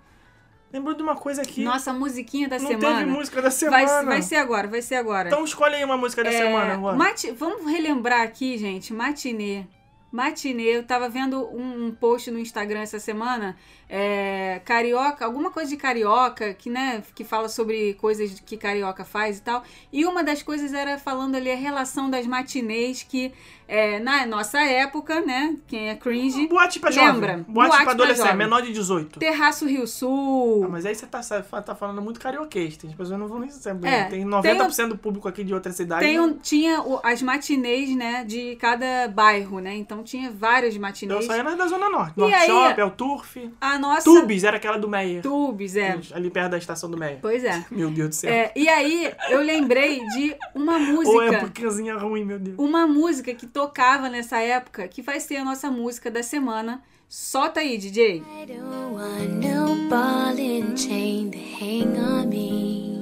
[0.74, 1.62] Lembrou de uma coisa aqui.
[1.62, 2.98] Nossa, musiquinha da não semana.
[2.98, 3.86] teve música da semana.
[3.86, 5.28] vai, vai ser agora, vai ser agora.
[5.28, 6.96] Então escolhe aí uma música da É, semana, Juan.
[6.96, 9.66] mati- Vamos relembrar aqui, gente, matinê.
[10.10, 13.56] Matinê, eu tava vendo um, um post no Instagram essa semana,
[13.88, 19.38] é, carioca, alguma coisa de carioca, que, né, que fala sobre coisas que carioca faz
[19.38, 19.62] e tal.
[19.92, 23.32] E uma das coisas era falando ali a relação das matinês que,
[23.68, 27.28] é, na nossa época, né, quem é cringe, Boate pra Lembra?
[27.28, 27.44] jovem.
[27.48, 29.18] Boate, Boate pra adolescente, menor de 18.
[29.18, 32.76] Terraço Rio Sul, Ah, mas aí você tá, tá falando muito carioquês.
[32.76, 33.88] Tem pessoas não vão nem saber.
[33.88, 36.04] É, tem tem 90% do público aqui de outra cidade.
[36.04, 39.74] Tem um- tinha o- as matinês, né, de cada bairro, né?
[39.74, 41.24] Então tinha várias Eu matinês.
[41.26, 42.18] saí na da Zona Norte.
[42.18, 43.50] Norte aí- Shop, é o Turf.
[43.60, 45.22] A nossa Tubes era aquela do Meyer.
[45.22, 45.98] Tubes, é.
[46.12, 47.18] Ali perto da estação do Meyer.
[47.20, 47.64] Pois é.
[47.70, 48.32] Meu Deus do céu.
[48.32, 52.56] É, e aí eu lembrei de uma Ou é música, épocazinha ruim, meu Deus.
[52.58, 56.82] uma música que tocava nessa época, que vai ser a nossa música da semana.
[57.08, 58.16] Solta aí, DJ.
[58.16, 62.98] I don't want no ball and chain to hang on me.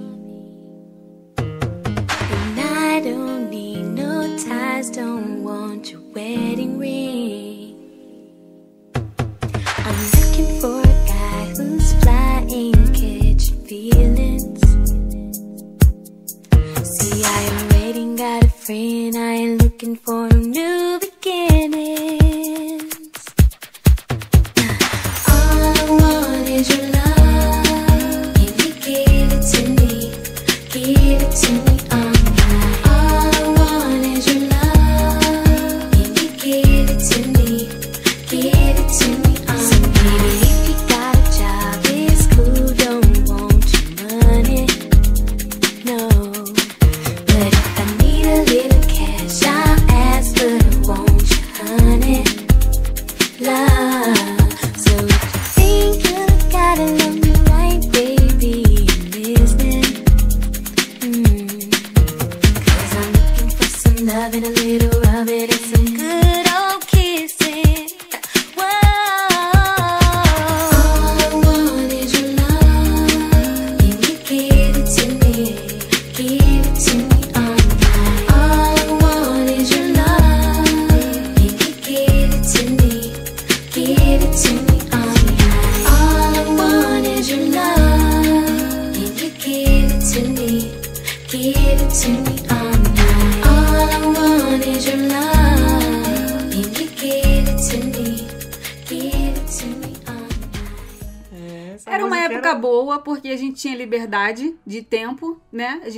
[1.39, 7.62] And I don't need no ties, don't want your wedding ring.
[10.33, 14.61] Looking for a guy who's flying, catching feelings.
[16.89, 22.12] See, I already got a friend, I ain't looking for a new beginnings.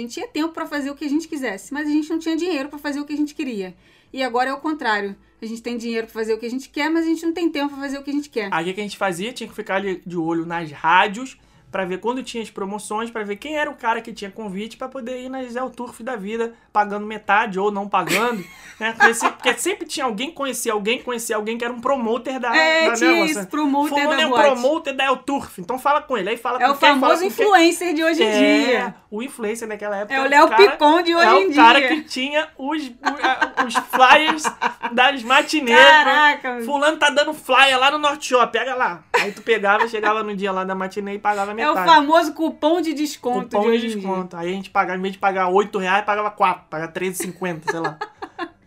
[0.05, 2.36] Gente tinha tempo pra fazer o que a gente quisesse, mas a gente não tinha
[2.36, 3.74] dinheiro pra fazer o que a gente queria.
[4.12, 5.16] E agora é o contrário.
[5.43, 7.32] A gente tem dinheiro pra fazer o que a gente quer, mas a gente não
[7.32, 8.48] tem tempo pra fazer o que a gente quer.
[8.52, 9.32] Aí o que a gente fazia?
[9.32, 11.36] Tinha que ficar ali de olho nas rádios
[11.74, 14.76] pra ver quando tinha as promoções, pra ver quem era o cara que tinha convite
[14.76, 18.44] pra poder ir nas El Turf da vida, pagando metade ou não pagando,
[18.78, 18.92] né?
[18.96, 22.56] Porque, se- porque sempre tinha alguém conhecia alguém, conhecia alguém que era um promoter da,
[22.56, 23.40] É, da tinha negócio.
[23.40, 24.51] isso, promoter Fulano da é um boate.
[24.51, 27.14] promoter da El Turf, então fala com ele, aí fala É com o quem, famoso
[27.14, 27.26] com quem.
[27.28, 28.94] influencer de hoje em É, dia.
[29.10, 30.14] o influencer daquela época.
[30.14, 31.88] É o Léo Picon de hoje é em o cara dia.
[31.88, 34.44] que tinha os, os, flyers
[34.92, 35.76] das matinês.
[35.76, 36.64] Caraca, meu.
[36.64, 39.02] Fulano tá dando flyer lá no Norte Shop, pega lá.
[39.12, 42.81] Aí tu pegava, chegava no dia lá da matinê e pagava É o famoso cupom
[42.81, 44.36] de desconto Cupom de de desconto.
[44.36, 47.81] Aí a gente pagava, em vez de pagar 8 reais, pagava 4, pagava 13,50, sei
[47.81, 47.99] lá.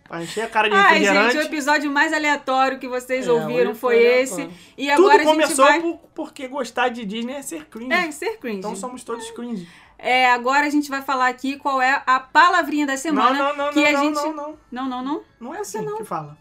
[0.08, 3.76] Pra encher a cara de Ai, gente, o episódio mais aleatório que vocês É, ouviram
[3.76, 4.50] foi esse.
[4.78, 5.82] E Tudo agora a gente começou vai...
[5.82, 7.92] por- porque gostar de Disney é ser cringe.
[7.92, 8.60] É, ser cringe.
[8.60, 9.68] Então somos todos cringe.
[10.00, 13.38] É, agora a gente vai falar aqui qual é a palavrinha da semana.
[13.38, 14.16] não, não, que não, a não, gente...
[14.16, 14.58] não, não.
[14.72, 15.24] Não, não, não.
[15.42, 16.38] Não é assim que fala.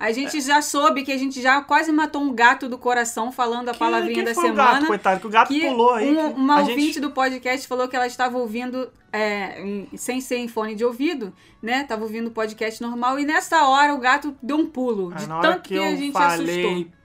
[0.00, 3.68] A gente já soube que a gente já quase matou um gato do coração falando
[3.68, 4.54] a Quem- palavrinha da semana.
[4.54, 6.10] gato, coitado, que o gato que pulou aí.
[6.10, 7.00] um- que uma ouvinte gente...
[7.00, 11.32] do podcast falou que ela estava ouvindo é, em- sem ser em fone de ouvido,
[11.62, 11.84] né?
[11.84, 15.12] Tava ouvindo o podcast normal e nessa hora o gato deu um pulo.
[15.14, 16.99] Ah, De tanto que que, a gente falei assustou.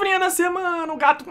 [0.00, 1.24] Palavrinha da semana, o gato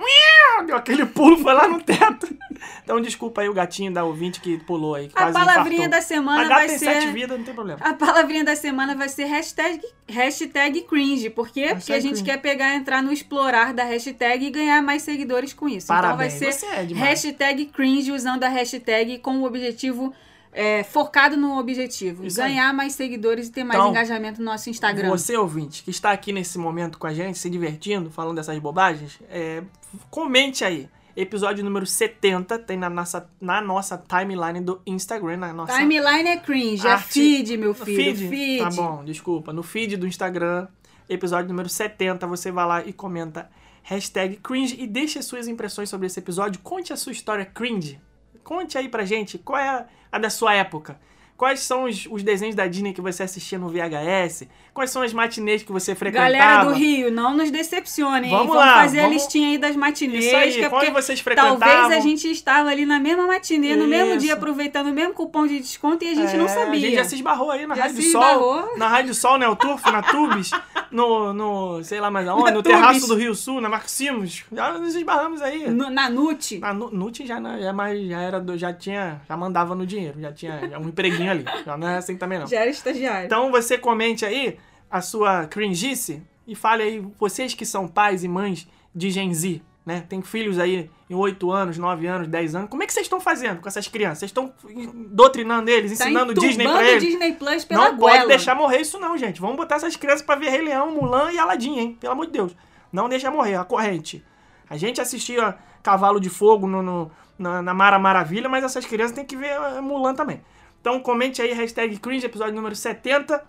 [0.66, 2.28] deu aquele pulo, foi lá no teto.
[2.84, 5.08] Então desculpa aí o gatinho da ouvinte que pulou aí.
[5.08, 5.90] que A palavrinha infartou.
[5.92, 6.86] da semana vai tem ser.
[6.94, 7.80] sete vidas, não tem problema.
[7.82, 9.80] A palavrinha da semana vai ser hashtag,
[10.10, 11.30] hashtag cringe.
[11.30, 11.68] Por quê?
[11.68, 12.24] Porque a Hashtag gente cringe.
[12.32, 15.88] quer pegar, entrar no explorar da hashtag e ganhar mais seguidores com isso.
[15.88, 20.14] Parabéns, então vai ser é hashtag cringe usando a hashtag com o objetivo.
[20.52, 22.26] É, focado no objetivo.
[22.26, 22.50] Isso aí.
[22.54, 25.10] ganhar mais seguidores e ter mais Então, engajamento no nosso Instagram.
[25.10, 29.20] Você, ouvinte, que está aqui nesse momento com a gente, se divertindo, falando dessas bobagens,
[29.30, 29.64] é,
[30.10, 30.90] comente aí.
[31.16, 36.38] Episódio número 70 tem na nossa, na nossa timeline do Instagram, na nossa Timeline é
[36.38, 38.30] cringe, é Arte- feed, meu filho.
[38.30, 38.60] Feed.
[38.60, 39.52] Tá bom, desculpa.
[39.52, 40.68] No feed do Instagram,
[41.10, 43.50] episódio número 70, você vai lá e comenta
[43.84, 46.62] hashtag cringe e deixe suas impressões sobre esse episódio.
[46.62, 48.00] Conte a sua história cringe.
[48.44, 49.86] Conte aí pra gente qual é a
[50.18, 51.00] da sua época.
[51.40, 54.44] Quais são os, os desenhos da Disney que você assistia no VHS?
[54.74, 56.30] Quais são as matinês que você frequentava?
[56.34, 58.30] Galera do Rio, não nos decepcionem.
[58.30, 58.60] Vamos hein?
[58.60, 60.26] lá, fazer a vamos- listinha aí das matinês.
[60.26, 61.58] Isso aí, que é porque vocês frequentavam?
[61.58, 65.48] Talvez a gente estava ali na mesma matinê, no mesmo dia, aproveitando o mesmo cupom
[65.48, 66.74] de desconto e a gente não É, sabia.
[66.74, 68.22] A gente já se esbarrou aí na Já Rádio se Sol.
[68.22, 68.78] esbarrou.
[68.78, 69.48] Na Rádio Sol, né?
[69.48, 70.52] O Turf, na Tubes,
[70.92, 71.84] no, no.
[71.86, 72.78] sei lá mais aonde, Na no Tubes.
[72.78, 74.44] terraço do Rio Sul, na Maximos.
[74.52, 75.70] Já nos esbarramos aí.
[75.70, 76.60] No- na NUT.
[76.60, 79.22] Na Nu- Nut já, não- já, mais, já era já tinha.
[79.28, 81.46] Já mandava no dinheiro, já tinha já um empreguinho ali.
[81.78, 82.48] Não é assim também, não.
[82.48, 83.26] Já era estagiário.
[83.26, 84.58] Então você comente aí
[84.90, 89.62] a sua cringice e fale aí, vocês que são pais e mães de Gen Z,
[89.86, 90.04] né?
[90.10, 92.70] Tem filhos aí em 8 anos, 9 anos, 10 anos.
[92.70, 94.20] Como é que vocês estão fazendo com essas crianças?
[94.20, 94.52] Vocês estão
[94.94, 97.04] doutrinando eles, tá ensinando Disney pra eles?
[97.04, 98.18] Disney Plus pela Não goela.
[98.18, 99.40] pode deixar morrer isso não, gente.
[99.40, 101.98] Vamos botar essas crianças pra ver Rei Leão, Mulan e Aladdin, hein?
[102.00, 102.56] Pelo amor de Deus.
[102.92, 104.24] Não deixa morrer, a corrente.
[104.70, 109.16] A gente assistia Cavalo de Fogo no, no- na, na Mara Maravilha, mas essas crianças
[109.16, 110.42] têm que ver eh, Mulan também.
[110.82, 113.44] Então comente aí, hashtag cringe, episódio número 70.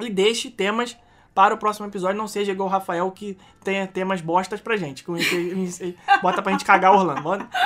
[0.00, 0.96] E deixe temas
[1.34, 2.16] para o próximo episódio.
[2.16, 5.02] Não seja igual o Rafael que tenha temas bostas pra gente.
[5.04, 5.14] Com
[6.20, 7.22] Bota pra gente cagar Orlando.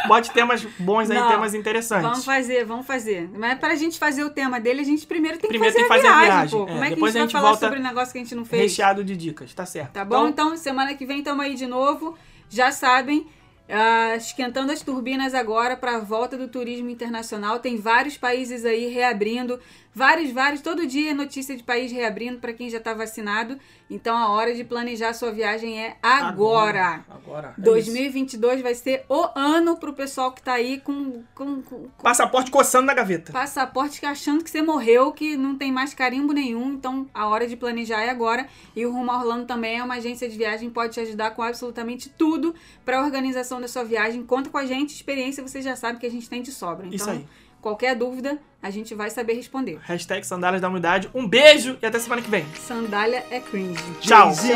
[0.07, 1.29] Bote- temas bons aí, Não.
[1.29, 2.09] temas interessantes.
[2.09, 3.29] Vamos fazer, vamos fazer.
[3.37, 6.03] Mas pra gente fazer o tema dele, a gente primeiro tem Primeiro que tem fazer,
[6.03, 6.65] que fazer a a viagem, viagem, pô.
[6.65, 6.73] é.
[6.73, 8.35] Como é que a a gente gente vai falar sobre o negócio que a gente
[8.35, 8.63] não fez?
[8.63, 9.93] Recheado de dicas, tá certo.
[9.93, 10.29] Tá bom?
[10.29, 12.17] Então, semana que vem estamos aí de novo.
[12.49, 13.27] Já sabem,
[13.69, 17.59] ah, esquentando as turbinas agora para a volta do turismo internacional.
[17.59, 19.61] Tem vários países aí reabrindo.
[19.97, 20.61] Vários, vários.
[20.61, 23.59] Todo dia é notícia de país reabrindo para quem já está vacinado.
[23.89, 27.03] Então, a hora de planejar a sua viagem é agora.
[27.09, 27.49] Agora.
[27.49, 27.61] é isso.
[27.63, 32.85] 2022 vai ser o ano pro pessoal que tá aí com, com, com- Passaporte coçando
[32.87, 33.33] na gaveta.
[33.33, 36.75] passaporte achando que você morreu, que não tem mais carimbo nenhum.
[36.75, 38.47] Então, a hora de planejar é agora.
[38.77, 42.11] E o Rumo Orlando também é uma agência de viagem, pode te ajudar com absolutamente
[42.11, 42.55] tudo
[42.85, 44.23] para a organização da sua viagem.
[44.27, 46.85] Conta com a gente, experiência você já sabe que a gente tem de sobra.
[46.85, 47.27] Então, Isso aí.
[47.67, 49.81] Qualquer dúvida, a gente vai saber responder.
[49.83, 51.11] Hashtag sandálias da umidade.
[51.13, 52.47] Um beijo e até semana que vem.
[52.55, 53.83] Sandália é cringe.
[54.01, 54.33] Tchau.
[54.33, 54.55] Jay-Z.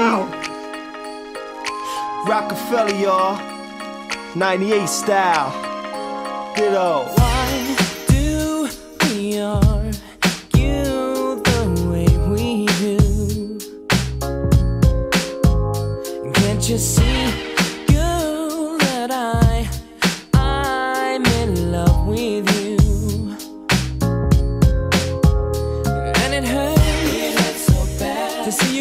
[2.24, 3.36] Rockefeller, y'all.
[4.36, 5.50] 98 style.
[6.54, 7.06] Ditto.
[7.18, 7.74] Why
[8.06, 8.68] do
[9.08, 13.58] we argue the way we do?
[16.32, 17.09] Can't you see,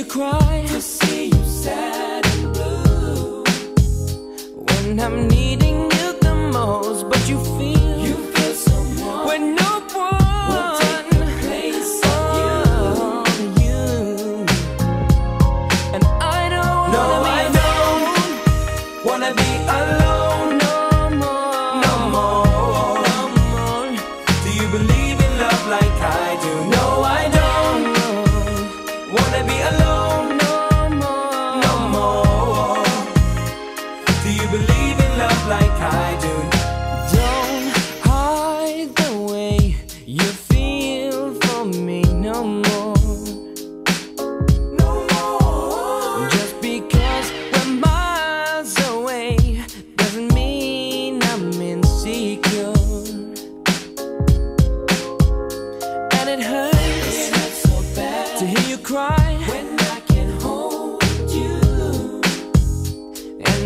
[0.10, 0.39] cry,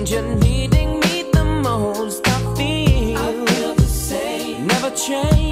[0.10, 4.68] you're needing me the most, I feel, I feel the same.
[4.68, 5.43] Never change.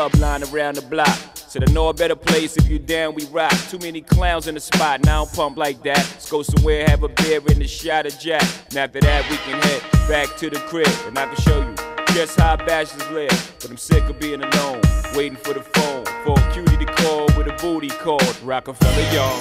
[0.00, 1.18] club line around the block.
[1.34, 3.52] Said I know a better place if you down, we rock.
[3.68, 5.98] Too many clowns in the spot, now I'm pumped like that.
[5.98, 8.42] Let's go somewhere, have a beer and a shot of Jack.
[8.70, 11.74] And after that, we can head back to the crib, and I can show you
[12.14, 13.56] just how bachelors live.
[13.60, 14.80] But I'm sick of being alone,
[15.14, 19.38] waiting for the phone for a cutie to call with a booty called Rockefeller, y'all.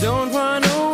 [0.00, 0.87] Don't run away.